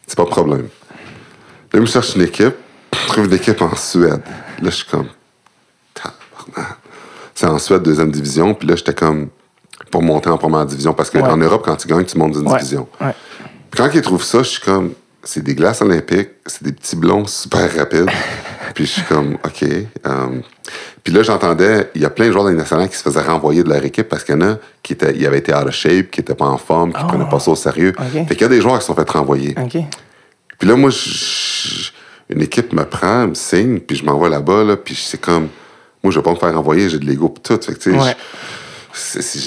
[0.06, 0.62] C'est pas de problème.
[0.62, 0.68] Là,
[1.74, 2.54] je me cherche une équipe.
[2.94, 4.22] Je trouve une équipe en Suède.
[4.62, 5.08] Là, je suis comme.
[7.34, 8.54] C'est en Suède, deuxième division.
[8.54, 9.28] Puis là, j'étais comme.
[9.90, 10.92] Pour monter en première division.
[10.92, 11.44] Parce qu'en Ouais.
[11.44, 12.86] Europe, quand tu gagnes, tu montes d'une Ouais, division.
[13.00, 13.14] ouais.
[13.70, 14.92] Puis quand ils trouvent ça, je suis comme,
[15.30, 18.08] c'est des glaces olympiques, c'est des petits blonds super rapides.
[18.74, 19.62] puis je suis comme, OK.
[19.62, 20.26] euh,
[21.04, 23.68] puis là, j'entendais, il y a plein de joueurs nationales qui se faisaient renvoyer de
[23.68, 26.10] leur équipe parce qu'il y en a qui étaient, ils avaient été out of shape,
[26.10, 27.08] qui n'étaient pas en forme, qui Oh.
[27.08, 27.92] prenaient pas ça au sérieux.
[27.98, 28.26] OK.
[28.28, 29.54] Fait qu'il y a des joueurs qui se sont fait renvoyer.
[30.58, 31.90] Puis là, moi, je-
[32.30, 35.48] une équipe me prend, me signe, puis je m'envoie là-bas, là, puis c'est comme,
[36.02, 37.58] moi, je vais pas me faire renvoyer, j'ai de l'ego pour tout.
[37.64, 38.16] Fait que, tu sais, Ouais.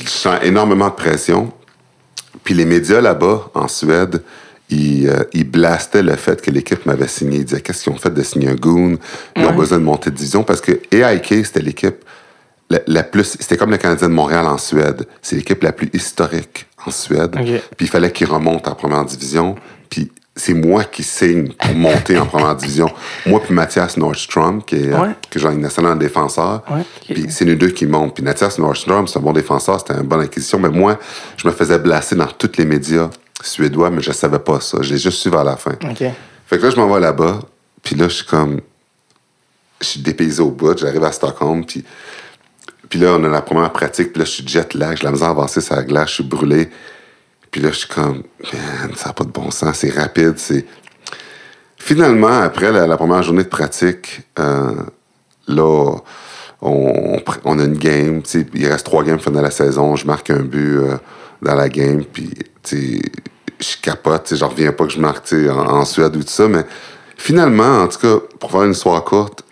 [0.05, 1.51] je sens énormément de pression.
[2.43, 4.23] Puis les médias là-bas, en Suède,
[4.71, 7.39] euh, ils blastaient le fait que l'équipe m'avait signé.
[7.39, 8.97] Ils disaient qu'est-ce qu'ils ont fait de signer un goon?
[9.35, 12.03] Ils ont besoin de monter de division parce que AIK, c'était l'équipe
[12.69, 13.35] la, la plus.
[13.39, 15.05] C'était comme le Canadien de Montréal en Suède.
[15.21, 17.35] C'est l'équipe la plus historique en Suède.
[17.35, 19.55] Puis il fallait qu'ils remontent en première division.
[19.89, 22.89] Puis c'est moi qui signe pour monter en première division.
[23.25, 25.09] Moi puis Mathias Nordstrom, qui est, Ouais.
[25.29, 26.63] que j'ai en défenseur.
[26.71, 26.83] Ouais.
[27.13, 28.15] Puis c'est nous deux qui montent.
[28.15, 30.57] Puis Mathias Nordstrom, c'est un bon défenseur, c'était une bonne acquisition.
[30.57, 30.97] Mais moi,
[31.35, 33.09] je me faisais blaster dans tous les médias
[33.47, 34.77] suédois, mais je savais pas ça.
[34.81, 35.75] Je l'ai juste su vers la fin.
[36.45, 37.39] Fait que là, je m'en vais là-bas.
[37.83, 38.61] Puis là, je suis comme.
[39.79, 40.77] Je suis dépaysé au bout.
[40.77, 41.65] J'arrive à Stockholm.
[41.65, 41.83] Puis,
[42.89, 44.11] puis là, on a la première pratique.
[44.11, 44.97] Puis là, je suis jet lag.
[44.97, 46.09] J'ai la misère à avancer sur la glace.
[46.09, 46.69] Je suis brûlé.
[47.49, 48.23] Puis là, je suis comme.
[48.53, 49.77] Man, ça n'a pas de bon sens.
[49.77, 50.33] C'est rapide.
[50.37, 50.65] C'est.
[51.77, 54.83] Finalement, après la, la première journée de pratique, euh,
[55.47, 55.95] là,
[56.61, 58.21] on, on a une game.
[58.21, 59.95] tu sais, Il reste trois games pour finir la saison.
[59.95, 60.97] Je marque un but euh,
[61.41, 62.03] dans la game.
[62.03, 62.29] Puis,
[62.61, 63.01] tu sais,
[63.61, 64.33] je capote.
[64.35, 66.47] Je reviens pas que je marque en, en Suède ou tout ça.
[66.47, 66.65] Mais
[67.17, 69.43] finalement, en tout cas, pour faire une histoire courte,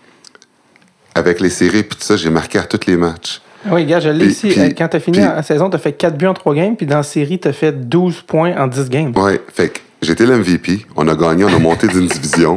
[1.16, 3.42] avec les séries et tout ça, j'ai marqué à tous les matchs.
[3.66, 4.48] Ah Oui, gars, je l'ai Puis- ici.
[4.50, 6.34] puis- Euh, Quand tu as fini puis- la saison, tu as fait 4 buts en
[6.34, 9.12] 3 games, puis dans la série, tu as fait 12 points en 10 games.
[9.18, 10.86] Ouais, fait que j'étais l'MVP.
[10.96, 12.56] On a gagné, on a monté d'une division.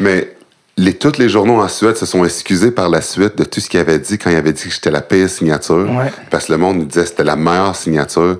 [0.00, 0.34] Mais
[0.76, 3.68] les, tous les journaux en Suède se sont excusés par la suite de tout ce
[3.68, 5.88] qu'il avait dit quand il avait dit que j'étais la pire signature.
[5.88, 6.10] Ouais.
[6.30, 8.38] Parce que le monde nous disait que c'était la meilleure signature.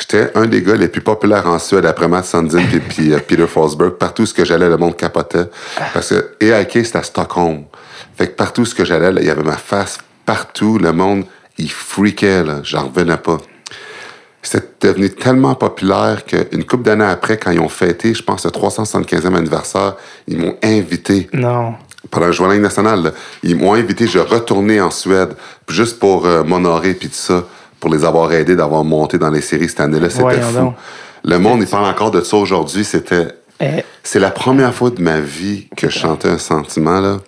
[0.00, 3.18] J'étais un des gars les plus populaires en Suède après Matt Sundin puis, puis, euh,
[3.18, 3.92] Peter Forsberg.
[3.92, 5.44] Partout où j'allais, le monde capotait.
[5.92, 7.64] Parce que EIK, c'était à Stockholm.
[8.16, 10.78] Fait que partout où ce que j'allais, il y avait ma face partout.
[10.78, 11.24] Le monde,
[11.58, 12.44] il freakait.
[12.64, 13.36] J'en revenais pas.
[14.42, 18.50] c'était devenu tellement populaire qu'une couple d'années après, quand ils ont fêté, je pense, le
[18.52, 19.96] 375e anniversaire,
[20.26, 21.74] ils m'ont invité Non.
[22.10, 23.12] pendant le Journal national.
[23.42, 25.34] ils m'ont invité, je retournais en Suède,
[25.68, 27.44] juste pour euh, m'honorer puis tout ça,
[27.80, 30.10] pour les avoir aidés d'avoir monté dans les séries cette année-là.
[30.10, 30.56] C'était Voyons fou.
[30.58, 30.74] donc.
[31.24, 32.84] Le monde, il parle encore de ça aujourd'hui.
[32.84, 33.28] C'était.
[33.60, 37.18] Eh, C'est la première fois de ma vie que je chantais un sentiment, là,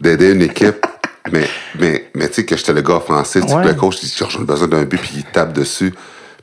[0.00, 0.86] d'aider une équipe.
[1.30, 1.46] Mais,
[1.78, 3.46] mais, mais tu sais, que j'étais le gars offensif.
[3.46, 3.62] tu Ouais.
[3.62, 5.94] que Le coach, il dit, j'ai besoin d'un but, puis il tape dessus.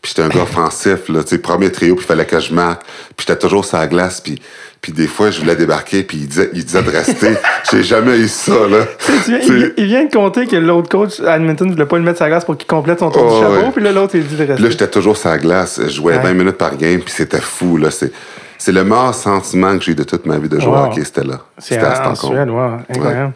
[0.02, 2.54] Puis j'étais un gars offensif, là, tu sais, premier trio, puis il fallait que je
[2.54, 2.84] marque.
[3.18, 4.42] Puis j'étais toujours sur la glace, puis,
[4.82, 7.34] puis des fois, je voulais débarquer, puis il disait, il disait de rester.
[7.72, 8.86] J'ai jamais eu ça, là.
[9.06, 12.04] tu viens- il, il vient de compter que l'autre coach Edmonton ne voulait pas le
[12.04, 13.72] mettre la glace pour qu'il complète son tour Oh, du chapeau, ouais.
[13.74, 14.64] puis là, l'autre, il dit de rester.
[14.64, 15.82] Là, j'étais toujours sur la glace.
[15.84, 16.24] Je jouais Ouais.
[16.24, 17.92] 20 minutes par game, puis c'était fou, là.
[17.92, 18.14] C'est,
[18.58, 20.92] c'est le meilleur sentiment que j'ai eu de toute ma vie de joueur Wow.
[20.92, 21.42] hockey, c'était là.
[21.58, 22.16] C'était à.
[22.16, 23.34] Suède, wow, incroyable.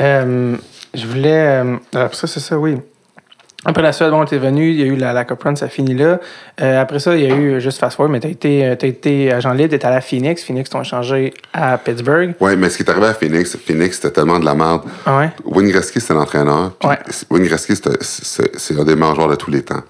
[0.00, 0.56] Euh,
[0.92, 1.62] je voulais.
[1.62, 2.76] euh, après ça, c'est ça, oui.
[3.64, 5.68] Après la Suède, bon, t'es venu, il y a eu la, la Cup Run, ça
[5.68, 6.18] finit là.
[6.62, 8.86] Euh, après ça, il y a eu, juste fast forward, mais t'as été, euh, t'as
[8.86, 10.42] été agent libre, t'es allé à Phoenix.
[10.42, 12.34] Phoenix t'ont échangé à Pittsburgh.
[12.40, 14.82] Ouais, mais ce qui est arrivé à Phoenix, Phoenix, c'était tellement de la merde.
[15.04, 15.30] Ah ouais?
[15.44, 16.72] Wayne Gretzky, c'était l'entraîneur.
[16.84, 16.98] Ouais.
[17.28, 19.82] Wayne Gretzky, c'est un des meilleurs joueurs de tous les temps.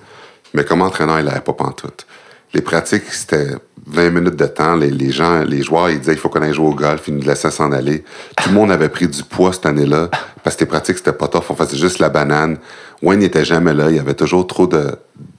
[0.52, 2.06] Mais comme entraîneur, il n'avait pas pantoute.
[2.55, 3.48] Les pratiques, c'était
[3.86, 4.74] 20 minutes de temps.
[4.76, 7.03] Les, les gens, les joueurs, ils disaient il faut qu'on aille jouer au golf.
[7.09, 8.05] Ils nous laissaient s'en aller.
[8.42, 10.09] Tout le monde avait pris du poids cette année-là
[10.42, 11.44] parce que les pratiques, c'était pas tough.
[11.51, 12.59] On faisait juste la banane.
[13.03, 13.88] Wayne n'était jamais là.
[13.90, 14.96] Il y avait toujours trop de,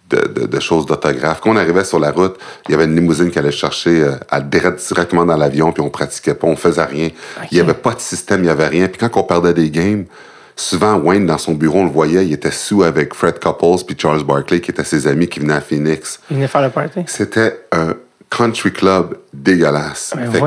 [0.10, 1.42] de, de- de choses d'autographe.
[1.42, 2.38] Quand on arrivait sur la route,
[2.68, 5.84] il y avait une limousine qui allait chercher euh, à direct- directement dans l'avion, puis
[5.84, 7.10] on pratiquait pas, on faisait rien.
[7.52, 8.88] Il y avait pas de système, il y avait rien.
[8.88, 10.06] Puis quand on perdait des games,
[10.56, 13.96] souvent Wayne, dans son bureau, on le voyait, il était sous avec Fred Couples puis
[14.00, 16.20] Charles Barkley, qui étaient ses amis qui venaient à Phoenix.
[16.30, 17.02] Il venait faire le party.
[17.08, 17.96] C'était un
[18.30, 20.14] country club dégueulasse.
[20.16, 20.46] Ben Fait que,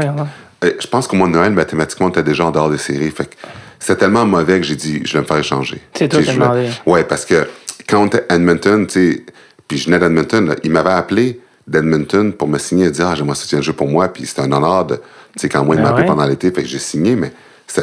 [0.65, 3.11] euh, je pense qu'au mois de Noël, mathématiquement, on était déjà en dehors des séries.
[3.11, 3.35] Fait que
[3.79, 5.81] c'était tellement mauvais que j'ai dit, je vais me faire échanger.
[5.93, 6.71] C'est toi qui demandé.
[6.87, 7.47] Ouais, parce que
[7.89, 9.25] quand on était à Edmonton, tu sais,
[9.69, 13.35] puis je venais d'Edmonton, il m'avait appelé d'Edmonton pour me signer et dire, ah, j'aimerais
[13.35, 14.09] ça, tu un jeu pour moi.
[14.09, 15.03] Puis c'était un honneur de, tu
[15.37, 16.09] sais, quand moi, il Ben m'a appelé ouais.
[16.09, 17.33] pendant l'été, fait que j'ai signé, mais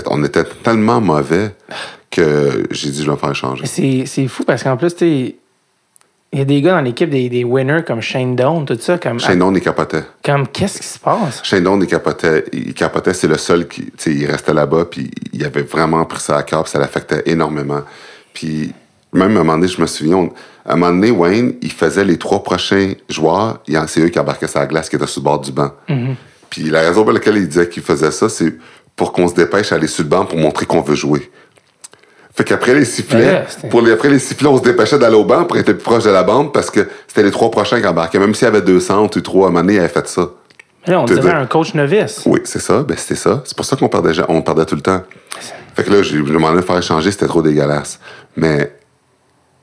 [0.08, 1.56] on était tellement mauvais
[2.10, 3.64] que j'ai dit, je vais me faire échanger.
[3.78, 5.36] Mais C'est fou parce qu'en plus, tu
[6.34, 8.98] il y a des gars dans l'équipe, des, des winners comme Shane Doan, tout ça,
[8.98, 9.20] comme.
[9.20, 10.04] Shane Doan, il capotait.
[10.24, 11.42] Comme, qu'est-ce qui se passe?
[11.44, 12.46] Shane Doan, il capotait.
[12.54, 16.06] Il capotait, c'est le seul qui, tu sais, il restait là-bas, puis il avait vraiment
[16.06, 17.82] pris ça à cœur, puis ça l'affectait énormément.
[18.34, 18.72] Puis,
[19.12, 20.34] même à un moment donné, je me souviens, on-
[20.66, 24.48] à un moment donné, Wayne, il faisait les trois prochains joueurs, c'est eux qui embarquaient
[24.56, 25.72] la glace, qui étaient sur le bord du banc.
[26.50, 28.54] Puis la raison pour laquelle il disait qu'il faisait ça, c'est
[28.96, 31.32] pour qu'on se dépêche à aller sur le banc pour montrer qu'on veut jouer.
[32.34, 35.44] Fait qu'après les sifflets, pour les, après les sifflets, on se dépêchait d'aller au banc
[35.44, 38.20] pour être plus proche de la bande parce que c'était les trois prochains qui embarquaient.
[38.20, 40.30] Même s'il y avait deux centres ou trois, à un moment donné, fait ça.
[40.88, 42.24] Mais là, on dirait un coach novice.
[42.26, 42.84] Oui, c'est ça.
[42.84, 43.42] Ben, c'était ça.
[43.46, 45.04] C'est pour ça qu'on perdait, on perdait tout le temps.
[45.76, 48.00] Fait que là, j'ai demandé de faire échanger, c'était trop dégueulasse.
[48.36, 48.74] Mais,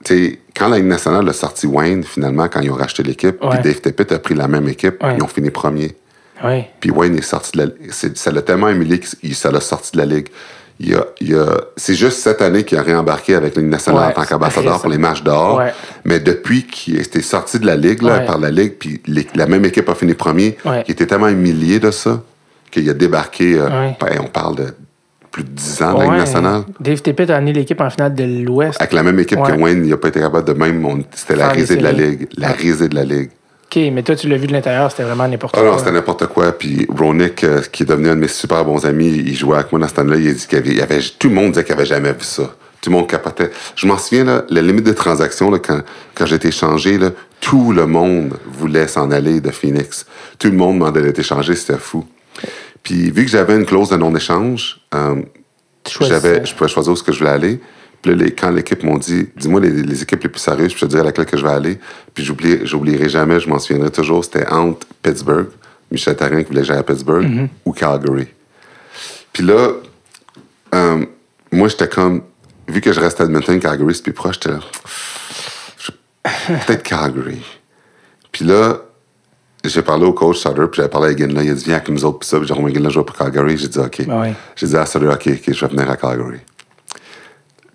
[0.04, 3.38] tu sais, quand la Ligue nationale a sorti Wayne, finalement, quand ils ont racheté l'équipe,
[3.40, 5.14] puis Dave Tippett a pris la même équipe, Ouais.
[5.16, 5.96] ils ont fini premier.
[6.44, 6.64] Oui.
[6.80, 9.92] Puis Wayne est sorti de la c'est- Ça l'a tellement humilié que ça l'a sorti
[9.92, 10.28] de la Ligue.
[10.80, 14.00] Il a, il a- c'est juste cette année qu'il a réembarqué avec la Ligue nationale
[14.04, 15.22] Ouais, en tant qu'ambassadeur pour les matchs.
[15.24, 15.72] Ouais.
[16.04, 18.24] Mais depuis qu'il était sorti de la Ligue, là, Ouais.
[18.26, 21.80] par la Ligue, puis les- la même équipe a fini premier, il était tellement humilié
[21.80, 22.22] de ça
[22.70, 23.68] qu'il a débarqué, euh,
[24.00, 24.66] ben, on parle de
[25.32, 26.62] plus de 10 ans de la Ligue nationale.
[26.78, 28.80] Dave Tippett a amené l'équipe en finale de l'Ouest.
[28.80, 31.02] Avec la même équipe que Wayne, il n'a pas été capable de même.
[31.14, 31.90] C'était la risée de la.
[31.92, 32.28] Ligue.
[32.36, 33.30] La risée de la Ligue.
[33.70, 35.70] OK, mais toi, tu l'as vu de l'intérieur, c'était vraiment n'importe Ah quoi.
[35.72, 36.52] non, c'était n'importe quoi.
[36.52, 39.70] Puis Ronick, euh, qui est devenu un de mes super bons amis, il jouait avec
[39.72, 40.16] moi dans ce temps-là.
[40.16, 42.22] Il a dit qu'il y avait, avait- tout le monde disait qu'il n'avait jamais vu
[42.22, 42.44] ça.
[42.80, 43.50] Tout le monde capotait.
[43.76, 45.82] Je m'en souviens, là, la limite de transaction, là, quand,
[46.14, 47.10] quand j'ai été échangé, là,
[47.40, 50.06] tout le monde voulait s'en aller de Phoenix.
[50.38, 52.06] Tout le monde demandait d'être échangé, c'était fou.
[52.82, 55.16] Puis vu que j'avais une clause de non-échange, euh,
[55.90, 55.98] je
[56.54, 57.60] pouvais choisir où que je voulais aller.
[58.02, 60.80] Puis là, les- quand l'équipe m'ont dit, dis-moi les, les équipes les plus sérieuses, puis
[60.80, 61.78] je te dirai laquelle que je vais aller.
[62.14, 65.48] Puis j'oublier, j'oublierai jamais, je m'en souviendrai toujours, c'était entre Pittsburgh,
[65.90, 67.48] Michel Therrien qui voulait que à Pittsburgh, Mm-hmm.
[67.64, 68.28] ou Calgary.
[69.32, 69.72] Puis là,
[70.74, 71.04] euh,
[71.50, 72.22] moi, j'étais comme,
[72.68, 74.60] vu que je restais à Edmonton, Calgary, c'est plus proche, j'étais là,
[76.66, 77.42] peut-être Calgary.
[78.32, 78.76] Puis là,
[79.64, 81.88] j'ai parlé au coach Sutter, puis j'avais parlé à Ginla, il a dit, viens avec
[81.88, 83.56] nous autres, puis ça, puis Jérôme Ginla joue pour Calgary.
[83.56, 84.02] J'ai dit, OK.
[84.06, 84.34] Ouais.
[84.56, 86.38] J'ai dit à Sutter, OK, OK, je vais venir à Calgary.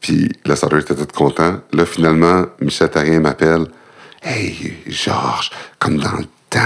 [0.04, 1.62] Puis le Sutter était tout content.
[1.72, 3.68] Là, finalement, Michel Therrien m'appelle.
[4.22, 5.50] Hey, Georges,
[5.80, 6.60] comme dans le temps,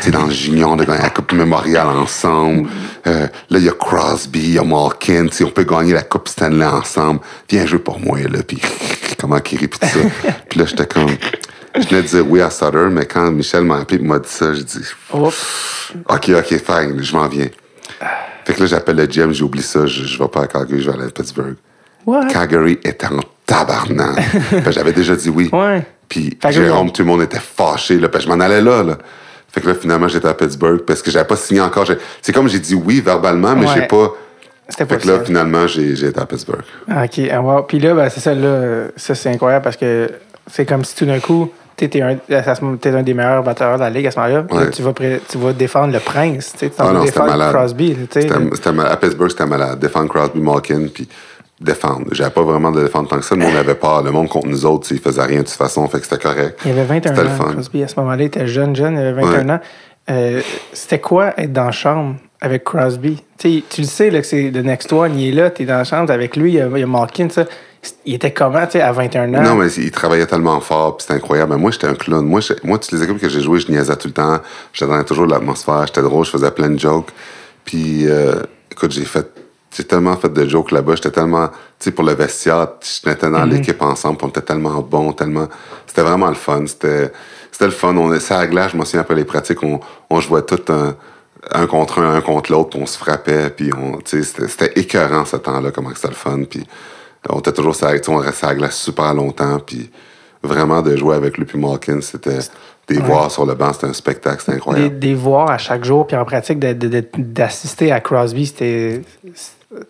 [0.00, 2.70] sais, dans le junior, on a gagné la Coupe Mémoriale ensemble.
[3.06, 6.02] Euh, là, il y a Crosby, il y a Malkin, sais, on peut gagner la
[6.02, 7.20] Coupe Stanley ensemble.
[7.50, 8.42] Viens jouer pour moi, là.
[8.42, 8.58] Puis
[9.20, 10.00] comment qu'il tout ça.
[10.48, 11.10] puis là, j'étais comme.
[11.74, 14.28] Je venais de dire oui à Sutter, mais quand Michel m'a appelé et m'a dit
[14.28, 15.92] ça, j'ai dit Oups.
[16.08, 17.48] OK, OK, fine, je m'en viens.
[18.44, 20.80] Fait que là, j'appelle le GM, j'ai oublié ça, je, je vais pas à Calgary,
[20.80, 21.56] je vais aller à Pittsburgh.
[22.06, 22.26] What?
[22.28, 24.16] Calgary était en tabarnak.
[24.64, 25.50] Que J'avais déjà dit oui.
[25.52, 25.86] Ouais.
[26.08, 27.98] Puis que Jérôme, tout le monde était fâché.
[27.98, 28.98] Là, je m'en allais là, là.
[29.52, 31.84] Fait que là, finalement, j'étais à Pittsburgh parce que j'avais pas signé encore.
[32.22, 33.72] C'est comme j'ai dit oui verbalement, mais Ouais.
[33.74, 34.10] j'ai pas.
[34.68, 36.62] C'était pas Fait que là, finalement, j'ai été à Pittsburgh.
[36.88, 37.20] Ah, OK.
[37.32, 37.62] ah, wow.
[37.64, 40.08] Puis là, ben, c'est ça, là, ça, c'est incroyable parce que
[40.46, 43.80] c'est comme si tout d'un coup, tu étais un, t'es un des meilleurs batteurs de
[43.82, 44.44] la ligue à ce moment-là.
[44.52, 44.70] Ouais.
[44.70, 44.92] tu, vas
[45.28, 46.54] tu vas défendre le prince.
[46.56, 47.52] Tu Ah vas c'était défendre malade.
[47.54, 47.96] Crosby.
[48.12, 49.78] C'était- à Pittsburgh, c'était malade.
[49.80, 51.08] Défendre Crosby, Malkin, puis
[51.60, 52.06] défendre.
[52.12, 53.34] J'avais pas vraiment de défendre tant que ça.
[53.34, 54.02] Le monde avait peur.
[54.02, 55.86] Le monde contre nous autres, il faisait rien de toute façon.
[55.88, 56.58] Fait que c'était correct.
[56.64, 57.52] Il avait 21 C'était le ans, fun.
[57.52, 57.82] Crosby.
[57.82, 59.52] À ce moment-là, il était jeune, jeune, il avait 21 Ouais.
[59.54, 59.60] ans.
[60.10, 60.40] Euh,
[60.72, 63.22] C'était quoi être dans la chambre avec Crosby?
[63.38, 65.76] Tu le sais là, que c'est le next one, il est là, tu es dans
[65.78, 67.44] la chambre avec lui, il y a, il y a Malkin, ça.
[68.04, 69.42] Il était comment, tu sais, à 21 ans?
[69.42, 71.52] Non, mais il travaillait tellement fort, puis c'était incroyable.
[71.52, 72.26] Mais moi, j'étais un clown.
[72.26, 74.38] Moi, moi, toutes les équipes que j'ai jouées, je niaisais tout le temps.
[74.74, 75.86] Je donnais toujours l'atmosphère.
[75.86, 77.08] J'étais drôle, je faisais plein de jokes.
[77.64, 78.34] Puis, euh,
[78.70, 79.26] écoute, j'ai fait.
[79.74, 80.96] J'ai tellement fait de jokes là-bas.
[80.96, 81.48] J'étais tellement.
[81.48, 85.48] Tu sais, pour le vestiaire, je était dans l'équipe ensemble, on était tellement bons, tellement.
[85.86, 86.66] C'était vraiment le fun.
[86.66, 87.12] C'était
[87.52, 87.96] c'était le fun.
[87.96, 90.60] On était à la glace, je me souviens après les pratiques, on, on jouait tout
[90.72, 90.94] un,
[91.52, 93.98] un contre un, un contre l'autre, on se frappait, puis on.
[93.98, 96.42] Tu sais, c'était- écœurant ce temps-là, comment que c'était le fun.
[96.48, 96.66] Puis,
[97.28, 99.90] on était toujours sais, on restait à la glace super longtemps, puis
[100.42, 102.38] vraiment de jouer avec lui puis Malkin, c'était
[102.94, 104.98] des voir sur le banc, c'était un spectacle, c'était des, incroyable.
[104.98, 109.02] des voir à chaque jour, puis en pratique, de- de- de- d'assister à Crosby, c'était.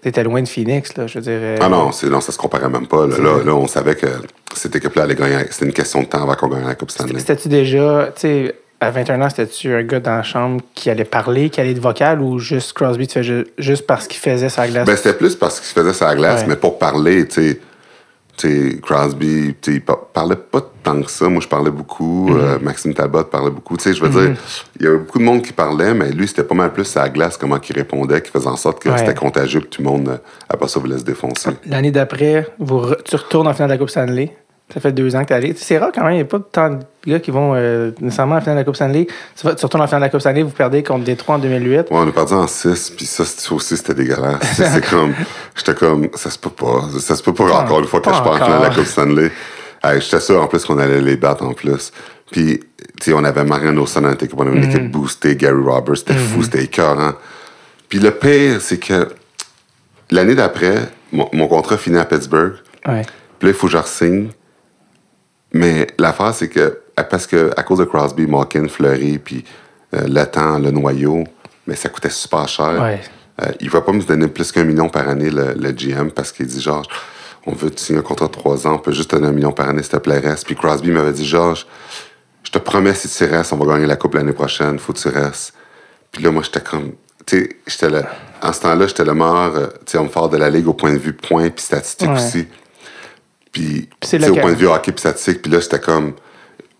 [0.02, 1.38] T'étais loin de Phoenix, là, je veux dire.
[1.40, 3.06] euh, Ah non, c'est, non, ça se comparait même pas.
[3.06, 4.06] Là, là, là, on savait que
[4.54, 5.38] cette équipe-là allait gagner.
[5.50, 7.18] C'était une question de temps avant qu'on gagne la Coupe Stanley.
[7.18, 11.04] C'était-tu déjà, tu sais, à 21 ans, c'était-tu un gars dans la chambre qui allait
[11.04, 14.50] parler, qui allait être vocal, ou juste Crosby, tu fais ju- juste parce qu'il faisait
[14.50, 14.84] sa glace?
[14.86, 16.48] Ben, c'était plus parce qu'il faisait sa glace, Ouais.
[16.48, 17.60] mais pour parler, tu sais,
[18.82, 21.28] Crosby, il par- parlait pas tant que ça.
[21.28, 22.28] Moi, je parlais beaucoup.
[22.30, 22.38] Mm-hmm.
[22.40, 23.76] euh, Maxime Talbot parlait beaucoup.
[23.76, 24.36] Tu sais, je veux dire,
[24.78, 27.08] il y avait beaucoup de monde qui parlait, mais lui, c'était pas mal plus sa
[27.08, 28.98] glace, comment il répondait, qui faisait en sorte que Ouais.
[28.98, 30.16] c'était contagieux, puis tout le monde, euh,
[30.48, 31.50] après ça, voulait se défoncer.
[31.66, 34.36] L'année d'après, vous re- tu retournes en finale de la Coupe Stanley.
[34.72, 35.54] Ça fait deux ans que tu es allé.
[35.56, 38.36] C'est rare quand même, il n'y a pas tant de gars qui vont euh, nécessairement
[38.36, 39.06] en finale de la Coupe Stanley.
[39.36, 41.76] Tu, retournes en finale de la Coupe Stanley, vous perdez contre Détroit en 2008.
[41.78, 44.40] Ouais, on a perdu en 6, puis ça, c'est- aussi, c'était dégueulasse.
[44.54, 45.12] C'est comme,
[45.56, 46.82] j'étais comme, ça se peut pas.
[47.00, 48.74] Ça se peut pas, Pas encore une fois que je parle en finale de la.
[48.74, 49.30] Coupe Stanley.
[49.82, 51.90] Hey, j'étais sûr, en plus, qu'on allait les battre en plus.
[52.30, 52.60] Puis,
[53.00, 54.70] tu sais, on avait Mariano Son dans l'équipe, on avait une Mm-hmm.
[54.76, 57.12] équipe boostée, Gary Roberts, c'était fou, c'était écœurant.
[57.88, 59.08] Puis le pire, c'est que
[60.10, 60.76] l'année d'après,
[61.12, 62.52] mon, mon contrat finit à Pittsburgh.
[62.86, 63.02] Ouais.
[63.38, 64.28] Puis là, il faut que je re-signe.
[65.52, 66.80] Mais l'affaire, c'est que,
[67.10, 69.44] parce que à cause de Crosby, Malkin, Fleury, puis
[69.94, 71.24] euh, le temps, le noyau,
[71.66, 72.80] mais ça coûtait super cher.
[72.80, 73.00] Ouais.
[73.42, 76.10] Euh, il ne va pas me donner plus qu'un million par année, le, le GM,
[76.10, 76.86] parce qu'il dit, Georges,
[77.46, 79.32] on veut te signer un contrat de trois ans, on peut juste te donner un
[79.32, 80.44] million par année, s'il te plaît, reste.
[80.46, 81.66] Puis Crosby m'avait dit, Georges,
[82.44, 84.98] je te promets, si tu restes, on va gagner la Coupe l'année prochaine, faut que
[84.98, 85.54] tu restes.
[86.12, 86.92] Puis là, moi, j'étais comme.
[87.26, 88.02] Tu sais, j'étais.
[88.42, 90.72] En ce temps-là, j'étais le meilleur, euh, tu sais, homme fort de la Ligue au
[90.74, 92.14] point de vue points puis statistique Ouais.
[92.16, 92.46] aussi.
[93.52, 96.14] Puis, c'est au point de vue hockey puis statistique, puis là, c'était comme.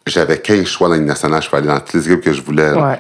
[0.06, 2.32] J'avais 15 choix dans la Ligue nationale, je pouvais aller dans toutes les équipes que
[2.32, 2.72] je voulais.
[2.72, 2.98] Ouais.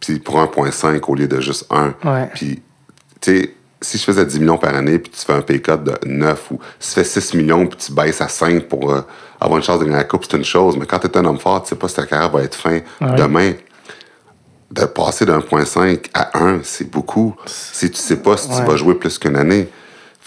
[0.00, 1.94] Puis pour 1,5 au lieu de juste 1.
[2.04, 2.28] Ouais.
[2.34, 2.60] Puis,
[3.20, 5.72] tu sais, si je faisais 10 millions par année, puis tu fais un pay cut
[5.78, 9.02] de 9, ou si tu fais 6 millions, puis tu baisses à 5 pour euh,
[9.40, 10.76] avoir une chance de gagner la coupe, c'est une chose.
[10.76, 12.54] Mais quand tu es un homme fort, tu sais pas si ta carrière va être
[12.56, 13.14] fin Ouais.
[13.16, 13.52] demain.
[14.70, 17.34] De passer de 1,5 à 1, c'est beaucoup.
[17.46, 19.68] Si tu sais pas si tu vas jouer plus qu'une année.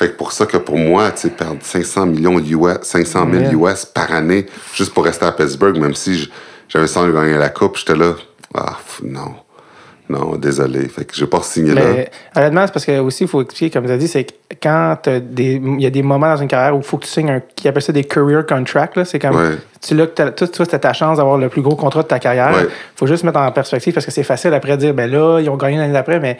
[0.03, 3.55] Fait que pour ça que pour moi, tu sais, perdre 500 millions US, 500 000
[3.55, 3.71] Ouais.
[3.71, 6.29] US par année, juste pour rester à Pittsburgh, même si
[6.67, 8.15] j'avais sans gagner la coupe, j'étais là.
[8.53, 9.35] Ah, non.
[10.09, 10.89] Non, désolé.
[10.89, 12.03] Fait que j'ai pas signé là.
[12.35, 14.97] Honnêtement, c'est parce que aussi, il faut expliquer, comme tu as dit, c'est que quand
[15.07, 17.41] il y a des moments dans une carrière où il faut que tu signes un.
[17.55, 19.01] qui appelle ça des career contracts.
[19.05, 19.37] C'est comme.
[19.37, 19.57] Ouais.
[19.81, 22.53] Tu là, que toi, c'était ta chance d'avoir le plus gros contrat de ta carrière.
[22.53, 22.67] Ouais.
[22.97, 25.49] faut juste mettre en perspective parce que c'est facile après de dire, ben là, ils
[25.49, 26.37] ont gagné l'année d'après, mais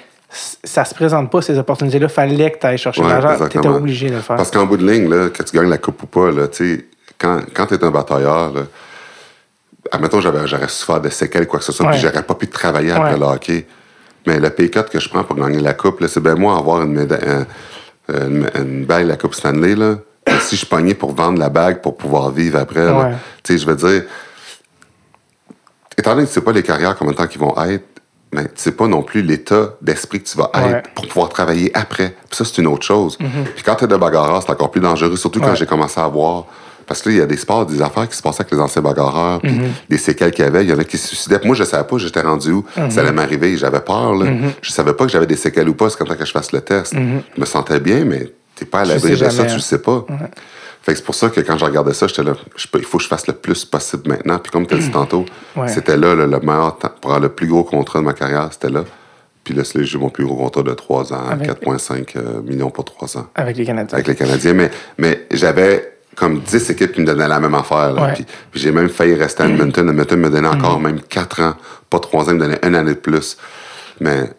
[0.63, 2.09] ça se présente pas, ces opportunités-là.
[2.09, 3.47] Fallait que tu ailles chercher Ouais, l'argent.
[3.49, 4.35] Tu étais obligé de le faire.
[4.35, 6.75] Parce qu'en bout de ligne, là, que tu gagnes la coupe ou pas, là, tu
[6.77, 6.85] sais,
[7.17, 8.61] quand, quand tu es un batailleur, là,
[9.91, 13.17] admettons, j'aurais souffert de séquelles, quoi que ce soit, puis j'aurais pas pu travailler après
[13.17, 13.65] le hockey.
[14.25, 16.81] Mais le pay cut que je prends pour gagner la coupe, c'est bien moi avoir
[16.83, 17.45] une, médaille, un-
[18.25, 19.95] une, une bague la Coupe Stanley, là.
[20.25, 23.11] Mais si je pognais pour vendre la bague pour pouvoir vivre après, Ouais.
[23.43, 24.03] tu sais, je veux dire,
[25.97, 27.83] étant donné que tu sais pas les carrières, combien de temps qu'ils vont être,
[28.33, 30.73] mais tu sais pas non plus l'état d'esprit que tu vas être Ouais.
[30.75, 30.81] Mhm.
[30.95, 32.09] pour pouvoir travailler après.
[32.29, 33.17] Puis ça, c'est une autre chose.
[33.17, 36.07] Puis quand tu es de bagarreur, c'est encore plus dangereux, surtout quand j'ai commencé à
[36.07, 36.45] voir.
[36.85, 38.59] Parce que là, il y a des sports, des affaires qui se passaient avec les
[38.59, 39.71] anciens bagarreurs, puis Mhm.
[39.89, 40.65] des séquelles qu'il y avait.
[40.65, 41.39] Il y en a qui se suicidaient.
[41.39, 42.65] Puis moi, je savais pas, j'étais rendu où.
[42.75, 42.91] Mhm.
[42.91, 44.13] Ça allait m'arriver, j'avais peur.
[44.15, 44.25] Là.
[44.61, 46.51] Je savais pas que j'avais des séquelles ou pas, c'est comme ça que je fasse
[46.51, 46.93] le test.
[46.93, 48.89] Je me sentais bien, mais t'es pas à Mhm.
[48.89, 49.55] L'abri de ça, tu hein.
[49.55, 50.05] le sais pas.
[50.83, 53.03] Fait c'est pour ça que quand je regardais ça, j'étais là, je il faut que
[53.03, 54.37] je fasse le plus possible maintenant.
[54.37, 55.25] Puis comme tu as dit tantôt,
[55.55, 55.69] Ouais.
[55.69, 56.91] c'était là, là, le meilleur temps.
[57.01, 58.83] Pour avoir le plus gros contrat de ma carrière, c'était là.
[59.45, 62.69] Puis là, j'ai eu mon plus gros contrat de 3 ans, Avec- 4,5 euh, millions
[62.69, 63.93] pour 3 ans Avec les Canadiens.
[63.93, 64.53] avec les Canadiens.
[64.53, 67.91] Mais, mais j'avais comme 10 équipes qui me donnaient la même affaire.
[67.93, 68.03] là.
[68.03, 68.13] Ouais.
[68.13, 69.87] Puis, puis j'ai même failli rester à Edmonton.
[69.89, 71.55] Edmonton me donnait encore même 4 ans,
[71.89, 73.37] pas 3 ans, il me donnait une année de plus.
[73.99, 74.29] Mais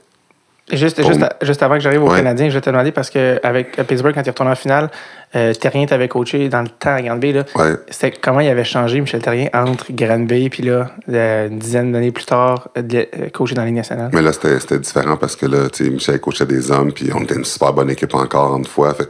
[0.73, 2.17] Juste, Pour- juste, à- juste avant que j'arrive au Ouais.
[2.17, 4.55] Canadien, je vais te demander parce que avec à Pittsburgh, quand il est retourné en
[4.55, 4.91] finale,
[5.37, 7.35] euh, Terrien t'avait coaché dans le temps à Granby.
[7.35, 7.45] Là.
[7.57, 11.93] ouais, C'était comment il avait changé, Michel Terrien, entre Granby puis là, euh, une dizaine
[11.93, 14.09] d'années plus tard, euh, euh, coaché dans la Ligue nationale?
[14.15, 17.11] mais là, c'était c'était différent parce que là, tu sais, Michel coachait des hommes, puis
[17.15, 18.95] on était une super bonne équipe encore une fois.
[18.95, 19.09] Fait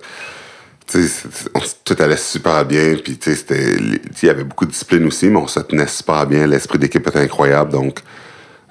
[1.54, 5.38] on- tout allait super bien, puis c'était- il y avait beaucoup de discipline aussi, mais
[5.38, 6.46] on se tenait super bien.
[6.48, 8.00] L'esprit d'équipe était incroyable, donc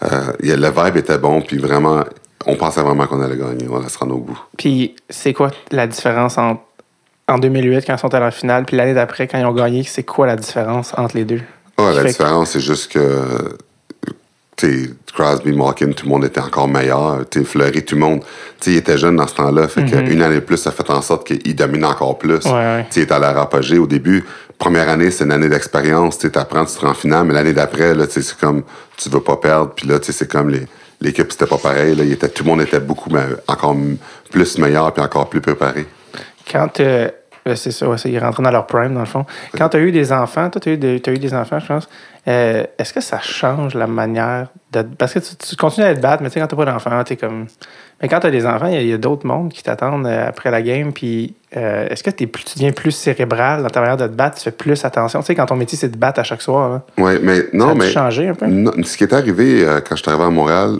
[0.03, 2.03] euh, le vibe était bon, puis vraiment,
[2.45, 4.39] on pensait vraiment qu'on allait gagner, on allait se rendre au bout.
[4.57, 6.61] Puis c'est quoi la différence entre,
[7.27, 9.83] en 2008 quand ils sont allés en finale, puis l'année d'après quand ils ont gagné,
[9.83, 11.41] c'est quoi la différence entre les deux?
[11.77, 13.55] Qui la différence, c'est juste que
[15.13, 17.21] Crosby, Malkin, tout le monde était encore meilleur.
[17.45, 18.23] Fleury, tout le monde.
[18.65, 19.67] Il était jeune dans ce temps-là.
[19.67, 22.45] Fait qu'une année de plus, ça fait en sorte qu'il domine encore plus.
[22.45, 22.85] Ouais, ouais.
[22.95, 24.23] Il était à leur apogée au début.
[24.57, 26.17] Première année, c'est une année d'expérience.
[26.17, 28.63] Tu apprends, tu te rends en finale, mais l'année d'après, c'est comme
[28.97, 29.71] tu veux pas perdre.
[29.75, 30.65] Puis là, c'est comme les.
[31.03, 31.95] L'équipe, c'était pas pareil.
[31.95, 32.03] Là.
[32.03, 33.09] Il était, tout le monde était beaucoup
[33.47, 33.75] encore
[34.31, 35.85] plus meilleur puis encore plus préparé.
[36.49, 37.09] Quand euh,
[37.47, 39.25] euh, c'est ça, ouais, ça, ils rentraient dans leur prime, dans le fond.
[39.57, 41.59] Quand tu as eu des enfants, toi, tu as, eu des- t'as eu des enfants,
[41.59, 41.89] je pense,
[42.27, 44.81] euh, est-ce que ça change la manière de.
[44.83, 47.03] Parce que tu, tu continues à te battre, mais tu sais, quand tu pas d'enfants,
[47.03, 47.47] tu comme.
[48.01, 50.27] Mais quand tu as des enfants, il y a- a, d'autres mondes qui t'attendent euh,
[50.27, 50.91] après la game.
[50.93, 54.13] Puis euh, est-ce que t'es plus, tu deviens plus cérébral dans ta manière de te
[54.13, 54.37] battre?
[54.37, 55.19] Tu fais plus attention?
[55.19, 56.71] Tu sais, quand ton métier, c'est de battre à chaque soir.
[56.71, 56.81] hein.
[56.97, 57.91] Ouais, mais ça non, a-tu mais.
[57.91, 58.45] changé un peu?
[58.47, 60.79] Non, ce qui est arrivé euh, quand je suis arrivé à Montréal,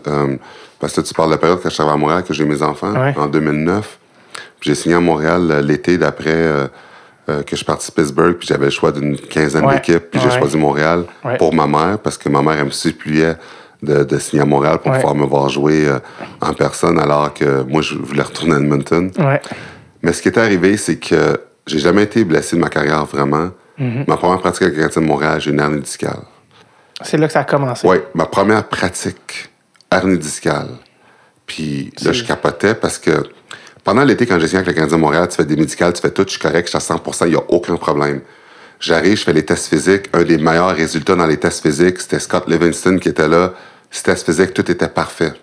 [0.79, 2.45] parce que tu parles de la période quand je suis arrivé à Montréal, que j'ai
[2.45, 3.13] mes enfants, Ouais.
[3.17, 3.99] en 2009.
[4.63, 6.67] J'ai signé à Montréal euh, l'été d'après euh,
[7.29, 9.75] euh, que je suis parti à Pittsburgh, puis j'avais le choix d'une quinzaine Ouais.
[9.75, 10.39] d'équipes, puis j'ai Ouais.
[10.39, 11.37] choisi Montréal Ouais.
[11.37, 13.35] pour ma mère, parce que ma mère, elle me suppliait
[13.81, 15.89] de, de signer à Montréal pour pouvoir me voir jouer
[16.41, 19.11] en personne, alors que moi, je voulais retourner à Edmonton.
[20.01, 21.37] Mais ce qui est arrivé, c'est que
[21.67, 23.49] j'ai jamais été blessé de ma carrière vraiment.
[23.79, 24.05] Mm-hmm.
[24.07, 26.19] Ma première pratique avec Canadien de Montréal, j'ai une hernie discale.
[27.01, 27.85] C'est là que ça a commencé.
[27.87, 29.49] Oui, ma première pratique,
[29.91, 30.69] hernie discale.
[31.45, 33.11] Puis là, je capotais parce que
[33.83, 36.01] pendant l'été, quand j'ai signé avec le Canadien de Montréal, tu fais des médicales, tu
[36.01, 38.21] fais tout, je suis correct, je suis à 100% il n'y a aucun problème.
[38.79, 40.09] J'arrive, je fais les tests physiques.
[40.13, 43.53] Un des meilleurs résultats dans les tests physiques, c'était Scott Livingston qui était là.
[43.93, 45.33] Les tests physiques, tout était parfait.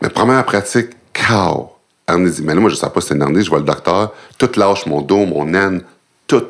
[0.00, 1.72] Mais première pratique, cow,
[2.08, 2.46] hernie discale.
[2.46, 4.12] Mais là, moi, je ne sais pas si c'est une hernie, je vois le docteur,
[4.38, 5.82] tout lâche, mon dos, mon aine,
[6.26, 6.42] tout.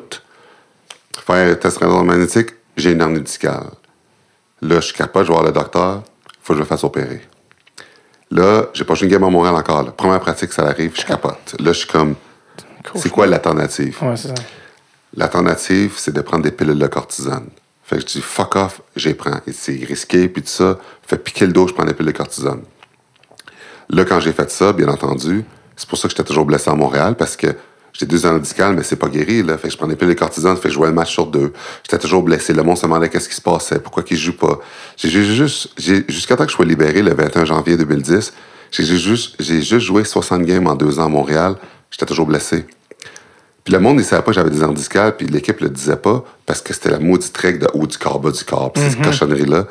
[1.25, 3.71] Faire un test magnétique, j'ai une hernie discale.
[4.61, 6.03] Là, je suis capable, je vais voir le docteur,
[6.41, 7.21] faut que je me fasse opérer.
[8.35, 9.83] Là, j'ai pas joué une game à Montréal encore.
[9.83, 9.91] là.
[9.91, 11.55] Première pratique, ça arrive, je capote.
[11.59, 12.15] Là, je suis comme,
[12.83, 13.01] Cool.
[13.01, 13.97] c'est quoi l'alternative?
[14.01, 14.33] Ouais, c'est ça.
[15.15, 17.47] L'alternative, c'est de prendre des pilules de cortisone.
[17.83, 19.39] Fait que je dis, fuck off, j'y prends.
[19.47, 20.77] Et C'est risqué, puis tout ça.
[21.07, 22.63] Fait piquer le dos, je prends des pilules de cortisone.
[23.89, 25.45] Là, quand j'ai fait ça, bien entendu,
[25.77, 27.47] c'est pour ça que j'étais toujours blessé à Montréal, parce que
[27.97, 29.57] j'ai deux ans discales, mais c'est pas guéri, là.
[29.57, 31.27] Fait que je prends des pilules de cortisone, fait que je jouais le match sur
[31.27, 31.53] deux.
[31.83, 32.53] J'étais toujours blessé.
[32.53, 34.59] Le monde se demandait qu'est-ce qui se passait, pourquoi qu'il joue pas.
[34.97, 38.33] J'ai juste, jusqu'à temps que je sois libéré le 21 janvier 2010,
[38.71, 41.55] j'ai juste, j'ai juste joué 60 games en deux ans à Montréal.
[41.89, 42.65] J'étais toujours blessé.
[43.63, 46.25] Puis le monde, il savait pas que j'avais des discales, puis l'équipe le disait pas,
[46.45, 49.01] parce que c'était la maudite règle de haut du corps, bas du corps, puis cette
[49.01, 49.67] cochonnerie-là.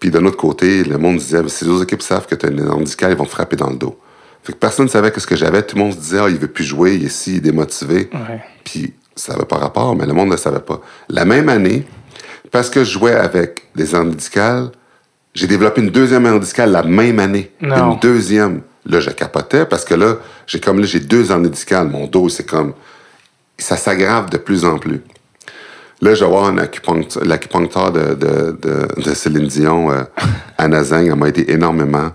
[0.00, 2.50] Puis d'un autre côté, le monde disait, si les autres équipes savent que tu as
[2.50, 3.98] une hernie discale, ils vont te frapper dans le dos.
[4.48, 5.60] Fait que personne ne savait ce que j'avais.
[5.62, 7.40] Tout le monde se disait, ah, il veut plus jouer, il est ici, il est
[7.40, 8.08] démotivé.
[8.14, 8.40] Ouais.
[8.64, 10.80] Puis ça n'avait pas rapport, mais le monde ne le savait pas.
[11.10, 11.86] La même année,
[12.50, 14.70] parce que je jouais avec des hernies discales,
[15.34, 17.52] j'ai développé une deuxième hernie discale la même année.
[17.60, 17.92] Non.
[17.92, 18.62] Une deuxième.
[18.86, 21.88] Là, je capotais parce que là, j'ai comme là, j'ai deux hernies discales.
[21.88, 22.72] Mon dos, c'est comme.
[23.58, 25.02] Ça s'aggrave de plus en plus.
[26.00, 30.04] Là, je vais voir l'acupuncteur de, de, de, de Céline Dion euh,
[30.56, 31.10] à Nazing.
[31.10, 32.12] Elle m'a aidé énormément.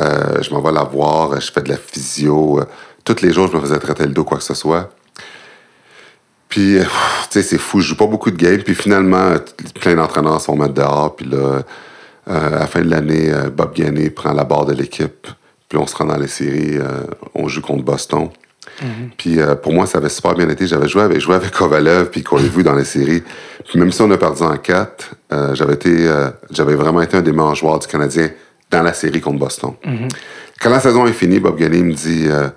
[0.00, 2.60] Euh, je m'en vais la voir, je fais de la physio.
[2.60, 2.64] euh,
[3.04, 4.90] tous les jours, je me faisais traiter le dos, quoi que ce soit.
[6.48, 6.88] Puis, euh, tu
[7.30, 7.80] sais, c'est fou.
[7.80, 8.62] Je joue pas beaucoup de games.
[8.62, 9.34] Puis finalement,
[9.80, 11.16] plein d'entraîneurs se font mettre dehors.
[11.16, 11.62] Puis là, euh,
[12.28, 15.26] à la fin de l'année, Bob Gainé prend la barre de l'équipe.
[15.68, 16.76] Puis on se rend dans les séries.
[16.78, 17.02] euh,
[17.34, 18.28] on joue contre Boston.
[19.16, 20.66] Puis euh, pour moi, ça avait super bien été.
[20.66, 23.22] J'avais joué avec, joué avec Kovalev puis qu'on l'a vu dans les séries.
[23.68, 26.10] Puis même si on a perdu en 4, euh, j'avais été,
[26.50, 28.28] j'avais vraiment été un des meilleurs joueurs du Canadien
[28.70, 29.72] dans la série contre Boston.
[30.60, 32.48] Quand la saison est finie, Bob Gagné me dit euh,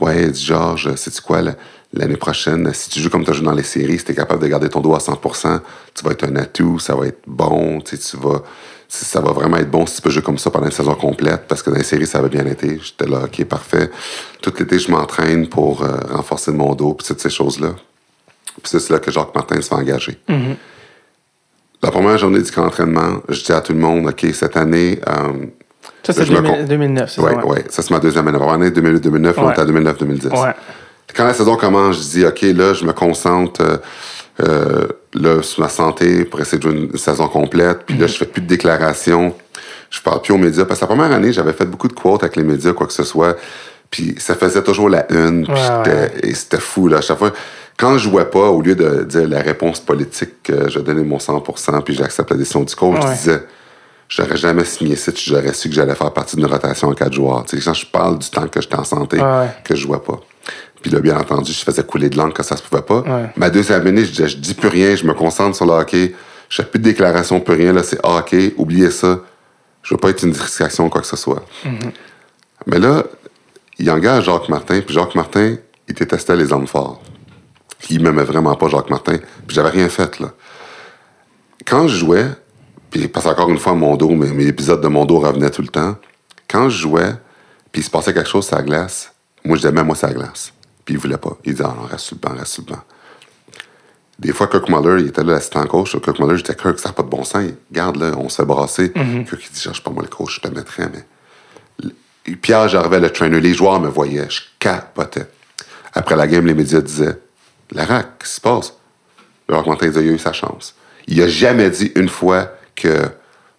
[0.00, 1.54] Ouais, dit, Georges, sais-tu quoi, la-
[1.92, 4.14] l'année prochaine, si tu joues comme tu as joué dans les séries, si tu es
[4.14, 5.60] capable de garder ton dos à 100%
[5.94, 8.42] tu vas être un atout, ça va être bon, tu vas.
[8.88, 11.46] Ça va vraiment être bon si tu peux jouer comme ça pendant une saison complète,
[11.48, 12.78] parce que dans les séries, ça avait bien été.
[12.82, 13.90] J'étais là, OK, parfait.
[14.42, 17.70] Tout l'été, je m'entraîne pour euh, renforcer mon dos, puis toutes ces choses-là.
[18.62, 20.18] Puis c'est là que Jacques Martin se fait engager.
[21.84, 24.98] La première journée du camp d'entraînement, je dis à tout le monde, OK, cette année,
[25.06, 25.46] euh,
[26.02, 27.26] Ça, c'est je me 2000 con- 2009, c'est ça?
[27.44, 27.58] oui.
[27.68, 28.38] Ça, c'est ma deuxième année.
[28.38, 29.52] Première année 2008-2009, là, on Ouais.
[29.52, 30.28] était à 2009-2010.
[30.32, 30.52] Ouais.
[31.14, 33.60] Quand la saison commence, je dis, OK, là, je me concentre.
[33.62, 33.76] euh,
[34.42, 37.84] euh, là, sur ma santé, pour essayer de jouer une saison complète.
[37.86, 39.32] Puis là, je fais plus de déclarations.
[39.90, 40.64] Je parle plus aux médias.
[40.64, 42.92] Parce que la première année, j'avais fait beaucoup de quotes avec les médias, quoi que
[42.92, 43.36] ce soit.
[43.94, 45.44] Puis ça faisait toujours la une.
[45.44, 46.10] Puis Ouais, ouais.
[46.24, 46.96] et c'était fou, là.
[46.96, 47.32] À chaque fois,
[47.76, 51.18] quand je jouais pas, au lieu de dire la réponse politique, que je donnais mon
[51.18, 53.02] 100% puis j'accepte la décision du coach, Ouais.
[53.12, 53.42] je disais,
[54.08, 57.12] j'aurais jamais signé ça si j'aurais su que j'allais faire partie d'une rotation en quatre
[57.12, 57.44] joueurs.
[57.44, 59.18] Tu sais, quand je parle du temps que j'étais en santé,
[59.64, 60.18] que je jouais pas.
[60.82, 63.04] Puis là, bien entendu, je faisais couler de langue quand ça se pouvait pas.
[63.36, 66.16] Ma deuxième année, je disais, je dis plus rien, je me concentre sur le hockey.
[66.48, 67.72] Je fais plus de déclaration, plus rien.
[67.72, 69.20] Là, c'est hockey, oubliez ça.
[69.82, 71.44] Je veux pas être une distraction ou quoi que ce soit.
[72.66, 73.04] Mais là,
[73.78, 75.56] il engage Jacques Martin, puis Jacques Martin,
[75.88, 77.02] il détestait les hommes forts.
[77.90, 79.18] Il m'aimait vraiment pas, Jacques Martin.
[79.46, 80.32] Puis j'avais rien fait, là.
[81.66, 82.26] Quand je jouais,
[82.90, 85.62] puis parce qu'encore une fois, mon dos, mes, mes épisodes de mon dos revenaient tout
[85.62, 85.96] le temps.
[86.48, 87.12] Quand je jouais,
[87.72, 89.12] puis il se passait quelque chose sur la glace,
[89.44, 90.52] moi, je disais, même moi, sur la glace.
[90.84, 91.36] Puis il voulait pas.
[91.44, 92.82] Il disait, ah non, reste sur le banc, reste sur le banc.
[94.18, 95.98] Des fois, Kirk Muller, il était là, l'assistant coach.
[96.00, 97.50] Kirk Muller, j'étais Kirk, ça n'a pas de bon sens.
[97.72, 98.92] Garde, là, on se fait brasser.
[98.92, 101.04] Kirk, il dit, cherche pas moi le coach, je te mettrais, mais.
[102.26, 105.26] Et Pierre Gervais, le trainer, les joueurs me voyaient, je capotais.
[105.92, 107.18] Après la game, les médias disaient
[107.72, 108.74] Larac, qu'est-ce qui se passe?
[109.48, 110.74] Jacques Martin disait, il a eu sa chance.
[111.06, 113.02] Il a jamais dit une fois que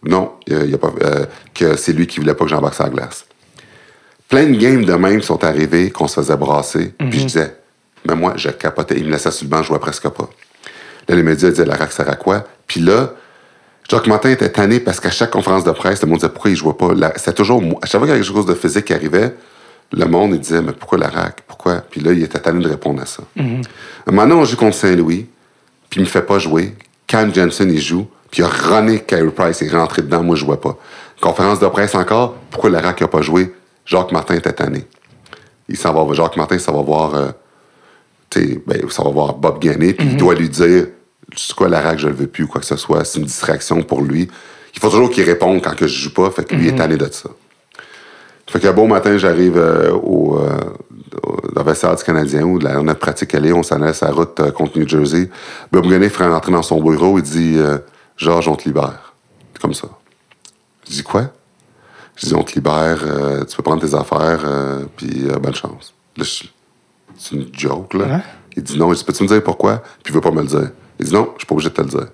[0.03, 3.25] non, il a- pas, euh, que c'est lui qui voulait pas que j'embarque la glace.
[4.27, 7.55] Plein de games de même sont arrivés qu'on se faisait brasser, puis je disais,
[8.07, 10.29] mais moi, je capotais, il me laissait sur le banc, je jouais presque pas.
[11.07, 12.43] Là, les médias disaient, Larac sert à quoi?
[12.67, 13.13] Puis là,
[13.89, 16.55] Jacques Martin était tanné parce qu'à chaque conférence de presse, le monde disait pourquoi il
[16.57, 16.93] jouait pas?
[16.93, 17.79] La- C'était toujours moi.
[17.81, 19.35] À chaque fois qu'il y quelque chose de physique qui arrivait,
[19.91, 21.75] le monde il disait mais pourquoi la rack Pourquoi?
[21.89, 23.23] Puis là, il était tanné de répondre à ça.
[24.07, 25.27] Un moment donné, on joue contre Saint-Louis,
[25.89, 26.73] puis il me fait pas jouer.
[27.07, 30.35] Cam Jensen, il joue, puis il a runné Carey Price, il est rentré dedans, moi
[30.35, 30.75] je jouais pas.
[31.21, 33.53] Conférence de presse encore, pourquoi la rack a pas joué?
[33.85, 34.85] Jacques Martin était tanné.
[35.69, 37.29] Il s'en va, Jacques Martin, ça va voir, euh,
[38.65, 40.87] ben, ça va voir Bob Gagné, puis il doit lui dire,
[41.35, 43.25] c'est quoi la rack, je le veux plus, ou quoi que ce soit, c'est une
[43.25, 44.29] distraction pour lui.
[44.75, 46.97] Il faut toujours qu'il réponde quand que je joue pas, fait que lui est tanné
[46.97, 47.29] de ça.
[48.47, 50.59] Fait qu'un beau matin, j'arrive euh, au, euh,
[51.23, 54.11] au- dans le vestiaire du Canadien où la, notre pratique allait, on s'en allait la
[54.11, 55.29] route euh, contre New Jersey.
[55.71, 57.79] Bob Gagné ferait rentrer dans son bureau, il dit euh,
[58.17, 59.13] Georges, on te libère.
[59.59, 59.87] Comme ça.
[60.87, 61.31] Je dis quoi?
[62.17, 62.99] Je dis on te libère,
[63.49, 64.45] tu peux prendre tes affaires,
[64.95, 65.93] puis bonne chance.
[66.15, 66.23] Là,
[67.17, 68.05] c'est une joke, là.
[68.05, 68.21] Ouais.
[68.55, 69.81] Il dit non, je dis peux-tu me dire pourquoi?
[70.03, 70.69] Puis il veut pas me le dire.
[70.99, 72.07] Il dit non, je suis pas obligé de te le dire.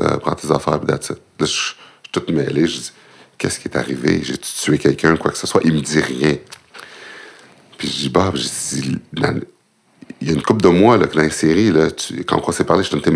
[0.00, 1.16] Euh, prends tes affaires, puis that's it.
[1.38, 1.74] Là, je suis
[2.12, 2.66] tout mêlé.
[2.66, 2.92] Je dis,
[3.38, 4.20] qu'est-ce qui est arrivé?
[4.22, 5.60] J'ai tué quelqu'un, quoi que ce soit.
[5.64, 6.36] Il me dit rien.
[7.78, 9.38] Puis je dis, bah, j'ai dit, dans-
[10.20, 12.40] il y a une couple de mois, là, que dans les séries, là, tu- quand
[12.46, 13.10] on s'est parlé, je te tes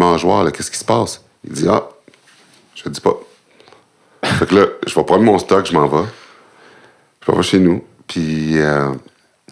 [0.44, 1.22] là, qu'est-ce qui se passe?
[1.44, 1.88] Il dit, ah,
[2.74, 3.14] je te dis pas.
[4.24, 6.06] fait que là, je vais prendre mon stock, je m'en vais.
[7.26, 7.84] Je m'en vais chez nous.
[8.06, 8.92] Puis, euh,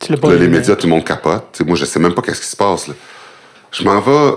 [0.00, 1.60] Tu Là, les médias, tout le monde capote.
[1.66, 2.86] Moi, je sais même pas qu'est-ce qui se passe.
[2.86, 2.94] Là.
[3.72, 4.36] Je m'en vais.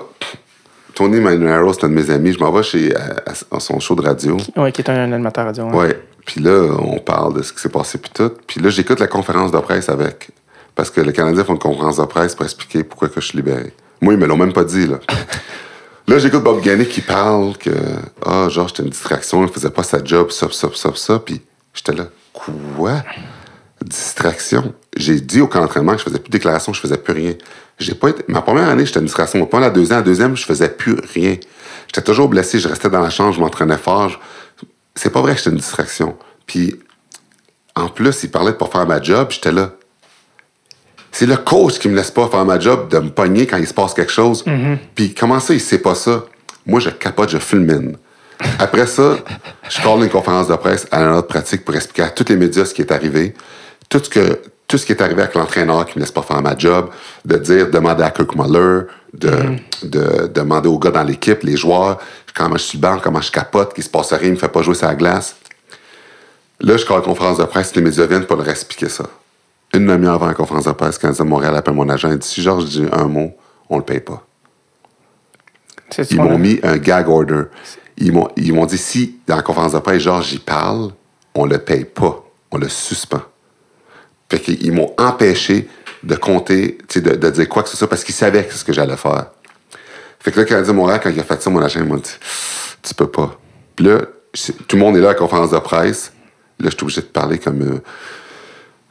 [1.02, 2.32] Tony Manero, c'est un de mes amis.
[2.32, 3.24] Je m'en vais chez, à,
[3.56, 4.38] à son show de radio.
[4.56, 5.66] Ouais, qui est un animateur radio.
[5.66, 5.74] hein.
[5.74, 6.00] Ouais.
[6.28, 8.32] Puis là, on parle de ce qui s'est passé, puis tout.
[8.46, 10.30] Puis là, j'écoute la conférence de presse avec.
[10.76, 13.38] Parce que les Canadiens font une conférence de presse pour expliquer pourquoi que je suis
[13.38, 13.74] libéré.
[14.00, 15.00] Moi, ils me l'ont même pas dit, là.
[16.08, 17.70] Là, j'écoute Bob Gagné qui parle que,
[18.26, 21.20] ah, genre, c'était une distraction, il faisait pas sa job, ça, ça, ça, ça.
[21.20, 21.42] Puis
[21.74, 23.04] j'étais là, quoi?
[23.84, 24.74] Distraction?
[24.98, 27.34] J'ai dit au camp d'entraînement que je faisais plus de déclaration, je faisais plus rien.
[27.82, 28.24] J'ai pas été...
[28.28, 29.46] Ma première année, j'étais une distraction.
[29.46, 31.36] Pas la deuxième, la deuxième, je faisais plus rien.
[31.88, 34.10] J'étais toujours blessé, je restais dans la chambre, je m'entraînais fort.
[34.10, 34.18] je-
[34.96, 36.16] C'est pas vrai que j'étais une distraction.
[36.46, 36.76] Puis,
[37.76, 39.72] en plus, il parlait de pas faire ma job, j'étais là.
[41.12, 43.68] C'est le coach qui me laisse pas faire ma job, de me pogner quand il
[43.68, 44.46] se passe quelque chose.
[44.96, 46.26] Puis comment ça, il sait pas ça?
[46.66, 47.98] Moi, je capote, je fulmine.
[48.60, 49.18] Après ça,
[49.70, 52.66] je colle une conférence de presse à notre pratique pour expliquer à tous les médias
[52.66, 53.34] ce qui est arrivé.
[53.90, 54.40] Tout ce, que,
[54.72, 56.90] tout ce qui est arrivé avec l'entraîneur qui me laisse pas faire ma job,
[57.26, 58.84] de dire, demander à Kirk Muller,
[59.14, 62.00] de, de demander aux gars dans l'équipe, les joueurs,
[62.34, 64.48] comment je suis le banc, comment je capote, qu'il se passe rien, il me fait
[64.48, 65.36] pas jouer la glace.
[66.62, 69.04] Là, je colle la conférence de presse, les médias viennent pour leur expliquer ça.
[69.74, 72.42] Une demi-heure avant la conférence de presse, quand Montréal appelle mon agent, il dit Si
[72.42, 73.36] Georges dit un mot,
[73.70, 74.26] on le paye pas.
[76.10, 77.44] Ils m'ont mis un gag order.
[77.98, 80.92] Ils m'ont, ils m'ont dit si, dans la conférence de presse, Georges y parle,
[81.36, 82.24] on le paye pas.
[82.52, 83.22] On le suspend.
[84.32, 85.68] Fait qu'ils m'ont empêché
[86.04, 88.64] de compter, tu sais, de, de dire quoi que ce soit parce qu'ils savaient ce
[88.64, 89.26] que j'allais faire.
[90.22, 92.16] Fait que là, Canadien Montréal, quand il a fait ça, mon agent m'a dit
[92.82, 93.38] Tu peux pas.
[93.76, 93.98] Puis là,
[94.34, 96.14] c'est- tout le monde est là à la conférence de presse.
[96.62, 97.80] Là, je suis obligé de parler comme, euh,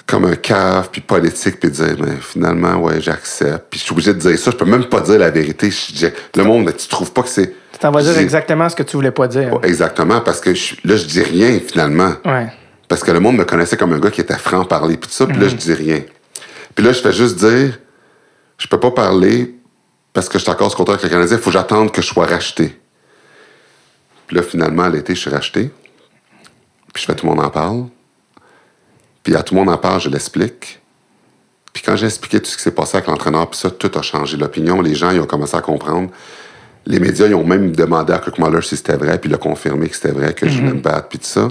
[0.07, 3.67] comme un cave, puis politique, puis de dire Mais finalement, ouais, j'accepte.
[3.71, 4.51] Puis je suis obligé de dire ça.
[4.51, 5.71] Je peux même pas dire la vérité.
[5.71, 7.55] Je le monde, tu trouves pas que c'est.
[7.73, 9.59] Tu t'en vas dire exactement ce que tu voulais pas dire.
[9.63, 12.13] Exactement, parce que je- là, je dis rien finalement.
[12.27, 12.49] Ouais.
[12.91, 15.15] Parce que le monde me connaissait comme un gars qui était franc parler, puis tout
[15.15, 15.43] ça, puis Mhm.
[15.45, 16.03] là, je dis rien.
[16.75, 17.79] Puis là, je fais juste dire,
[18.59, 19.55] je peux pas parler
[20.13, 22.03] parce que je suis encore ce contrat avec le Canadien, il faut que j'attende que
[22.03, 22.77] je sois racheté.
[24.27, 25.71] Puis là, finalement, à l'été, je suis racheté.
[26.93, 27.85] Puis je fais tout le monde en parle.
[29.23, 30.81] Puis à tout le monde en parle, je l'explique.
[31.73, 34.03] Puis quand j'ai expliqué tout ce qui s'est passé avec l'entraîneur, puis ça, tout a
[34.03, 34.37] changé.
[34.37, 36.11] L'opinion, les gens, ils ont commencé à comprendre.
[36.87, 39.39] Les médias, ils ont même demandé à Kirk Muller si c'était vrai, puis il a
[39.39, 41.47] confirmé que c'était vrai, que je voulais me battre, puis tout ça.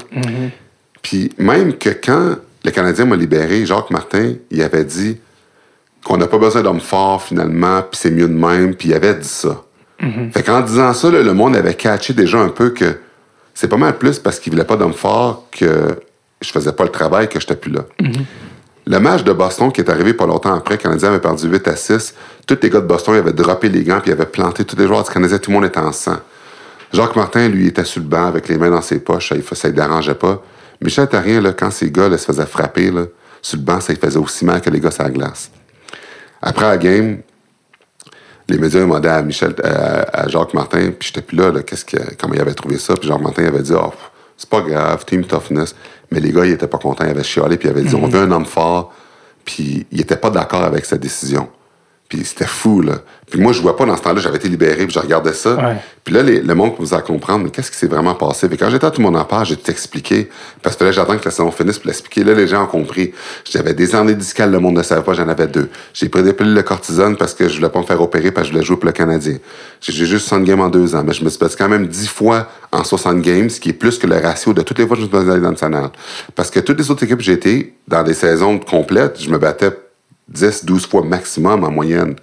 [1.02, 2.36] Puis même que quand
[2.66, 5.18] le Canadien m'a libéré, Jacques Martin, il avait dit
[6.04, 9.16] qu'on n'a pas besoin d'hommes forts finalement, puis c'est mieux de même, puis il avait
[9.16, 9.64] dit ça.
[10.32, 13.00] Fait qu'en disant ça, là, le monde avait catché déjà un peu que
[13.54, 16.00] c'est pas mal plus parce qu'il voulait pas d'hommes forts que
[16.40, 17.82] je faisais pas le travail, que j'étais plus là.
[18.88, 21.68] Le match de Boston qui est arrivé pas longtemps après, le Canadien avait perdu 8
[21.68, 22.16] à 6.
[22.48, 24.78] Tous les gars de Boston ils avaient droppé les gants puis ils avaient planté tous
[24.78, 25.38] les joueurs du Canadien.
[25.38, 26.18] Tout le monde était en sang.
[26.94, 29.34] Jacques Martin, lui, était sur le banc avec les mains dans ses poches.
[29.52, 30.42] Ça ne dérangeait pas.
[30.82, 33.06] Michel Therrien, là, quand ces gars là, se faisaient frapper là,
[33.42, 35.52] sur le banc, ça lui faisait aussi mal que les gars sur la glace.
[36.42, 37.20] Après la game,
[38.48, 41.86] les médias demandaient à Michel, à, à Jacques Martin, puis j'étais plus là, là qu'est-ce
[41.86, 42.94] que, comment il avait trouvé ça.
[42.96, 43.94] Puis Jacques Martin avait dit, oh,
[44.38, 45.76] c'est pas grave, team toughness.
[46.12, 48.08] Mais les gars, ils étaient pas contents, ils avaient chialé, puis ils avaient dit, on
[48.08, 48.94] veut un homme fort.
[49.44, 51.50] Puis ils étaient pas d'accord avec sa décision.
[52.10, 52.96] Puis c'était fou, là.
[53.30, 55.54] Puis moi, je vois pas dans ce temps-là, j'avais été libéré, puis je regardais ça.
[55.54, 55.76] Ouais.
[56.04, 58.50] Puis là, les- le monde commençait à comprendre, mais qu'est-ce qui s'est vraiment passé?
[58.50, 60.28] Puis quand j'étais à tout mon appart, j'ai tout expliqué.
[60.64, 62.24] Parce que là, j'attends que la saison finisse pour l'expliquer.
[62.24, 63.14] Là, les gens ont compris.
[63.48, 65.70] J'avais des années discales, le monde ne savait pas, j'en avais deux.
[65.94, 68.48] J'ai pris des pilules de cortisone parce que je voulais pas me faire opérer parce
[68.48, 69.38] que je voulais jouer pour le Canadien.
[69.80, 72.08] J'ai juste 60 games en deux ans, mais je me suis battu quand même 10
[72.08, 74.96] fois en 60 games, ce qui est plus que le ratio de toutes les fois
[74.98, 75.90] que je me suis battu dans le national.
[76.34, 79.38] Parce que toutes les autres équipes que j'ai été, dans des saisons complètes, je me
[79.38, 79.70] battais
[80.34, 82.16] 10, 12 fois maximum en moyenne.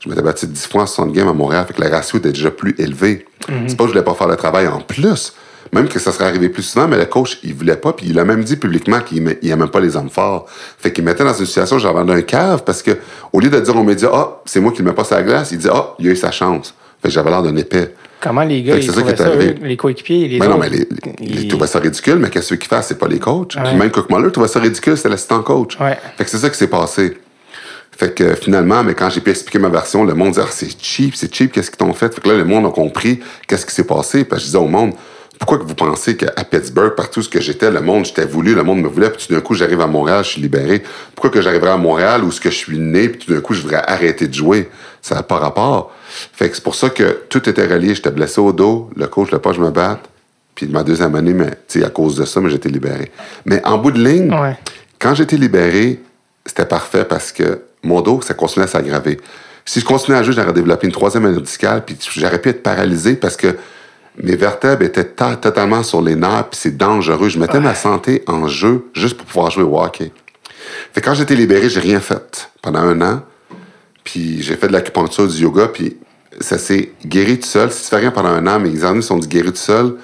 [0.00, 2.32] Je m'étais battu 10 fois en 60 games à Montréal, fait que le ratio était
[2.32, 3.26] déjà plus élevé.
[3.66, 5.32] C'est pas que je voulais pas faire le travail en plus.
[5.72, 8.18] Même que ça serait arrivé plus souvent, mais le coach, il voulait pas, puis il
[8.20, 10.46] a même dit publiquement qu'il aimait, il aimait pas les hommes forts.
[10.78, 12.92] Fait qu'il mettait dans une situation, j'avais un cave, parce que,
[13.32, 15.50] au lieu de dire aux médias, ah, c'est moi qui le mets pas la glace,
[15.50, 16.72] il dit, ah, il a eu sa chance.
[17.02, 17.94] Fait que j'avais l'air d'un épais.
[18.20, 20.70] Comment les gars, ils c'est ça ça, eux, les coéquipiers, les Mais non, autres, mais
[20.70, 20.88] les,
[21.20, 22.86] les, ils- trouvaient ça ridicule, mais qu'est-ce qu'ils fassent?
[22.88, 23.54] C'est pas les coachs.
[23.56, 23.62] Ouais.
[23.64, 25.78] Puis même Cook Muller trouvait ça ridicule, c'était l'assistant coach.
[25.80, 25.98] Ouais.
[26.16, 27.18] Fait que c'est ça qui s'est passé.
[27.96, 30.68] Fait que finalement, mais quand j'ai pu expliquer ma version, le monde disait ah, c'est
[30.82, 32.14] cheap, c'est cheap, qu'est-ce qu'ils t'ont fait?
[32.14, 34.24] Fait que là, le monde a compris qu'est-ce qui s'est passé.
[34.24, 34.92] Puis je disais au monde,
[35.38, 38.62] pourquoi que vous pensez qu'à Pittsburgh, partout ce que j'étais, le monde, j'étais voulu, le
[38.62, 40.82] monde me voulait, puis tout d'un coup, j'arrive à Montréal, je suis libéré.
[41.14, 43.54] Pourquoi que j'arriverais à Montréal où ce que je suis né, puis tout d'un coup,
[43.54, 44.68] je voudrais arrêter de jouer?
[45.02, 45.92] Ça n'a pas rapport.
[46.32, 47.94] Fait que c'est pour ça que tout était relié.
[47.94, 50.00] J'étais blessé au dos, le coach ne pas je me batte.
[50.54, 53.10] Puis ma deuxième année, mais tu sais, à cause de ça, mais j'étais libéré.
[53.44, 54.56] Mais en bout de ligne, Ouais.
[54.98, 56.00] quand j'étais libéré,
[56.46, 59.18] c'était parfait parce que mon dos, ça continuait à s'aggraver.
[59.64, 62.62] Si je continuais à jouer, j'aurais développé une troisième année discale, puis j'aurais pu être
[62.62, 63.56] paralysé parce que
[64.22, 67.28] mes vertèbres étaient ta- totalement sur les nerfs, puis c'est dangereux.
[67.28, 70.12] Je mettais ma santé en jeu juste pour pouvoir jouer au hockey.
[70.92, 73.22] Fait que quand j'étais libéré, j'ai rien fait pendant un an.
[74.04, 75.96] Puis j'ai fait de l'acupuncture, du yoga, puis
[76.40, 77.70] ça s'est guéri tout seul.
[77.72, 79.96] Si tu fais rien pendant un an, mes examens sont dit guéri tout seul.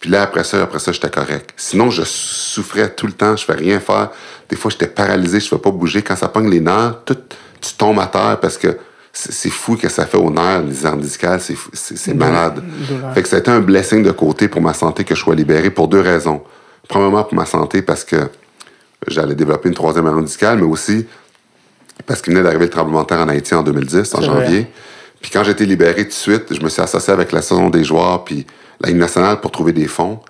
[0.00, 1.52] Puis là, après ça, après ça, j'étais correct.
[1.56, 4.08] Sinon, je souffrais tout le temps, je fais rien faire.
[4.48, 6.00] Des fois, j'étais paralysé, je ne fais pas bouger.
[6.02, 7.18] Quand ça pogne les nerfs, tout,
[7.60, 8.78] tu tombes à terre parce que
[9.12, 12.62] c'est fou que ça fait aux nerfs, les hernies discales, c'est fou- c'est c'est malade.
[13.14, 15.34] Fait que ça a été un blessing de côté pour ma santé que je sois
[15.34, 16.42] libéré pour deux raisons.
[16.88, 18.16] Premièrement, pour ma santé, parce que
[19.06, 21.06] j'allais développer une troisième discale, mais aussi
[22.06, 24.66] parce qu'il venait d'arriver le tremblement de terre en Haïti en 2010, en janvier.
[25.20, 27.68] Puis quand j'ai été libéré tout de suite, je me suis associé avec la Saison
[27.68, 28.46] des joueurs, puis
[28.80, 30.20] la Ligue nationale pour trouver des fonds.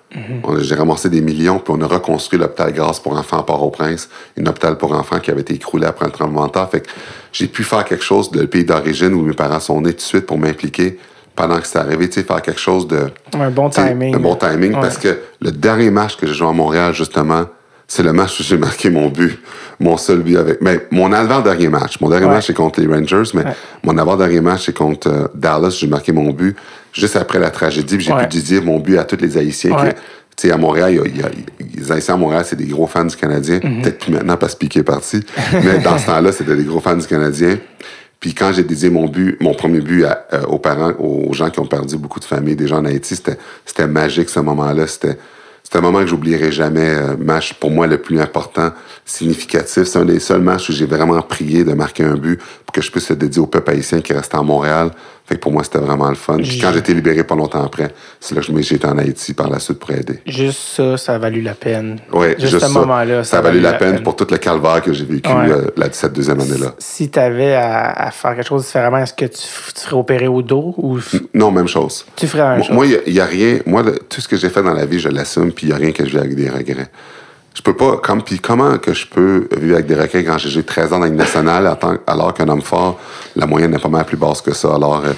[0.43, 3.43] On a- J'ai ramassé des millions, puis on a reconstruit l'hôpital Grâce pour enfants à
[3.43, 4.09] Port-au-Prince,
[4.39, 6.69] un hôpital pour enfants qui avait été écroulé après le tremblement de terre.
[6.69, 6.89] Fait que
[7.31, 9.97] j'ai pu faire quelque chose de le pays d'origine où mes parents sont nés tout
[9.97, 10.99] de suite pour m'impliquer
[11.33, 13.07] pendant que c'est arrivé, tu sais, faire quelque chose de...
[13.39, 14.15] Un bon timing.
[14.15, 14.81] Un bon timing, Ouais.
[14.81, 17.45] parce que le dernier match que j'ai joué à Montréal, justement,
[17.93, 19.37] c'est le match où j'ai marqué mon but,
[19.81, 20.61] mon seul but avec.
[20.61, 21.99] Mais mon avant-dernier match.
[21.99, 22.31] Mon dernier Ouais.
[22.35, 23.51] match, c'est contre les Rangers, mais Ouais.
[23.83, 25.75] mon avant-dernier match, c'est contre euh, Dallas.
[25.77, 26.55] J'ai marqué mon but
[26.93, 28.27] juste après la tragédie, puis j'ai Ouais.
[28.27, 29.75] pu dédier mon but à tous les Haïtiens.
[30.37, 31.29] Tu sais, à Montréal, y a- il y a-
[31.75, 33.59] les Haïtiens à Montréal, c'est des gros fans du Canadien.
[33.61, 33.81] Mhm.
[33.81, 35.19] Peut-être plus maintenant parce que Piqué est parti.
[35.65, 37.57] Mais dans ce temps-là, c'était des gros fans du Canadien.
[38.21, 41.49] Puis quand j'ai dédié mon but, mon premier but à- euh, aux parents, aux gens
[41.49, 44.87] qui ont perdu beaucoup de familles, des gens en Haïti, c'était, c'était magique ce moment-là.
[44.87, 45.17] C'était,
[45.63, 46.89] c'était un moment que j'oublierai jamais.
[46.89, 48.71] euh, match pour moi le plus important,
[49.05, 49.83] significatif.
[49.83, 52.39] C'est un des seuls matchs où j'ai vraiment prié de marquer un but
[52.71, 54.91] que je puisse le dédier au peuple haïtien qui restait à Montréal.
[55.25, 56.37] Fait que pour moi, c'était vraiment le fun.
[56.37, 59.49] Puis quand j'ai été libéré pas longtemps après, c'est là que été en Haïti par
[59.49, 60.19] la suite pour aider.
[60.25, 61.99] Juste ça, ça a valu la peine.
[62.11, 62.79] Ouais, juste, juste ce ça.
[62.79, 63.23] moment-là.
[63.23, 65.49] Ça a valu la peine pour tout le calvaire que j'ai vécu Ouais.
[65.51, 66.73] euh, la, cette deuxième année-là.
[66.79, 70.41] Si tu avais à, à faire quelque chose différemment, est-ce que tu, ferais opérer au
[70.41, 70.99] dos ou
[71.33, 72.05] Non, même chose.
[72.15, 72.75] tu ferais un Moi, chose?
[72.75, 73.59] Moi, il n'y a, rien.
[73.65, 75.75] Moi, le- tout ce que j'ai fait dans la vie, je l'assume, puis il n'y
[75.75, 76.89] a rien que je vis avec des regrets.
[77.53, 77.97] Je peux pas.
[77.97, 81.05] Comme, puis comment que je peux vivre avec des requins quand j'ai 13 ans dans
[81.05, 82.99] une nationale, alors qu'un homme fort,
[83.35, 84.75] la moyenne est pas mal plus basse que ça.
[84.75, 85.11] Alors, euh,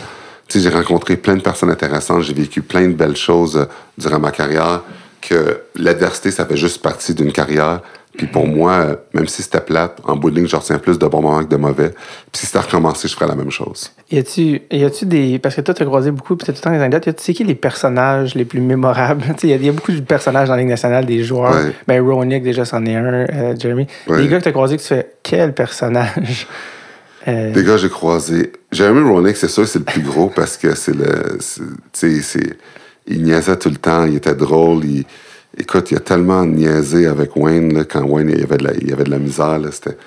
[0.47, 3.65] tu sais, j'ai rencontré plein de personnes intéressantes, j'ai vécu plein de belles choses euh,
[3.97, 4.81] durant ma carrière,
[5.21, 7.81] que l'adversité, ça fait juste partie d'une carrière.
[8.17, 11.07] Puis pour moi, même si c'était plate, en bout de ligne, je retiens plus de
[11.07, 11.89] bons moments que de mauvais.
[12.31, 13.91] Puis si c'était recommencé, je ferais la même chose.
[14.11, 15.39] Y a-tu y a-tu des.
[15.39, 17.07] Parce que toi, t'as croisé beaucoup, puis t'as tout le temps des anecdotes.
[17.07, 19.23] Y a-tu c'est qui les personnages les plus mémorables?
[19.37, 21.55] Tu sais, y, a- y a beaucoup de personnages dans la Ligue nationale, des joueurs.
[21.55, 21.73] Ouais.
[21.87, 23.03] Ben, Ronick, déjà, c'en est un.
[23.05, 23.87] euh, Jeremy.
[24.07, 24.21] Ouais.
[24.21, 26.47] Des gars que t'as croisés que tu fais, quel personnage?
[27.25, 28.51] Euh, Des gars, j'ai croisé.
[28.69, 31.37] Jeremy Roenick, c'est sûr, c'est le plus gros parce que c'est le.
[31.39, 31.63] Tu
[31.93, 32.57] sais, c'est.
[33.07, 34.83] Il niaisait tout le temps, il était drôle.
[34.83, 35.05] Il,
[35.57, 38.73] écoute, il a tellement niaisé avec Wayne là, quand Wayne il y avait de la,
[38.73, 39.59] il avait de la misère.
[39.59, 39.97] là, C'était.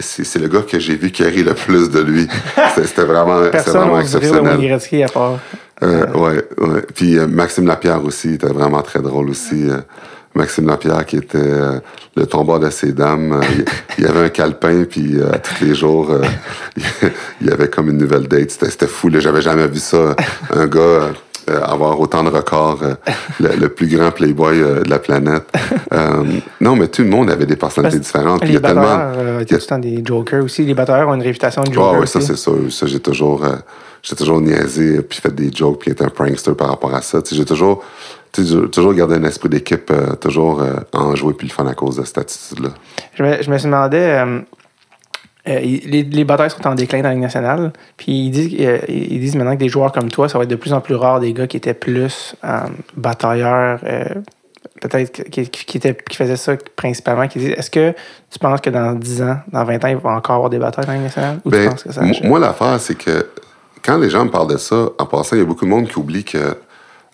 [0.00, 2.28] C'est le gars que j'ai vu qui a ri le plus de lui.
[2.74, 4.58] C'était vraiment, personne vraiment exceptionnel.
[4.60, 5.38] Gretzky à part.
[5.82, 6.82] Euh, ouais, ouais.
[6.94, 9.70] Puis euh, Maxime Lapierre aussi, était vraiment très drôle aussi.
[9.70, 9.80] euh.
[10.34, 11.78] Maxime Lapierre qui était euh,
[12.16, 13.40] le tombeur de ses dames.
[13.98, 16.10] il, y avait un calepin, puis à tous les jours,
[17.40, 18.50] il y avait comme une nouvelle date.
[18.50, 19.10] C'était fou.
[19.10, 20.14] J'avais jamais vu ça.
[20.54, 21.12] Un gars
[21.50, 22.94] avoir autant de records, euh,
[23.40, 25.44] le, le plus grand playboy euh, de la planète.
[25.92, 26.24] Euh,
[26.60, 28.40] non, mais tout le monde avait des personnalités différentes.
[28.40, 28.80] Puis il y Les a tellement...
[28.82, 30.64] batteurs, euh, étaient tout le temps des jokers aussi.
[30.64, 32.00] Les batteurs ont une réputation de Ah jokers.
[32.00, 32.28] ouais, ça aussi.
[32.28, 32.54] c'est sûr.
[32.70, 33.56] Ça, j'ai toujours, euh,
[34.02, 37.18] j'ai toujours niaisé, puis fait des jokes, puis été un prankster par rapport à ça.
[37.30, 37.84] J'ai toujours,
[38.32, 41.96] toujours gardé un esprit d'équipe, euh, toujours euh, en jouer puis le fun à cause
[41.96, 42.70] de cette attitude-là.
[43.14, 44.18] Je me, je me demandais.
[44.24, 44.38] euh,
[45.48, 47.72] euh, les, les batailles sont en déclin dans la Ligue nationale.
[47.96, 50.50] Puis ils disent, euh, ils disent maintenant que des joueurs comme toi, ça va être
[50.50, 52.60] de plus en plus rare des gars qui étaient plus euh,
[52.96, 53.80] batailleurs,
[54.80, 57.26] peut-être qui, qui, étaient- qui faisaient ça principalement.
[57.28, 57.92] Qui disent, est-ce que
[58.30, 60.86] tu penses que dans 10 ans, dans 20 ans, il va encore avoir des batailles
[60.86, 61.40] dans la Ligue nationale?
[61.44, 63.26] Ou tu Ben, penses que ça moi, l'affaire, c'est que
[63.84, 65.88] quand les gens me parlent de ça, en passant, il y a beaucoup de monde
[65.88, 66.56] qui oublie que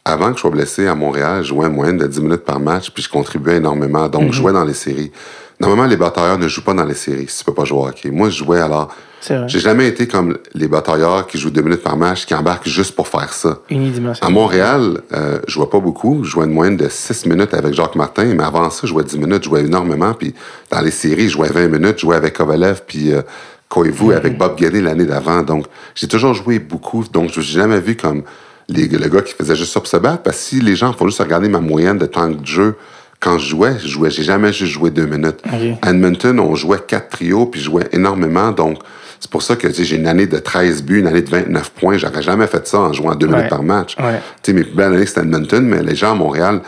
[0.05, 2.61] avant que je sois blessé à Montréal, je jouais en moyenne de 10 minutes par
[2.61, 4.09] match, puis je contribuais énormément.
[4.09, 5.13] Donc, je jouais dans les séries.
[5.61, 7.87] Normalement, les batailleurs ne jouent pas dans les séries si tu peux pas jouer au
[7.87, 8.11] hockey.
[8.11, 8.95] Moi, je jouais alors.
[9.21, 9.49] C'est vrai.
[9.49, 12.95] J'ai jamais été comme les batailleurs qui jouent deux minutes par match, qui embarquent juste
[12.95, 13.49] pour faire ça.
[13.49, 14.33] À Unidimensionnel.
[14.33, 16.23] Montréal, euh, je jouais pas beaucoup.
[16.23, 19.03] Je jouais une moyenne de 6 minutes avec Jacques Martin, mais avant ça, je jouais
[19.03, 20.15] 10 minutes, je jouais énormément.
[20.15, 20.35] Puis
[20.71, 23.23] dans les séries, je jouais 20 minutes, je jouais avec Kovalev, puis euh,
[23.69, 25.43] Koivu, avec Bob Guédé l'année d'avant.
[25.43, 25.67] Donc,
[25.97, 27.05] j'ai toujours joué beaucoup.
[27.13, 28.23] Donc, je n'ai jamais vu comme
[28.69, 30.23] les, le gars qui faisait juste ça pour se battre.
[30.23, 32.77] Parce que si les gens font juste regarder ma moyenne de temps de jeu,
[33.21, 35.41] quand je jouais, je jouais, j'ai jamais juste joué deux minutes.
[35.47, 35.79] Ok.
[35.83, 38.53] À Edmonton, on jouait quatre trios, puis je jouais énormément.
[38.53, 38.79] Donc,
[39.21, 41.97] c'est pour ça que j'ai une année de 13 buts, une année de 29 points.
[41.99, 43.35] J'aurais jamais fait ça en jouant deux Ouais.
[43.37, 43.97] minutes par match.
[43.99, 44.21] Ouais.
[44.43, 46.61] Tu sais, mes plus belles années, c'était Edmonton, mais les gens à Montréal,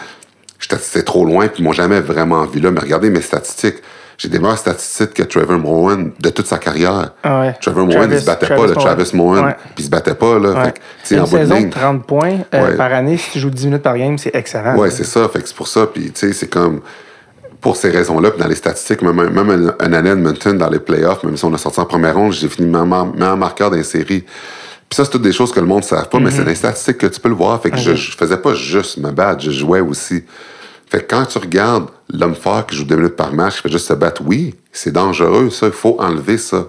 [0.58, 2.70] j'étais trop loin, puis ils m'ont jamais vraiment vu là.
[2.72, 3.76] Mais regardez mes statistiques.
[4.20, 7.12] J'ai des meilleures statistiques que Trevor Moran de toute sa carrière.
[7.22, 7.56] Ah ouais.
[7.58, 9.56] Trevor Moran, il se battait pas, là, Travis Moran, Ouais.
[9.74, 10.50] puis il se battait pas, là.
[10.50, 10.74] Ouais.
[11.04, 11.70] Fait Une en saison de ligne.
[11.70, 14.76] 30 points euh, par année, si tu joues 10 minutes par game, c'est excellent.
[14.76, 15.26] Ouais, c'est ça.
[15.30, 15.86] Fait que c'est pour ça.
[15.86, 16.82] Puis, tu sais, c'est comme.
[17.62, 21.38] Pour ces raisons-là, puis dans les statistiques, même, une année Edmonton, dans les playoffs, même
[21.38, 24.20] si on a sorti en première ronde, j'ai fini meilleur meilleur marqueur dans série.
[24.20, 26.48] Puis ça, c'est toutes des choses que le monde ne savent pas, mais c'est dans
[26.50, 27.58] les statistiques que tu peux le voir.
[27.62, 30.24] Fait que je, je faisais pas juste me battre, je jouais aussi.
[30.90, 33.70] Fait que quand tu regardes l'homme fort qui joue deux minutes par match, qui fait
[33.72, 36.66] juste se battre, oui, c'est dangereux, ça, il faut enlever ça.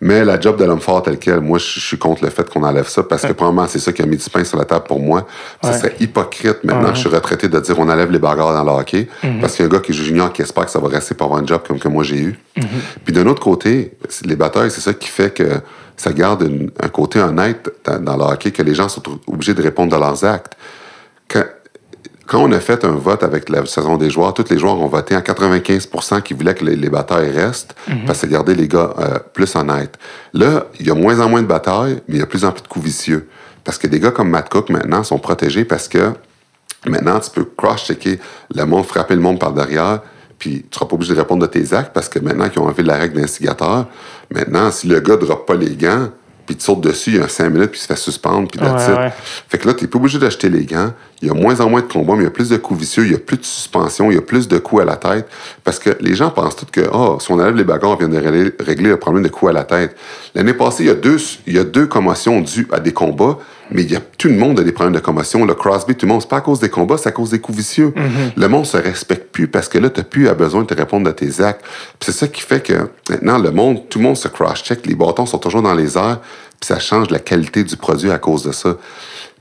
[0.00, 2.62] Mais la job de l'homme fort tel quel, moi, je suis contre le fait qu'on
[2.62, 4.84] enlève ça parce que, probablement, c'est ça qui a mis du pain sur la table
[4.86, 5.26] pour moi.
[5.62, 5.78] Ça Ouais.
[5.78, 8.80] serait hypocrite maintenant que je suis retraité de dire on enlève les bagarres dans le
[8.80, 9.08] hockey
[9.40, 11.14] parce qu'il y a un gars qui joue junior qui espère que ça va rester
[11.14, 12.38] pour avoir un job comme que moi j'ai eu.
[13.04, 15.44] Puis d'un autre côté, les batailles, c'est ça qui fait que
[15.96, 19.54] ça garde une- un côté honnête dans, dans le hockey que les gens sont obligés
[19.54, 20.54] de répondre de leurs actes.
[21.28, 21.44] Quand,
[22.26, 24.86] quand on a fait un vote avec la saison des joueurs, tous les joueurs ont
[24.86, 27.74] voté en 95% qui voulaient que les, les batailles restent
[28.06, 29.98] parce que garder les gars euh, plus honnêtes.
[30.32, 32.52] Là, il y a moins en moins de batailles, mais il y a plus en
[32.52, 33.28] plus de coups vicieux.
[33.62, 36.12] Parce que des gars comme Matt Cook, maintenant, sont protégés parce que
[36.86, 38.18] maintenant, tu peux cross-checker
[38.54, 40.00] le monde, frapper le monde par derrière,
[40.38, 42.66] puis tu seras pas obligé de répondre de tes actes parce que maintenant qu'ils ont
[42.66, 43.86] enlevé la règle d'instigateur,
[44.30, 46.08] maintenant, si le gars ne drop pas les gants,
[46.46, 48.60] puis tu sautes dessus, il y a 5 minutes, puis il se fait suspendre, puis
[48.60, 49.12] that's Ouais, ouais.
[49.48, 50.92] Fait que là, tu n'es pas obligé d'acheter les gants.
[51.22, 52.80] Il y a moins en moins de combats, mais il y a plus de coups
[52.80, 54.96] vicieux, il y a plus de suspension, il y a plus de coups à la
[54.96, 55.26] tête.
[55.62, 58.08] Parce que les gens pensent tous que, oh, si on enlève les bagarres, on vient
[58.08, 59.96] de régler, régler le problème de coups à la tête.
[60.34, 61.16] L'année passée, il y, a deux,
[61.46, 63.38] il y a deux commotions dues à des combats,
[63.70, 65.44] mais il y a, tout le monde a des problèmes de commotion.
[65.44, 67.40] Le Crosby, tout le monde, c'est pas à cause des combats, c'est à cause des
[67.40, 67.94] coups vicieux.
[68.36, 70.74] Le monde se respecte plus parce que là, tu n'as plus à besoin de te
[70.74, 71.64] répondre de tes actes.
[72.00, 75.26] C'est ça qui fait que maintenant, le monde, tout le monde se cross-check, les bâtons
[75.26, 76.20] sont toujours dans les airs,
[76.60, 78.76] puis ça change la qualité du produit à cause de ça.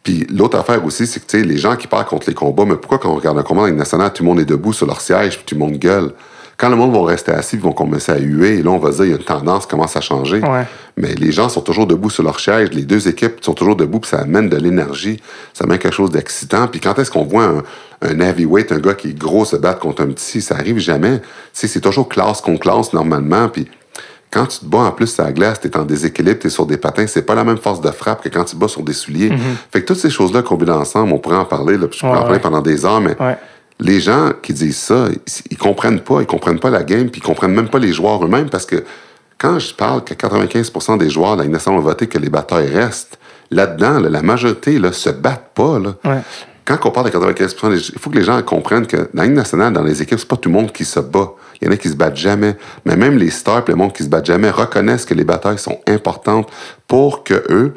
[0.03, 2.65] Puis l'autre affaire aussi, c'est que tu sais, les gens qui partent contre les combats,
[2.65, 4.73] mais pourquoi quand on regarde un combat dans une nationale, tout le monde est debout
[4.73, 6.11] sur leur siège, puis tout le monde gueule?
[6.57, 8.59] Quand le monde va rester assis, ils vont commencer à huer.
[8.59, 10.39] Et là, on va dire, il y a une tendance qui commence à changer.
[10.39, 10.65] Ouais.
[10.97, 12.69] Mais les gens sont toujours debout sur leur chaise.
[12.71, 15.19] Les deux équipes sont toujours debout, puis ça amène de l'énergie.
[15.53, 16.67] Ça amène quelque chose d'excitant.
[16.67, 17.63] Puis quand est-ce qu'on voit un,
[18.03, 21.21] un heavyweight, un gars qui est gros se battre contre un petit, ça arrive jamais.
[21.53, 23.49] C'est toujours classe contre classe, normalement.
[23.49, 23.67] Puis
[24.29, 26.49] quand tu te bats en plus à la glace, tu es en déséquilibre, tu es
[26.49, 28.67] sur des patins, c'est pas la même force de frappe que quand tu te bats
[28.67, 29.31] sur des souliers.
[29.71, 32.13] Fait que toutes ces choses-là combinées ensemble, on pourrait en parler, là, puis je pourrais
[32.13, 32.41] Ouais, en parler ouais.
[32.41, 33.37] pendant des heures, mais Ouais.
[33.79, 35.07] Les gens qui disent ça,
[35.49, 38.23] ils, comprennent pas, ils comprennent pas la game, puis ils comprennent même pas les joueurs
[38.23, 38.83] eux-mêmes, parce que
[39.37, 42.29] quand je parle que 95% des joueurs de la Ligue nationale ont voté que les
[42.29, 43.17] batailles restent,
[43.51, 45.79] là-dedans, là, la majorité là, se battent pas.
[45.79, 45.95] Là.
[46.05, 46.21] Ouais.
[46.65, 49.23] Quand on parle de 95 des- il faut que les gens comprennent que dans la
[49.25, 51.33] Ligue nationale, dans les équipes, c'est pas tout le monde qui se bat.
[51.61, 52.55] Il y en a qui se battent jamais.
[52.85, 55.79] Mais même les stars le monde qui se battent jamais reconnaissent que les batailles sont
[55.87, 56.49] importantes
[56.87, 57.73] pour que eux,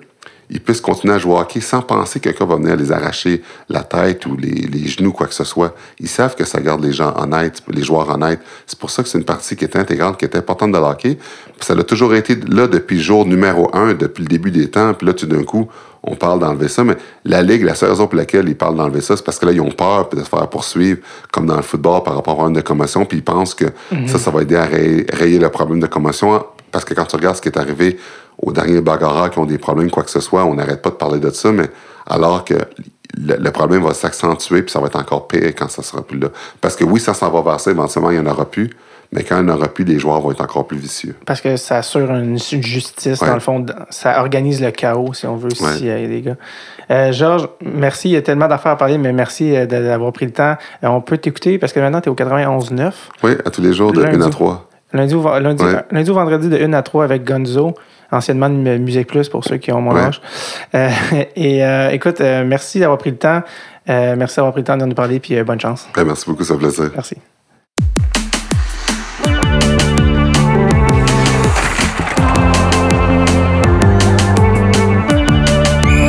[0.48, 3.42] ils puissent continuer à jouer au hockey sans penser que quelqu'un va venir les arracher
[3.68, 5.74] la tête ou les, les genoux, quoi que ce soit.
[5.98, 8.40] Ils savent que ça garde les gens honnêtes, les joueurs honnêtes.
[8.66, 11.16] C'est pour ça que c'est une partie qui est intégrante, qui est importante de l'hockey.
[11.16, 14.94] Puis Ça a toujours été là depuis jour numéro un, depuis le début des temps.
[14.94, 15.68] Puis là, tout d'un coup,
[16.04, 16.84] on parle d'enlever ça.
[16.84, 19.46] Mais la Ligue, la seule raison pour laquelle ils parlent d'enlever ça, c'est parce que
[19.46, 21.00] là, ils ont peur de se faire poursuivre,
[21.32, 23.04] comme dans le football, par rapport à une de commotion.
[23.04, 23.66] Puis ils pensent que
[24.06, 26.44] ça, ça va aider à rayer, rayer le problème de commotion.
[26.70, 27.98] Parce que quand tu regardes ce qui est arrivé
[28.42, 30.96] aux derniers bagarreurs qui ont des problèmes, quoi que ce soit, on n'arrête pas de
[30.96, 31.68] parler de ça, mais
[32.06, 32.54] alors que
[33.18, 36.18] le, le problème va s'accentuer, puis ça va être encore pire quand ça sera plus
[36.18, 36.28] là.
[36.60, 38.70] Parce que oui, ça s'en va vers ça, éventuellement, il n'y en aura plus,
[39.12, 41.14] mais quand il n'y en aura plus, les joueurs vont être encore plus vicieux.
[41.24, 43.28] Parce que ça assure une, justice, Ouais.
[43.28, 43.64] dans le fond.
[43.88, 45.72] Ça organise le chaos, si on veut, Ouais.
[45.74, 46.36] s'il y a des gars.
[46.90, 48.10] Euh, Georges, merci.
[48.10, 50.56] Il y a tellement d'affaires à parler, mais merci euh, d'avoir pris le temps.
[50.84, 52.92] Euh, on peut t'écouter parce que maintenant, tu es au 91.9.
[53.22, 54.16] Oui, à tous les jours, de Lundi.
[54.18, 54.68] 1 à 3.
[54.92, 55.84] Lundi ou, lundi, Ouais.
[55.90, 57.74] lundi ou vendredi de 1 à 3 avec Gonzo,
[58.10, 60.02] anciennement de Musique Plus pour ceux qui ont mon Ouais.
[60.02, 60.20] âge.
[60.74, 60.90] Euh,
[61.36, 63.42] et euh, écoute, euh, merci d'avoir pris le temps.
[63.88, 65.88] Merci d'avoir pris le temps de nous parler, puis bonne chance.
[65.94, 66.90] Ben, merci beaucoup, ça plaisir.
[66.92, 67.16] Merci.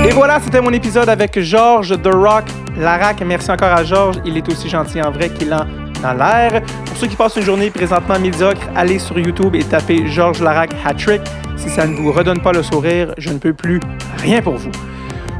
[0.05, 2.45] Et voilà, c'était mon épisode avec Georges The Rock
[2.77, 3.21] Larac.
[3.25, 4.17] Merci encore à Georges.
[4.25, 5.65] Il est aussi gentil en vrai qu'il en
[6.01, 6.61] dans l'air.
[6.85, 10.71] Pour ceux qui passent une journée présentement médiocre, allez sur YouTube et tapez Georges Larac
[10.85, 11.21] Hat-Trick.
[11.55, 13.81] Si ça ne vous redonne pas le sourire, je ne peux plus
[14.17, 14.71] rien pour vous.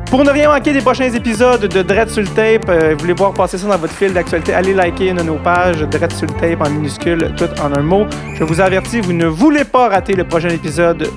[0.10, 3.14] Pour ne rien manquer des prochains épisodes de Dread sur le tape, euh, vous voulez
[3.14, 6.28] voir passer ça dans votre fil d'actualité, allez liker une de nos pages Dread sur
[6.28, 8.06] le tape en minuscule, tout en un mot.
[8.36, 11.10] Je vous avertis, vous ne voulez pas rater le prochain épisode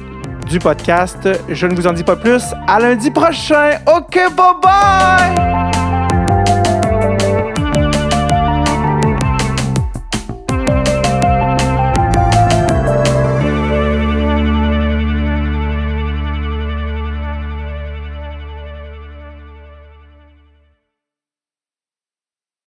[0.48, 1.28] du podcast.
[1.48, 2.42] Je ne vous en dis pas plus.
[2.66, 3.78] À lundi prochain.
[3.86, 5.59] OK, bye bye!